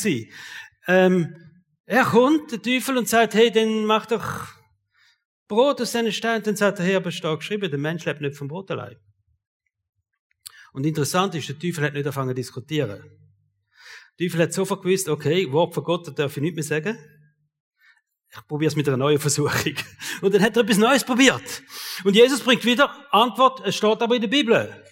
Ähm, 0.89 1.37
er 1.85 2.05
kommt, 2.05 2.51
der 2.51 2.63
Teufel, 2.63 2.97
und 2.97 3.09
sagt, 3.09 3.35
hey, 3.35 3.53
dann 3.53 3.85
mach 3.85 4.07
doch 4.07 4.49
Brot 5.53 5.81
aus 5.81 5.93
diesen 5.93 6.13
Steinen. 6.13 6.43
Dann 6.43 6.57
er, 6.57 6.97
aber 6.97 7.09
es 7.09 7.15
steht 7.15 7.39
geschrieben, 7.39 7.71
der 7.71 7.79
Mensch 7.79 8.05
lebt 8.07 8.21
nicht 8.21 8.37
vom 8.37 8.49
Brot 8.49 8.71
allein. 8.71 8.97
Und 10.73 10.87
interessant 10.87 11.35
ist, 11.35 11.49
der 11.49 11.59
Teufel 11.59 11.85
hat 11.85 11.93
nicht 11.93 12.07
angefangen 12.07 12.31
zu 12.31 12.35
diskutieren. 12.37 13.03
Der 14.19 14.27
Teufel 14.27 14.43
hat 14.43 14.53
sofort 14.53 14.83
gewusst, 14.83 15.09
okay, 15.09 15.51
Wort 15.53 15.75
von 15.75 15.85
Gott 15.85 16.19
darf 16.19 16.37
ich 16.37 16.43
nicht 16.43 16.55
mehr 16.55 16.65
sagen. 16.65 16.99
Ich 18.35 18.47
probiere 18.49 18.69
es 18.69 18.77
mit 18.77 18.89
einer 18.89 18.97
neuen 18.97 19.19
Versuchung. 19.19 19.75
Und 20.23 20.35
dann 20.35 20.43
hat 20.43 20.57
er 20.57 20.63
etwas 20.63 20.79
Neues 20.79 21.05
probiert. 21.05 21.63
Und 22.03 22.17
Jesus 22.17 22.41
bringt 22.41 22.65
wieder 22.65 22.91
Antwort, 23.13 23.61
es 23.67 23.77
steht 23.77 24.01
aber 24.01 24.15
in 24.15 24.23
der 24.23 24.29
Bibel. 24.29 24.83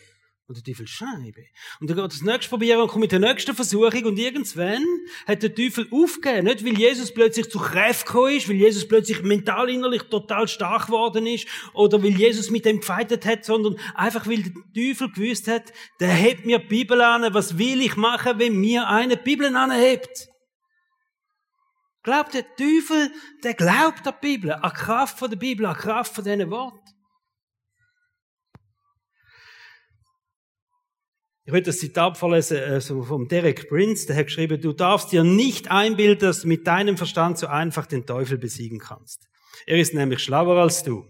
Und 0.51 0.57
der 0.57 0.65
Teufel, 0.65 0.89
Scheibe. 0.89 1.45
Und 1.79 1.89
dann 1.89 1.97
geht 1.97 2.11
das 2.11 2.23
nächste 2.23 2.49
probieren 2.49 2.81
und 2.81 2.89
kommt 2.89 3.03
mit 3.03 3.13
der 3.13 3.21
nächsten 3.21 3.55
Versuchung 3.55 4.05
und 4.05 4.19
irgendwann 4.19 4.85
hat 5.25 5.45
der 5.45 5.55
Teufel 5.55 5.87
aufgegeben. 5.93 6.47
Nicht, 6.47 6.65
weil 6.65 6.77
Jesus 6.77 7.15
plötzlich 7.15 7.49
zu 7.49 7.61
Kräften 7.61 8.07
gekommen 8.09 8.37
ist, 8.37 8.49
weil 8.49 8.57
Jesus 8.57 8.89
plötzlich 8.89 9.23
mental 9.23 9.71
innerlich 9.71 10.03
total 10.03 10.49
stark 10.49 10.87
geworden 10.87 11.25
ist 11.29 11.47
oder 11.73 12.03
weil 12.03 12.11
Jesus 12.11 12.51
mit 12.51 12.65
dem 12.65 12.81
gefeitet 12.81 13.25
hat, 13.27 13.45
sondern 13.45 13.77
einfach, 13.95 14.27
weil 14.27 14.43
der 14.43 14.53
Teufel 14.75 15.13
gewusst 15.13 15.47
hat, 15.47 15.73
der 16.01 16.09
hebt 16.09 16.45
mir 16.45 16.59
die 16.59 16.67
Bibel 16.67 17.01
an. 17.01 17.33
Was 17.33 17.57
will 17.57 17.81
ich 17.81 17.95
machen, 17.95 18.41
wenn 18.41 18.57
mir 18.57 18.89
eine 18.89 19.17
Bibel 19.17 19.55
anhebt? 19.55 20.31
Glaubt 22.03 22.35
der 22.35 22.57
Teufel, 22.57 23.13
der 23.45 23.55
glaubt 23.55 24.05
an 24.05 24.15
die 24.21 24.27
Bibel, 24.27 24.51
an 24.51 24.63
die 24.69 24.81
Kraft 24.81 25.23
der 25.23 25.37
Bibel, 25.37 25.65
an 25.65 25.77
die 25.77 25.81
Kraft 25.81 26.13
von 26.13 26.25
diesen 26.25 26.51
Worten. 26.51 27.00
Ich 31.51 31.55
will 31.55 31.63
das 31.63 31.81
Zitat 31.81 32.17
vorlesen 32.17 32.63
also 32.63 33.03
vom 33.03 33.27
Derek 33.27 33.69
Prince, 33.69 34.07
der 34.07 34.15
hat 34.15 34.27
geschrieben, 34.27 34.61
du 34.61 34.73
darfst 34.73 35.11
dir 35.11 35.25
nicht 35.25 35.69
einbilden, 35.69 36.21
dass 36.29 36.43
du 36.43 36.47
mit 36.47 36.65
deinem 36.65 36.97
Verstand 36.97 37.39
so 37.39 37.49
einfach 37.49 37.87
den 37.87 38.07
Teufel 38.07 38.39
besiegen 38.39 38.79
kannst. 38.79 39.29
Er 39.67 39.81
ist 39.81 39.93
nämlich 39.93 40.21
schlauer 40.21 40.57
als 40.59 40.85
du. 40.85 41.05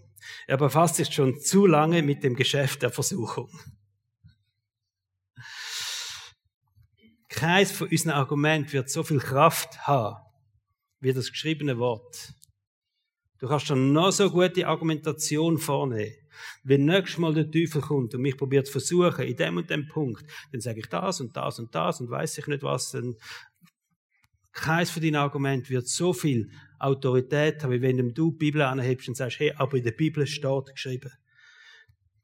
Er 0.47 0.57
befasst 0.57 0.95
sich 0.95 1.13
schon 1.13 1.39
zu 1.39 1.67
lange 1.67 2.01
mit 2.01 2.23
dem 2.23 2.35
Geschäft 2.35 2.81
der 2.81 2.89
Versuchung. 2.89 3.51
Keins 7.29 7.71
von 7.71 7.89
unseren 7.89 8.13
Argumenten 8.13 8.73
wird 8.73 8.89
so 8.89 9.03
viel 9.03 9.19
Kraft 9.19 9.85
haben, 9.85 10.15
wie 11.01 11.13
das 11.13 11.29
geschriebene 11.29 11.77
Wort. 11.77 12.33
Du 13.37 13.47
kannst 13.47 13.67
schon 13.67 13.93
noch 13.93 14.09
so 14.09 14.31
gute 14.31 14.65
Argumentation 14.65 15.59
vornehmen. 15.59 16.15
Wenn 16.63 16.85
nächstes 16.85 17.17
Mal 17.17 17.33
der 17.33 17.49
Teufel 17.49 17.81
kommt 17.81 18.13
und 18.13 18.21
mich 18.21 18.37
probiert 18.37 18.67
zu 18.67 18.73
versuchen, 18.73 19.25
in 19.25 19.35
dem 19.35 19.57
und 19.57 19.69
dem 19.69 19.87
Punkt, 19.87 20.25
dann 20.51 20.61
sage 20.61 20.79
ich 20.79 20.87
das 20.87 21.21
und 21.21 21.35
das 21.35 21.59
und 21.59 21.73
das 21.73 22.01
und 22.01 22.09
weiß 22.09 22.37
ich 22.37 22.47
nicht 22.47 22.63
was, 22.63 22.91
dann 22.91 23.15
keins 24.53 24.89
von 24.89 25.01
deinen 25.01 25.15
Argumenten 25.15 25.69
wird 25.69 25.87
so 25.87 26.13
viel 26.13 26.51
Autorität 26.79 27.63
haben, 27.63 27.71
wie 27.71 27.81
wenn 27.81 28.13
du 28.13 28.31
die 28.31 28.37
Bibel 28.37 28.61
anhebst 28.61 29.07
und 29.07 29.15
sagst, 29.15 29.39
hey, 29.39 29.53
aber 29.55 29.77
in 29.77 29.83
der 29.83 29.91
Bibel 29.91 30.27
steht 30.27 30.65
geschrieben. 30.73 31.11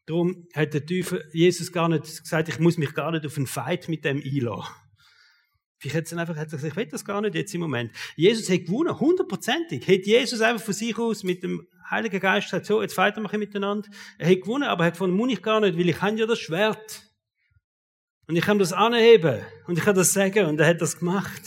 Darum 0.06 0.48
hat 0.54 0.74
der 0.74 0.86
Teufel, 0.86 1.30
Jesus 1.34 1.72
gar 1.72 1.89
nicht 1.89 2.04
gesagt, 2.04 2.50
ich 2.50 2.60
muss 2.60 2.78
mich 2.78 2.93
gar 2.93 3.12
nicht 3.12 3.26
auf 3.26 3.38
einen 3.38 3.48
Fight 3.48 3.89
mit 3.89 4.06
dem 4.06 4.22
einlassen. 4.24 4.74
Vielleicht 5.80 5.96
hätte 5.96 6.15
er 6.15 6.22
einfach 6.22 6.36
hat 6.36 6.50
gesagt, 6.50 6.63
ich 6.63 6.76
will 6.76 6.88
das 6.88 7.06
gar 7.06 7.22
nicht 7.22 7.36
jetzt 7.36 7.54
im 7.54 7.62
Moment. 7.62 7.91
Jesus 8.15 8.50
hat 8.50 8.65
gewonnen, 8.65 9.00
hundertprozentig. 9.00 9.86
Hätte 9.86 10.10
Jesus 10.10 10.41
einfach 10.41 10.63
von 10.63 10.74
sich 10.74 10.98
aus 10.98 11.24
mit 11.24 11.43
dem 11.43 11.67
Heiligen 11.89 12.19
Geist 12.19 12.47
gesagt, 12.47 12.65
so, 12.65 12.82
jetzt 12.82 12.97
wir 12.97 13.38
miteinander. 13.38 13.89
Er 14.17 14.30
hat 14.30 14.41
gewonnen, 14.41 14.63
aber 14.63 14.84
er 14.84 14.88
hat 14.88 14.93
gefunden, 14.93 15.15
muss 15.15 15.32
ich 15.32 15.41
gar 15.41 15.60
nicht, 15.60 15.78
weil 15.78 15.89
ich 15.89 16.02
habe 16.02 16.17
ja 16.17 16.26
das 16.26 16.39
Schwert. 16.39 17.04
Und 18.28 18.36
ich 18.36 18.43
kann 18.43 18.60
das 18.60 18.73
anheben. 18.73 19.41
Und 19.65 19.78
ich 19.78 19.84
kann 19.84 19.95
das 19.95 20.12
sagen. 20.12 20.45
Und 20.45 20.60
er 20.60 20.67
hat 20.67 20.82
das 20.82 21.00
gemacht. 21.00 21.41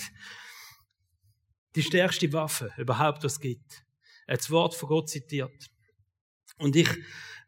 Die 1.74 1.82
stärkste 1.82 2.32
Waffe 2.32 2.72
überhaupt, 2.78 3.22
was 3.22 3.34
es 3.34 3.40
gibt. 3.40 3.84
Er 4.26 4.34
hat 4.34 4.40
das 4.40 4.50
Wort 4.50 4.74
von 4.74 4.88
Gott 4.88 5.10
zitiert. 5.10 5.70
Und 6.56 6.74
ich 6.74 6.88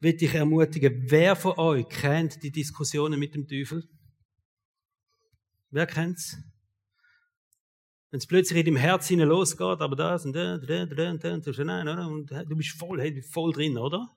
will 0.01 0.15
dich 0.15 0.35
ermutigen, 0.35 1.11
wer 1.11 1.35
von 1.35 1.59
euch 1.59 1.89
kennt 1.89 2.43
die 2.43 2.51
Diskussionen 2.51 3.19
mit 3.19 3.35
dem 3.35 3.47
Teufel? 3.47 3.89
Wer 5.71 5.87
kennt's? 5.87 6.37
Wenn 8.13 8.19
es 8.19 8.27
plötzlich 8.27 8.59
in 8.59 8.67
deinem 8.67 8.77
Herz 8.77 9.09
losgeht, 9.11 9.81
aber 9.81 9.97
das 9.97 10.27
und 10.27 10.35
da, 10.35 10.59
da, 10.59 10.85
da, 10.85 11.15
da, 11.17 11.39
da, 11.39 11.65
nein, 11.65 11.89
und 11.89 12.31
du 12.31 12.57
bist 12.57 12.79
voll, 12.79 13.23
voll 13.23 13.53
drin, 13.55 13.79
oder? 13.79 14.15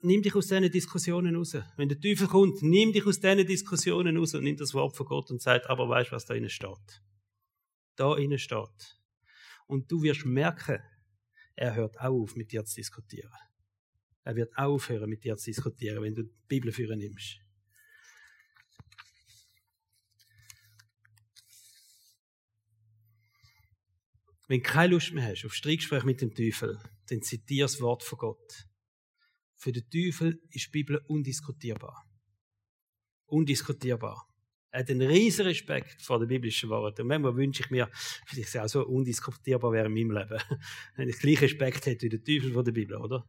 Nimm 0.00 0.22
dich 0.22 0.34
aus 0.34 0.46
diesen 0.46 0.70
Diskussionen 0.70 1.36
raus. 1.36 1.58
Wenn 1.76 1.90
der 1.90 2.00
Teufel 2.00 2.26
kommt, 2.26 2.62
nimm 2.62 2.94
dich 2.94 3.06
aus 3.06 3.20
diesen 3.20 3.46
Diskussionen 3.46 4.16
raus 4.16 4.34
und 4.34 4.44
nimm 4.44 4.56
das 4.56 4.72
Wort 4.72 4.96
von 4.96 5.04
Gott 5.04 5.30
und 5.30 5.42
sag, 5.42 5.68
aber 5.68 5.90
weißt 5.90 6.10
du, 6.10 6.16
was 6.16 6.24
da 6.24 6.32
innen 6.32 6.48
steht? 6.48 7.02
Da 7.96 8.16
innen 8.16 8.38
steht. 8.38 8.98
Und 9.66 9.92
du 9.92 10.02
wirst 10.02 10.24
merken, 10.24 10.78
er 11.54 11.74
hört 11.74 12.00
auf, 12.00 12.34
mit 12.34 12.50
dir 12.50 12.64
zu 12.64 12.76
diskutieren. 12.76 13.30
Er 14.24 14.36
wird 14.36 14.56
aufhören, 14.56 15.10
mit 15.10 15.22
dir 15.22 15.36
zu 15.36 15.50
diskutieren, 15.50 16.02
wenn 16.02 16.14
du 16.14 16.22
die 16.22 16.34
Bibel 16.48 16.72
für 16.72 16.90
ihn 16.90 16.98
nimmst. 16.98 17.40
Wenn 24.48 24.62
du 24.62 24.68
keine 24.68 24.94
Lust 24.94 25.12
mehr 25.12 25.24
hast 25.24 25.44
auf 25.44 25.54
Streitgespräch 25.54 26.04
mit 26.04 26.22
dem 26.22 26.34
Teufel, 26.34 26.78
dann 27.08 27.20
zitiere 27.20 27.66
das 27.66 27.80
Wort 27.82 28.02
von 28.02 28.18
Gott. 28.18 28.66
Für 29.56 29.72
den 29.72 29.88
Teufel 29.90 30.40
ist 30.50 30.66
die 30.66 30.70
Bibel 30.70 30.98
undiskutierbar. 31.06 32.06
Undiskutierbar. 33.26 34.26
Er 34.70 34.80
hat 34.80 34.90
einen 34.90 35.06
riesen 35.08 35.46
Respekt 35.46 36.00
vor 36.00 36.18
den 36.18 36.28
biblischen 36.28 36.70
Worten. 36.70 37.02
Und 37.02 37.08
manchmal 37.08 37.36
wünsche 37.36 37.62
ich 37.62 37.70
mir, 37.70 37.90
dass 38.28 38.38
ich 38.38 38.58
auch 38.58 38.68
so 38.68 38.86
undiskutierbar 38.86 39.72
wäre 39.72 39.86
in 39.86 39.94
meinem 39.94 40.12
Leben. 40.12 40.40
Wenn 40.96 41.08
ich 41.10 41.18
gleich 41.18 41.42
Respekt 41.42 41.84
hätte 41.84 42.06
wie 42.06 42.08
der 42.08 42.24
Teufel 42.24 42.52
von 42.52 42.64
der 42.64 42.72
Bibel, 42.72 42.96
oder? 42.96 43.28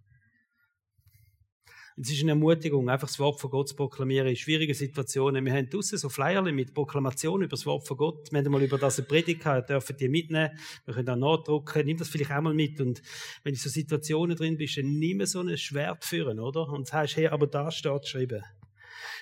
Es 2.02 2.12
ist 2.12 2.22
eine 2.22 2.32
Ermutigung, 2.32 2.90
einfach 2.90 3.08
das 3.08 3.20
Wort 3.20 3.42
von 3.42 3.50
Gott 3.50 3.68
zu 3.68 3.76
proklamieren 3.76 4.30
in 4.30 4.36
schwierigen 4.38 4.74
Situationen. 4.74 5.44
Wir 5.44 5.52
haben 5.52 5.70
draussen 5.70 5.98
so 5.98 6.08
Flyer 6.08 6.42
mit 6.44 6.74
Proklamationen 6.74 7.44
über 7.44 7.58
das 7.58 7.66
Wort 7.66 7.86
von 7.86 7.98
Gott. 7.98 8.32
Wir 8.32 8.40
haben 8.40 8.52
mal 8.52 8.64
über 8.64 8.78
das 8.78 9.00
eine 9.00 9.08
Predigt 9.08 9.42
gehabt, 9.42 9.70
dürfen 9.70 9.98
die 9.98 10.08
mitnehmen. 10.08 10.58
Wir 10.86 10.94
können 10.94 11.10
auch 11.10 11.38
nachdrucken. 11.38 11.86
Nimm 11.86 11.98
das 11.98 12.08
vielleicht 12.08 12.32
auch 12.32 12.42
mal 12.42 12.54
mit. 12.54 12.80
Und 12.80 13.02
wenn 13.44 13.54
du 13.54 13.60
so 13.60 13.70
Situationen 13.70 14.38
drin 14.38 14.56
bist, 14.56 14.78
dann 14.78 14.98
nimm 14.98 15.26
so 15.26 15.42
ein 15.42 15.58
Schwert 15.58 16.06
führen, 16.06 16.40
oder? 16.40 16.70
Und 16.70 16.88
sagst, 16.88 17.18
hey, 17.18 17.28
aber 17.28 17.48
da 17.48 17.70
steht 17.70 18.04
geschrieben. 18.04 18.44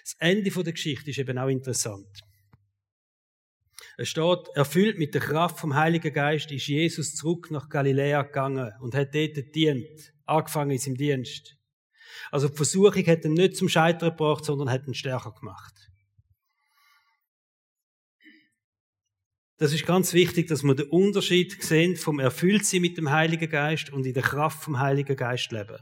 Das 0.03 0.15
Ende 0.19 0.51
der 0.51 0.73
Geschichte 0.73 1.09
ist 1.09 1.17
eben 1.17 1.37
auch 1.39 1.49
interessant. 1.49 2.21
Es 3.97 4.09
steht, 4.09 4.49
erfüllt 4.53 4.99
mit 4.99 5.15
der 5.15 5.21
Kraft 5.21 5.59
vom 5.59 5.73
Heiligen 5.73 6.13
Geist 6.13 6.51
ist 6.51 6.67
Jesus 6.67 7.15
zurück 7.15 7.49
nach 7.49 7.69
Galiläa 7.69 8.21
gegangen 8.21 8.71
und 8.81 8.93
hat 8.93 9.15
dort 9.15 9.55
dient, 9.55 10.13
angefangen 10.25 10.71
in 10.71 10.77
seinem 10.77 10.97
Dienst. 10.97 11.56
Also 12.31 12.47
die 12.47 12.55
Versuchung 12.55 13.05
hat 13.05 13.25
ihn 13.25 13.33
nicht 13.33 13.55
zum 13.55 13.69
Scheitern 13.69 14.09
gebracht, 14.09 14.45
sondern 14.45 14.69
hat 14.69 14.87
ihn 14.87 14.93
stärker 14.93 15.31
gemacht. 15.31 15.91
Das 19.57 19.73
ist 19.73 19.87
ganz 19.87 20.13
wichtig, 20.13 20.47
dass 20.47 20.63
wir 20.63 20.75
den 20.75 20.89
Unterschied 20.89 21.63
sehen 21.63 21.95
vom 21.95 22.19
Erfülltsein 22.19 22.81
mit 22.81 22.97
dem 22.97 23.09
Heiligen 23.09 23.49
Geist 23.49 23.91
und 23.91 24.05
in 24.05 24.13
der 24.13 24.21
Kraft 24.21 24.61
vom 24.63 24.79
Heiligen 24.79 25.15
Geist 25.15 25.51
leben. 25.51 25.79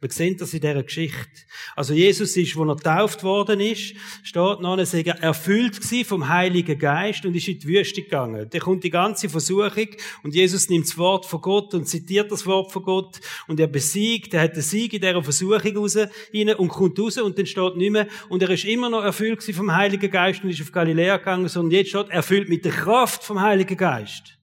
Wir 0.00 0.10
sehen 0.10 0.36
das 0.36 0.54
in 0.54 0.60
dieser 0.60 0.82
Geschichte. 0.82 1.28
Also 1.74 1.94
Jesus 1.94 2.36
ist, 2.36 2.56
wo 2.56 2.64
er 2.64 2.76
getauft 2.76 3.22
worden 3.22 3.60
ist, 3.60 3.94
steht 4.22 4.60
noch, 4.60 4.78
er 4.78 5.22
erfüllt 5.22 5.84
vom 6.06 6.28
Heiligen 6.28 6.78
Geist 6.78 7.24
und 7.24 7.34
ist 7.34 7.48
in 7.48 7.58
die 7.58 7.68
Wüste 7.68 8.02
gegangen. 8.02 8.48
Da 8.50 8.58
kommt 8.58 8.84
die 8.84 8.90
ganze 8.90 9.28
Versuchung 9.28 9.88
und 10.22 10.34
Jesus 10.34 10.68
nimmt 10.68 10.86
das 10.86 10.98
Wort 10.98 11.26
von 11.26 11.40
Gott 11.40 11.74
und 11.74 11.86
zitiert 11.88 12.30
das 12.30 12.46
Wort 12.46 12.72
von 12.72 12.82
Gott 12.82 13.20
und 13.46 13.60
er 13.60 13.66
besiegt, 13.66 14.34
er 14.34 14.42
hat 14.42 14.56
den 14.56 14.62
Sieg 14.62 14.92
in 14.92 15.00
dieser 15.00 15.22
Versuchung 15.22 15.76
raus, 15.76 15.96
rein 15.96 16.54
und 16.54 16.68
kommt 16.68 16.98
raus 16.98 17.18
und 17.18 17.38
dann 17.38 17.46
steht 17.46 17.76
nicht 17.76 17.90
mehr 17.90 18.08
und 18.28 18.42
er 18.42 18.50
ist 18.50 18.64
immer 18.64 18.90
noch 18.90 19.02
erfüllt 19.02 19.42
vom 19.42 19.74
Heiligen 19.74 20.10
Geist 20.10 20.44
und 20.44 20.50
ist 20.50 20.60
auf 20.60 20.72
Galiläa 20.72 21.16
gegangen, 21.16 21.48
sondern 21.48 21.78
jetzt 21.78 21.90
steht 21.90 22.08
erfüllt 22.10 22.48
mit 22.48 22.64
der 22.64 22.72
Kraft 22.72 23.24
vom 23.24 23.40
Heiligen 23.40 23.76
Geist. 23.76 24.38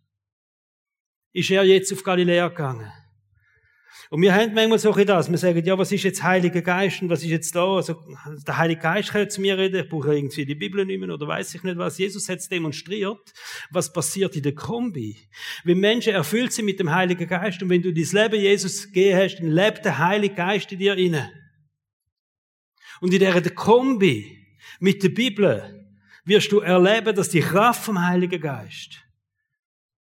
Ist 1.34 1.52
er 1.52 1.64
jetzt 1.64 1.92
auf 1.92 2.04
Galiläa 2.04 2.48
gegangen. 2.48 2.92
Und 4.10 4.22
wir 4.22 4.34
haben 4.34 4.54
manchmal 4.54 4.80
so 4.80 4.92
das. 4.94 5.30
Wir 5.30 5.38
sagen, 5.38 5.66
ja, 5.66 5.78
was 5.78 5.92
ist 5.92 6.04
jetzt 6.04 6.22
Heiliger 6.22 6.62
Geist 6.62 7.02
und 7.02 7.10
was 7.10 7.24
ist 7.24 7.30
jetzt 7.30 7.56
da? 7.56 7.76
Also, 7.76 8.02
der 8.48 8.58
Heilige 8.58 8.82
Geist 8.82 9.10
kann 9.10 9.30
zu 9.30 9.42
mir 9.42 9.58
reden. 9.58 9.84
Ich 9.84 9.90
brauche 9.90 10.16
irgendwie 10.16 10.46
die 10.46 10.56
Bibel 10.56 10.86
nicht 10.86 11.00
mehr 11.00 11.10
oder 11.10 11.28
weiß 11.28 11.56
ich 11.56 11.64
nicht 11.64 11.78
was. 11.78 11.98
Jesus 11.98 12.30
hat 12.30 12.40
es 12.40 12.50
demonstriert. 12.50 13.34
Was 13.72 13.92
passiert 13.92 14.36
in 14.36 14.44
der 14.44 14.54
Kombi? 14.54 15.18
Wenn 15.64 15.80
Menschen 15.80 16.14
erfüllt 16.14 16.54
sind 16.54 16.66
mit 16.66 16.80
dem 16.80 16.94
Heiligen 16.94 17.28
Geist 17.28 17.62
und 17.64 17.70
wenn 17.70 17.82
du 17.82 17.92
dein 17.94 18.04
Leben 18.04 18.42
Jesus 18.42 18.86
gegeben 18.86 19.18
hast, 19.18 19.38
dann 19.38 19.50
lebt 19.50 19.86
der 19.86 19.98
Heilige 19.98 20.36
Geist 20.36 20.72
in 20.72 20.80
dir 20.80 20.96
inne. 20.96 21.32
Und 23.02 23.14
in 23.14 23.20
dieser 23.20 23.42
Kombi 23.50 24.46
mit 24.80 25.04
der 25.04 25.10
Bibel 25.10 25.88
wirst 26.26 26.52
du 26.52 26.60
erleben, 26.60 27.16
dass 27.16 27.30
die 27.30 27.42
Kraft 27.42 27.84
vom 27.84 28.06
Heiligen 28.06 28.42
Geist, 28.42 29.04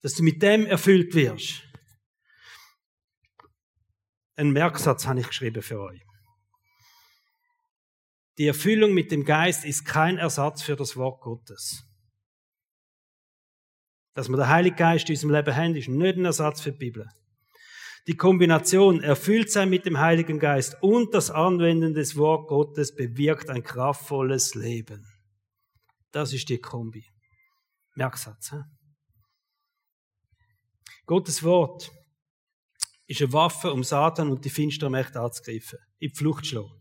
dass 0.02 0.14
du 0.14 0.22
mit 0.22 0.42
dem 0.42 0.66
erfüllt 0.66 1.14
wirst. 1.14 1.65
Ein 4.36 4.50
Merksatz 4.50 5.06
habe 5.06 5.20
ich 5.20 5.28
geschrieben 5.28 5.62
für 5.62 5.80
euch. 5.80 6.02
Die 8.38 8.46
Erfüllung 8.46 8.92
mit 8.92 9.10
dem 9.10 9.24
Geist 9.24 9.64
ist 9.64 9.86
kein 9.86 10.18
Ersatz 10.18 10.62
für 10.62 10.76
das 10.76 10.96
Wort 10.96 11.22
Gottes. 11.22 11.84
Dass 14.12 14.28
wir 14.28 14.36
den 14.36 14.48
Heiligen 14.48 14.76
Geist 14.76 15.08
in 15.08 15.14
unserem 15.14 15.32
Leben 15.32 15.56
haben, 15.56 15.74
ist 15.74 15.88
nicht 15.88 16.16
ein 16.16 16.24
Ersatz 16.26 16.60
für 16.60 16.72
die 16.72 16.78
Bibel. 16.78 17.08
Die 18.06 18.16
Kombination 18.16 19.02
erfüllt 19.02 19.50
sein 19.50 19.70
mit 19.70 19.86
dem 19.86 19.98
Heiligen 19.98 20.38
Geist 20.38 20.76
und 20.82 21.14
das 21.14 21.30
Anwenden 21.30 21.94
des 21.94 22.16
Wort 22.16 22.46
Gottes 22.46 22.94
bewirkt 22.94 23.48
ein 23.48 23.62
kraftvolles 23.62 24.54
Leben. 24.54 25.06
Das 26.12 26.32
ist 26.32 26.48
die 26.50 26.58
Kombi. 26.58 27.04
Merksatz. 27.94 28.50
He? 28.50 28.60
Gottes 31.06 31.42
Wort 31.42 31.90
ist 33.06 33.20
eine 33.20 33.32
Waffe, 33.32 33.72
um 33.72 33.84
Satan 33.84 34.30
und 34.30 34.44
die 34.44 34.50
finsteren 34.50 34.92
Mächte 34.92 35.20
anzugreifen, 35.20 35.78
in 35.98 36.10
die 36.10 36.14
Flucht 36.14 36.44
zu 36.44 36.50
schlagen. 36.50 36.72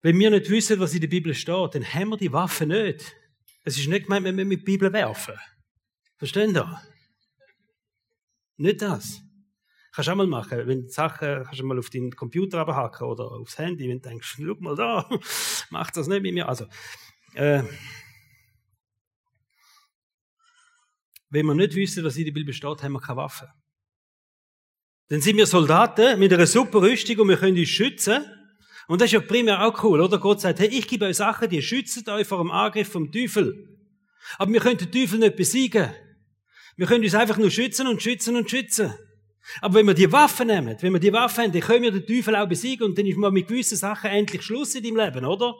Wenn 0.00 0.18
wir 0.18 0.30
nicht 0.30 0.48
wissen, 0.48 0.78
was 0.78 0.94
in 0.94 1.00
der 1.00 1.08
Bibel 1.08 1.34
steht, 1.34 1.74
dann 1.74 1.84
haben 1.84 2.10
wir 2.10 2.16
die 2.16 2.32
Waffe 2.32 2.66
nicht. 2.66 3.14
Es 3.64 3.76
ist 3.76 3.88
nicht 3.88 4.04
gemeint, 4.04 4.24
wir 4.24 4.32
müssen 4.32 4.48
mit 4.48 4.60
der 4.60 4.64
Bibel 4.64 4.92
werfen. 4.92 5.34
Verstehen 6.16 6.54
ihr? 6.54 6.82
Nicht 8.56 8.82
das. 8.82 9.20
Kannst 9.92 10.08
du 10.08 10.12
auch 10.12 10.16
mal 10.16 10.26
machen, 10.26 10.66
wenn 10.66 10.82
du 10.82 10.88
Sachen, 10.88 11.42
kannst 11.44 11.58
du 11.58 11.66
mal 11.66 11.78
auf 11.78 11.90
deinen 11.90 12.14
Computer 12.14 12.60
abhaken 12.60 13.08
oder 13.08 13.32
aufs 13.32 13.58
Handy, 13.58 13.88
wenn 13.88 14.00
du 14.00 14.08
denkst, 14.08 14.36
schau 14.36 14.54
mal 14.60 14.76
da, 14.76 15.08
mach 15.70 15.90
das 15.90 16.06
nicht 16.06 16.22
mit 16.22 16.34
mir. 16.34 16.48
Also, 16.48 16.66
äh, 17.34 17.62
wenn 21.30 21.46
wir 21.46 21.54
nicht 21.54 21.74
wissen, 21.74 22.04
was 22.04 22.16
in 22.16 22.26
der 22.26 22.32
Bibel 22.32 22.54
steht, 22.54 22.82
haben 22.82 22.92
wir 22.92 23.00
keine 23.00 23.16
Waffe. 23.16 23.52
Dann 25.08 25.20
sind 25.22 25.36
wir 25.36 25.46
Soldaten 25.46 26.18
mit 26.18 26.32
einer 26.32 26.46
super 26.46 26.82
Rüstung 26.82 27.18
und 27.20 27.28
wir 27.28 27.38
können 27.38 27.56
uns 27.56 27.68
schützen. 27.68 28.24
Und 28.88 29.00
das 29.00 29.06
ist 29.06 29.12
ja 29.12 29.20
primär 29.20 29.64
auch 29.66 29.82
cool, 29.82 30.00
oder? 30.00 30.18
Gott 30.18 30.40
sagt, 30.40 30.60
hey, 30.60 30.68
ich 30.68 30.86
gebe 30.86 31.06
euch 31.06 31.16
Sachen, 31.16 31.48
die 31.48 31.62
schützen 31.62 32.08
euch 32.10 32.26
vor 32.26 32.38
dem 32.38 32.50
Angriff 32.50 32.88
vom 32.90 33.10
Teufel. 33.10 33.78
Aber 34.36 34.52
wir 34.52 34.60
können 34.60 34.78
den 34.78 34.92
Teufel 34.92 35.18
nicht 35.18 35.36
besiegen. 35.36 35.90
Wir 36.76 36.86
können 36.86 37.04
uns 37.04 37.14
einfach 37.14 37.38
nur 37.38 37.50
schützen 37.50 37.86
und 37.86 38.02
schützen 38.02 38.36
und 38.36 38.50
schützen. 38.50 38.94
Aber 39.62 39.74
wenn 39.74 39.86
wir 39.86 39.94
die 39.94 40.12
Waffen 40.12 40.48
nehmen, 40.48 40.76
wenn 40.80 40.92
wir 40.92 41.00
die 41.00 41.12
Waffen 41.12 41.44
haben, 41.44 41.52
dann 41.52 41.62
können 41.62 41.82
wir 41.82 41.90
den 41.90 42.06
Teufel 42.06 42.36
auch 42.36 42.48
besiegen 42.48 42.86
und 42.86 42.98
dann 42.98 43.06
ist 43.06 43.16
mal 43.16 43.30
mit 43.30 43.48
gewissen 43.48 43.76
Sachen 43.76 44.10
endlich 44.10 44.42
Schluss 44.42 44.74
in 44.74 44.84
deinem 44.84 44.96
Leben, 44.96 45.24
oder? 45.24 45.54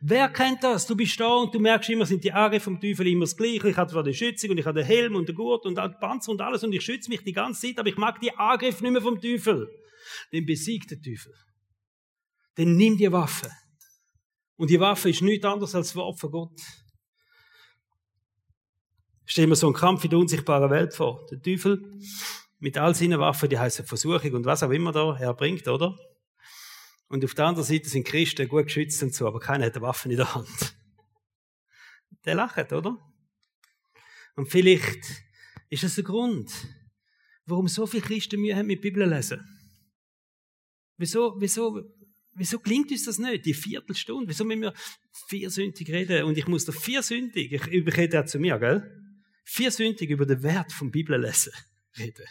Wer 0.00 0.28
kennt 0.28 0.62
das? 0.62 0.86
Du 0.86 0.96
bist 0.96 1.18
da 1.20 1.28
und 1.28 1.54
du 1.54 1.60
merkst 1.60 1.90
immer, 1.90 2.06
sind 2.06 2.24
die 2.24 2.32
Angriffe 2.32 2.64
vom 2.64 2.80
Teufel 2.80 3.06
immer 3.06 3.24
das 3.24 3.36
Gleiche. 3.36 3.68
Ich 3.68 3.76
habe 3.76 4.02
die 4.02 4.14
Schützung 4.14 4.50
und 4.50 4.58
ich 4.58 4.66
habe 4.66 4.80
den 4.80 4.86
Helm 4.86 5.14
und 5.14 5.28
den 5.28 5.34
Gurt 5.34 5.66
und 5.66 5.76
den 5.76 5.94
Panzer 6.00 6.32
und 6.32 6.40
alles 6.40 6.64
und 6.64 6.72
ich 6.72 6.82
schütze 6.82 7.10
mich 7.10 7.22
die 7.22 7.32
ganze 7.32 7.66
Zeit, 7.66 7.78
aber 7.78 7.88
ich 7.88 7.96
mag 7.96 8.20
die 8.20 8.34
Angriffe 8.36 8.82
nicht 8.82 8.92
mehr 8.92 9.02
vom 9.02 9.20
Teufel. 9.20 9.68
Den 10.32 10.46
besiegt 10.46 10.90
der 10.90 11.00
Teufel. 11.00 11.34
Dann 12.54 12.76
nimm 12.76 12.96
die 12.96 13.10
Waffe. 13.10 13.50
Und 14.56 14.70
die 14.70 14.80
Waffe 14.80 15.10
ist 15.10 15.22
nichts 15.22 15.44
anderes 15.44 15.74
als 15.74 15.88
das 15.88 15.96
Wort 15.96 16.18
von 16.18 16.30
Gott. 16.30 16.60
Stellen 19.24 19.50
wir 19.50 19.56
so 19.56 19.66
einen 19.66 19.76
Kampf 19.76 20.04
in 20.04 20.10
der 20.10 20.18
unsichtbaren 20.18 20.70
Welt 20.70 20.94
vor. 20.94 21.26
Der 21.30 21.40
Teufel 21.40 21.98
mit 22.58 22.76
all 22.76 22.94
seinen 22.94 23.20
Waffen, 23.20 23.48
die 23.48 23.58
heißen 23.58 23.86
Versuchung 23.86 24.32
und 24.32 24.44
was 24.44 24.62
auch 24.62 24.70
immer 24.70 24.90
da 24.90 25.16
er 25.16 25.34
bringt, 25.34 25.68
oder? 25.68 25.96
Und 27.08 27.24
auf 27.24 27.34
der 27.34 27.46
anderen 27.46 27.66
Seite 27.66 27.88
sind 27.88 28.06
Christen 28.06 28.48
gut 28.48 28.66
geschützt 28.66 29.02
und 29.02 29.14
so, 29.14 29.26
aber 29.26 29.40
keiner 29.40 29.66
hat 29.66 29.74
eine 29.74 29.82
Waffe 29.82 30.10
in 30.10 30.16
der 30.16 30.34
Hand. 30.34 30.48
Der 32.24 32.34
lacht, 32.34 32.72
oder? 32.72 32.98
Und 34.34 34.50
vielleicht 34.50 35.00
ist 35.70 35.82
das 35.82 35.94
der 35.94 36.04
Grund, 36.04 36.50
warum 37.46 37.68
so 37.68 37.86
viele 37.86 38.02
Christen 38.02 38.40
Mühe 38.40 38.54
haben 38.54 38.66
mit 38.66 38.80
Bibel 38.80 39.08
lesen. 39.08 39.40
Wieso, 40.96 41.36
wieso, 41.38 41.82
wieso 42.34 42.58
klingt 42.58 42.90
uns 42.90 43.04
das 43.04 43.18
nicht? 43.18 43.46
Die 43.46 43.54
Viertelstunde. 43.54 44.28
Wieso 44.28 44.44
müssen 44.44 44.62
wir 44.62 44.74
viersündig 45.28 45.88
reden? 45.90 46.24
Und 46.24 46.36
ich 46.36 46.46
muss 46.46 46.64
da 46.64 46.72
viersündig, 46.72 47.52
ich 47.52 47.66
überrede 47.68 48.16
ja 48.16 48.26
zu 48.26 48.38
mir, 48.38 48.58
gell? 48.58 48.82
Viersündig 49.44 50.10
über 50.10 50.26
den 50.26 50.42
Wert 50.42 50.72
vom 50.72 50.90
Bibellesen 50.90 51.52
reden. 51.98 52.26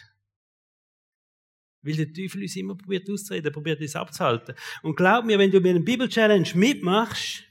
Weil 1.82 1.94
der 1.94 2.12
Teufel 2.12 2.42
uns 2.42 2.56
immer 2.56 2.76
probiert 2.76 3.08
auszureden, 3.08 3.52
probiert 3.52 3.80
uns 3.80 3.94
abzuhalten. 3.94 4.54
Und 4.82 4.96
glaub 4.96 5.24
mir, 5.24 5.38
wenn 5.38 5.50
du 5.50 5.60
bei 5.60 5.70
einem 5.70 5.84
Bibel-Challenge 5.84 6.48
mitmachst, 6.54 7.44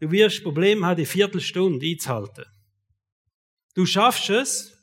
du 0.00 0.10
wirst 0.10 0.42
Probleme 0.42 0.86
haben, 0.86 0.96
die 0.96 1.06
Viertelstunde 1.06 1.86
einzuhalten. 1.86 2.44
Du 3.74 3.86
schaffst 3.86 4.30
es, 4.30 4.76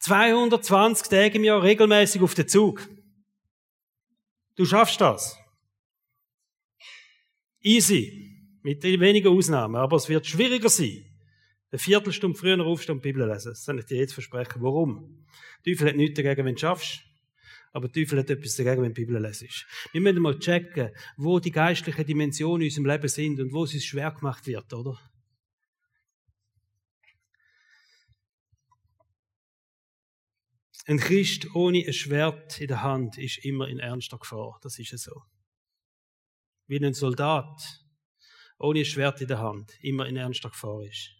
220 0.00 1.08
Tage 1.08 1.36
im 1.36 1.44
Jahr 1.44 1.62
regelmäßig 1.62 2.22
auf 2.22 2.34
den 2.34 2.48
Zug. 2.48 2.88
Du 4.56 4.64
schaffst 4.64 5.00
das. 5.00 5.38
Easy. 7.60 8.58
Mit 8.62 8.82
wenigen 8.82 9.28
Ausnahmen. 9.28 9.76
Aber 9.76 9.96
es 9.96 10.08
wird 10.08 10.26
schwieriger 10.26 10.68
sein. 10.68 11.09
Eine 11.72 11.78
Viertelstunde 11.78 12.36
früher 12.36 12.64
aufstehen 12.64 12.96
und 12.96 13.02
Bibel 13.02 13.26
lesen. 13.26 13.50
Das 13.50 13.64
kann 13.64 13.78
ich 13.78 13.84
dir 13.84 13.98
jetzt 13.98 14.14
versprechen. 14.14 14.60
Warum? 14.60 15.24
Der 15.64 15.72
Teufel 15.72 15.88
hat 15.88 15.96
nichts 15.96 16.16
dagegen, 16.16 16.44
wenn 16.44 16.54
du 16.54 16.60
schaffst. 16.60 17.02
Aber 17.72 17.86
der 17.86 18.02
Teufel 18.02 18.18
hat 18.18 18.30
etwas 18.30 18.56
dagegen, 18.56 18.82
wenn 18.82 18.92
du 18.92 19.00
Bibel 19.00 19.20
lesest. 19.20 19.66
Wir 19.92 20.00
müssen 20.00 20.20
mal 20.20 20.38
checken, 20.38 20.90
wo 21.16 21.38
die 21.38 21.52
geistlichen 21.52 22.04
Dimensionen 22.04 22.62
in 22.62 22.68
unserem 22.68 22.86
Leben 22.86 23.08
sind 23.08 23.38
und 23.38 23.52
wo 23.52 23.64
es 23.64 23.74
uns 23.74 23.84
schwer 23.84 24.10
gemacht 24.10 24.46
wird, 24.46 24.72
oder? 24.72 24.98
Ein 30.86 30.98
Christ 30.98 31.54
ohne 31.54 31.84
ein 31.86 31.92
Schwert 31.92 32.60
in 32.60 32.66
der 32.66 32.82
Hand 32.82 33.16
ist 33.16 33.44
immer 33.44 33.68
in 33.68 33.78
ernster 33.78 34.18
Gefahr. 34.18 34.58
Das 34.62 34.76
ist 34.80 34.92
es 34.92 35.04
so. 35.04 35.22
Wie 36.66 36.84
ein 36.84 36.94
Soldat 36.94 37.60
ohne 38.58 38.80
ein 38.80 38.84
Schwert 38.84 39.20
in 39.20 39.28
der 39.28 39.38
Hand 39.38 39.78
immer 39.82 40.06
in 40.06 40.16
ernster 40.16 40.50
Gefahr 40.50 40.82
ist. 40.82 41.19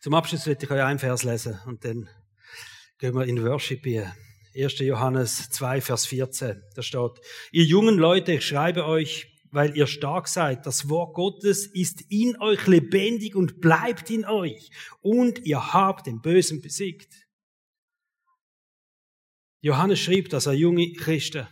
Zum 0.00 0.14
Abschluss 0.14 0.46
werde 0.46 0.64
ich 0.64 0.70
euch 0.70 0.82
einen 0.82 0.98
Vers 0.98 1.24
lesen 1.24 1.60
und 1.66 1.84
dann 1.84 2.08
gehen 2.98 3.14
wir 3.14 3.24
in 3.24 3.42
Worship 3.44 3.84
hier. 3.84 4.14
1. 4.54 4.78
Johannes 4.80 5.50
2, 5.50 5.80
Vers 5.80 6.06
14. 6.06 6.62
Da 6.74 6.82
steht, 6.82 7.12
ihr 7.52 7.64
jungen 7.64 7.96
Leute, 7.96 8.32
ich 8.32 8.46
schreibe 8.46 8.86
euch, 8.86 9.28
weil 9.50 9.76
ihr 9.76 9.86
stark 9.86 10.28
seid. 10.28 10.66
Das 10.66 10.88
Wort 10.88 11.14
Gottes 11.14 11.66
ist 11.66 12.02
in 12.10 12.40
euch 12.40 12.66
lebendig 12.66 13.34
und 13.36 13.60
bleibt 13.60 14.10
in 14.10 14.24
euch. 14.24 14.70
Und 15.00 15.44
ihr 15.46 15.72
habt 15.72 16.06
den 16.06 16.20
Bösen 16.20 16.60
besiegt. 16.60 17.28
Johannes 19.60 20.00
schrieb 20.00 20.28
das 20.28 20.46
an 20.46 20.56
junge 20.56 20.92
Christen. 20.92 21.46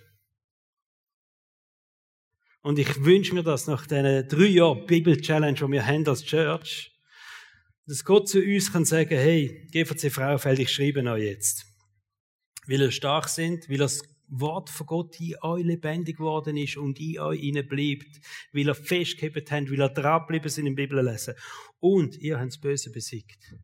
Und 2.62 2.78
ich 2.78 3.04
wünsche 3.04 3.34
mir 3.34 3.44
das 3.44 3.68
nach 3.68 3.86
diesen 3.86 4.28
drei 4.28 4.46
Jahren 4.46 4.86
Bibel-Challenge, 4.86 5.54
die 5.54 5.72
wir 5.72 5.86
haben 5.86 6.08
als 6.08 6.24
Church, 6.24 6.95
dass 7.86 8.04
Gott 8.04 8.28
zu 8.28 8.40
uns 8.40 8.72
kann 8.72 8.84
sagen, 8.84 9.16
hey, 9.16 9.68
GVC 9.70 10.10
Frauenfeld, 10.10 10.58
ich 10.58 10.70
schreibe 10.70 11.02
euch 11.04 11.22
jetzt. 11.22 11.66
Weil 12.66 12.80
ihr 12.80 12.90
stark 12.90 13.28
sind, 13.28 13.70
weil 13.70 13.78
das 13.78 14.02
Wort 14.28 14.70
von 14.70 14.86
Gott 14.86 15.20
in 15.20 15.36
euch 15.40 15.64
lebendig 15.64 16.16
geworden 16.16 16.56
ist 16.56 16.76
und 16.76 16.98
in 16.98 17.20
euch 17.20 17.40
innen 17.40 17.68
bleibt, 17.68 18.20
weil 18.52 18.66
ihr 18.66 18.74
festgehalten 18.74 19.44
habt, 19.48 19.70
weil 19.70 19.80
ihr 19.80 19.88
dranbleiben 19.88 20.50
sind 20.50 20.66
im 20.66 20.74
Bibel 20.74 21.00
lesen. 21.00 21.34
Und 21.78 22.16
ihr 22.16 22.40
habt 22.40 22.48
das 22.48 22.60
Böse 22.60 22.90
besiegt. 22.90 23.54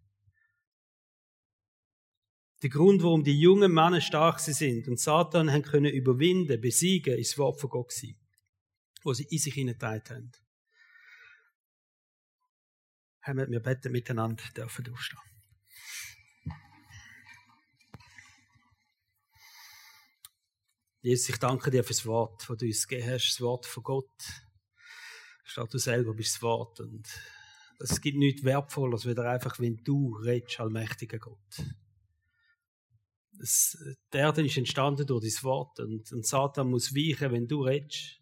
Der 2.63 2.71
Grund, 2.71 3.03
warum 3.03 3.25
die 3.25 3.41
jungen 3.41 3.73
Männer 3.73 4.01
stark 4.01 4.39
sind 4.39 4.87
und 4.87 5.01
Satan 5.01 5.51
haben 5.51 5.63
können 5.63 5.93
überwinden, 5.93 6.61
besiegen, 6.61 7.19
ist 7.19 7.33
das 7.33 7.39
Wort 7.39 7.61
von 7.61 7.71
Gott 7.71 7.89
gewesen, 7.89 8.17
wo 9.03 9.13
sie 9.13 9.27
in 9.31 9.39
sich 9.39 9.55
hineingeteilt 9.55 10.11
haben 10.11 10.31
haben 13.23 13.51
wir 13.51 13.61
beten 13.61 13.93
miteinander 13.93 14.45
dürfen 14.57 14.93
aufstehen. 14.93 15.19
Jesus, 21.01 21.31
ich 21.31 21.39
danke 21.39 21.71
dir 21.71 21.83
für 21.83 21.95
das 21.95 22.07
Wort, 22.07 22.45
das 22.49 22.57
du 22.59 22.67
uns 22.67 22.87
gegeben 22.87 23.11
hast, 23.11 23.31
das 23.31 23.41
Wort 23.41 23.67
von 23.67 23.83
Gott. 23.83 24.23
Statt 25.43 25.75
du 25.75 25.79
selber 25.79 26.15
bist 26.15 26.37
das 26.37 26.43
Wort. 26.43 26.79
Und 26.79 27.09
es 27.81 28.01
gibt 28.01 28.19
nichts 28.19 28.45
Wertvolles, 28.45 29.05
weder 29.05 29.29
einfach, 29.29 29.59
wenn 29.59 29.83
du 29.83 30.15
redest, 30.17 30.61
allmächtiger 30.61 31.19
Gott. 31.19 31.65
es, 33.43 33.77
die 34.13 34.19
Erde 34.19 34.45
ist 34.45 34.57
entstanden 34.57 35.07
durch 35.07 35.25
dein 35.25 35.43
Wort 35.43 35.81
und, 35.81 36.13
und 36.13 36.27
Satan 36.27 36.71
muss 36.71 36.95
weichen, 36.95 37.33
wenn 37.33 37.49
du 37.49 37.63
redest. 37.63 38.22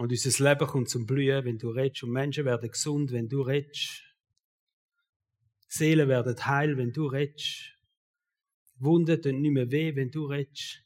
Und 0.00 0.12
unser 0.12 0.44
Leben 0.48 0.66
kommt 0.66 0.88
zum 0.88 1.04
Blühen, 1.04 1.44
wenn 1.44 1.58
du 1.58 1.68
redest. 1.68 2.04
Und 2.04 2.12
Menschen 2.12 2.46
werden 2.46 2.70
gesund, 2.70 3.12
wenn 3.12 3.28
du 3.28 3.42
redest. 3.42 4.02
Seelen 5.68 6.08
werden 6.08 6.34
heil, 6.46 6.78
wenn 6.78 6.90
du 6.90 7.04
redest. 7.04 7.76
Wunden 8.78 9.20
tun 9.20 9.42
nicht 9.42 9.52
mehr 9.52 9.70
weh, 9.70 9.94
wenn 9.94 10.10
du 10.10 10.24
redest. 10.24 10.82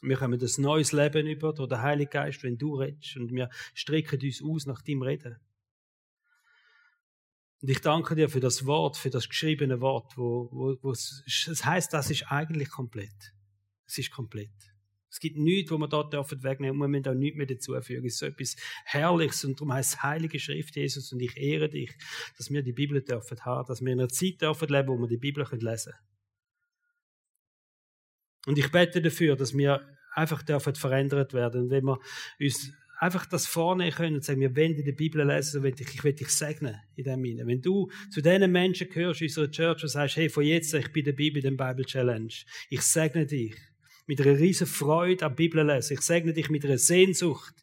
Wir 0.00 0.16
kommen 0.16 0.38
das 0.38 0.56
neues 0.56 0.92
Leben 0.92 1.26
über 1.26 1.52
durch 1.52 1.68
den 1.68 1.82
Heiligen 1.82 2.10
Geist, 2.10 2.42
wenn 2.42 2.56
du 2.56 2.76
redest. 2.76 3.18
Und 3.18 3.30
wir 3.30 3.50
strecken 3.74 4.18
uns 4.22 4.42
aus 4.42 4.64
nach 4.64 4.80
deinem 4.80 5.02
Reden. 5.02 5.36
Und 7.60 7.68
ich 7.68 7.82
danke 7.82 8.14
dir 8.14 8.30
für 8.30 8.40
das 8.40 8.64
Wort, 8.64 8.96
für 8.96 9.10
das 9.10 9.28
geschriebene 9.28 9.82
Wort, 9.82 10.16
wo, 10.16 10.48
wo, 10.52 10.78
wo 10.80 10.92
es, 10.92 11.22
es 11.26 11.66
heißt, 11.66 11.92
das 11.92 12.10
ist 12.10 12.32
eigentlich 12.32 12.70
komplett. 12.70 13.34
Es 13.86 13.98
ist 13.98 14.10
komplett. 14.10 14.69
Es 15.10 15.18
gibt 15.18 15.36
nichts, 15.36 15.70
wo 15.70 15.78
wir 15.78 15.88
dort 15.88 16.12
dürfen 16.12 16.42
wegnehmen 16.42 16.76
und 16.76 16.80
wir 16.80 16.88
müssen 16.88 17.08
auch 17.08 17.18
nichts 17.18 17.36
mehr 17.36 17.46
dazufügen. 17.46 18.06
Es 18.06 18.14
ist 18.14 18.18
so 18.20 18.26
etwas 18.26 18.56
Herrliches 18.84 19.44
und 19.44 19.58
darum 19.58 19.72
heißt 19.72 19.94
es 19.94 20.02
Heilige 20.02 20.38
Schrift, 20.38 20.76
Jesus, 20.76 21.12
und 21.12 21.20
ich 21.20 21.36
ehre 21.36 21.68
dich, 21.68 21.90
dass 22.36 22.50
wir 22.50 22.62
die 22.62 22.72
Bibel 22.72 23.02
dürfen 23.02 23.44
haben, 23.44 23.66
dass 23.66 23.80
wir 23.80 23.92
in 23.92 23.98
einer 23.98 24.08
Zeit 24.08 24.40
dürfen 24.40 24.68
leben, 24.68 24.88
wo 24.88 24.98
wir 24.98 25.08
die 25.08 25.16
Bibel 25.16 25.44
lesen 25.50 25.92
können. 25.92 26.04
Und 28.46 28.58
ich 28.58 28.70
bete 28.70 29.02
dafür, 29.02 29.36
dass 29.36 29.56
wir 29.56 29.86
einfach 30.14 30.42
dürfen 30.42 30.74
verändert 30.74 31.34
werden, 31.34 31.70
wenn 31.70 31.84
wir 31.84 31.98
uns 32.40 32.72
einfach 32.98 33.26
das 33.26 33.46
vornehmen 33.46 33.92
können 33.92 34.16
und 34.16 34.24
sagen, 34.24 34.40
wir 34.40 34.54
wollen 34.54 34.76
der 34.76 34.92
Bibel 34.92 35.26
lesen, 35.26 35.64
ich, 35.64 35.80
ich 35.80 36.04
will 36.04 36.12
dich 36.12 36.28
segnen 36.28 36.76
in 36.96 37.04
dem 37.04 37.24
Sinne. 37.24 37.46
Wenn 37.46 37.62
du 37.62 37.90
zu 38.10 38.20
diesen 38.20 38.52
Menschen 38.52 38.88
gehörst 38.90 39.22
in 39.22 39.28
unserer 39.28 39.50
Church 39.50 39.82
und 39.82 39.88
sagst, 39.88 40.16
hey, 40.16 40.28
von 40.28 40.44
jetzt, 40.44 40.74
ich 40.74 40.92
bin 40.92 41.04
dabei 41.04 41.30
bei 41.32 41.40
dem 41.40 41.56
Bible 41.56 41.84
Challenge. 41.84 42.32
Ich 42.68 42.82
segne 42.82 43.26
dich 43.26 43.56
mit 44.06 44.20
einer 44.20 44.38
riesen 44.38 44.66
Freude 44.66 45.26
am 45.26 45.34
Bibel 45.34 45.64
lesen. 45.64 45.94
Ich 45.94 46.00
segne 46.00 46.32
dich 46.32 46.50
mit 46.50 46.64
einer 46.64 46.78
Sehnsucht, 46.78 47.54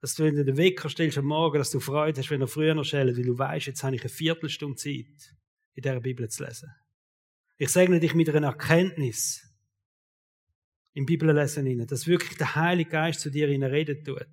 dass 0.00 0.14
du, 0.14 0.24
wenn 0.24 0.36
du 0.36 0.44
den 0.44 0.56
Wecker 0.56 0.88
stellst 0.88 1.18
am 1.18 1.26
Morgen, 1.26 1.58
dass 1.58 1.70
du 1.70 1.80
Freude 1.80 2.20
hast, 2.20 2.30
wenn 2.30 2.40
er 2.40 2.48
früher 2.48 2.74
noch 2.74 2.84
schält, 2.84 3.16
weil 3.16 3.24
du 3.24 3.38
weißt, 3.38 3.66
jetzt 3.66 3.82
habe 3.82 3.96
ich 3.96 4.02
eine 4.02 4.10
Viertelstunde 4.10 4.76
Zeit, 4.76 5.34
in 5.74 5.82
dieser 5.82 6.00
Bibel 6.00 6.28
zu 6.28 6.44
lesen. 6.44 6.70
Ich 7.56 7.70
segne 7.70 8.00
dich 8.00 8.14
mit 8.14 8.28
einer 8.28 8.48
Erkenntnis 8.48 9.42
im 10.92 11.06
Bibellesen 11.06 11.86
dass 11.86 12.06
wirklich 12.06 12.36
der 12.38 12.54
Heilige 12.54 12.90
Geist 12.90 13.20
zu 13.20 13.30
dir 13.30 13.48
in 13.48 13.62
reden 13.62 14.04
tut 14.04 14.26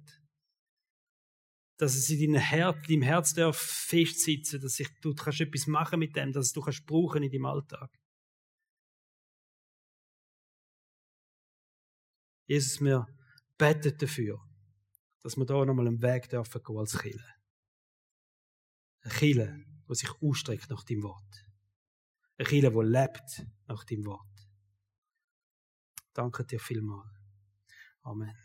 dass 1.82 1.96
es 1.96 2.12
in 2.12 2.32
deinem 2.32 2.40
Herz, 2.40 2.78
deinem 2.88 3.02
Herz 3.02 3.34
darf 3.34 3.58
festsitzen, 3.58 4.62
dass 4.62 4.80
ich, 4.80 4.88
du 5.02 5.16
kannst 5.16 5.42
etwas 5.42 5.66
machen 5.66 5.98
mit 5.98 6.16
dem, 6.16 6.32
dass 6.32 6.54
du 6.54 6.62
kannst 6.62 6.86
brauchen 6.86 7.24
in 7.24 7.32
deinem 7.32 7.46
Alltag. 7.46 7.90
Jesus, 12.52 12.82
wir 12.82 13.08
beten 13.58 13.98
dafür, 13.98 14.38
dass 15.22 15.38
wir 15.38 15.46
da 15.46 15.64
nochmal 15.64 15.88
einen 15.88 16.02
Weg 16.02 16.28
dürfen 16.28 16.62
gehen 16.62 16.78
als 16.78 17.00
Kille. 17.00 17.26
Eine 19.04 19.14
Kille, 19.14 19.66
die 19.88 19.96
sich 19.96 20.12
ausstreckt 20.22 20.70
nach 20.70 20.84
deinem 20.84 21.04
Wort. 21.04 21.46
Eine 22.38 22.50
Kille, 22.50 22.70
die 22.70 22.92
lebt 22.92 23.48
nach 23.68 23.86
deinem 23.86 24.06
Wort. 24.06 24.50
Danke 26.12 26.44
dir 26.44 26.60
vielmals. 26.60 27.08
Amen. 28.02 28.36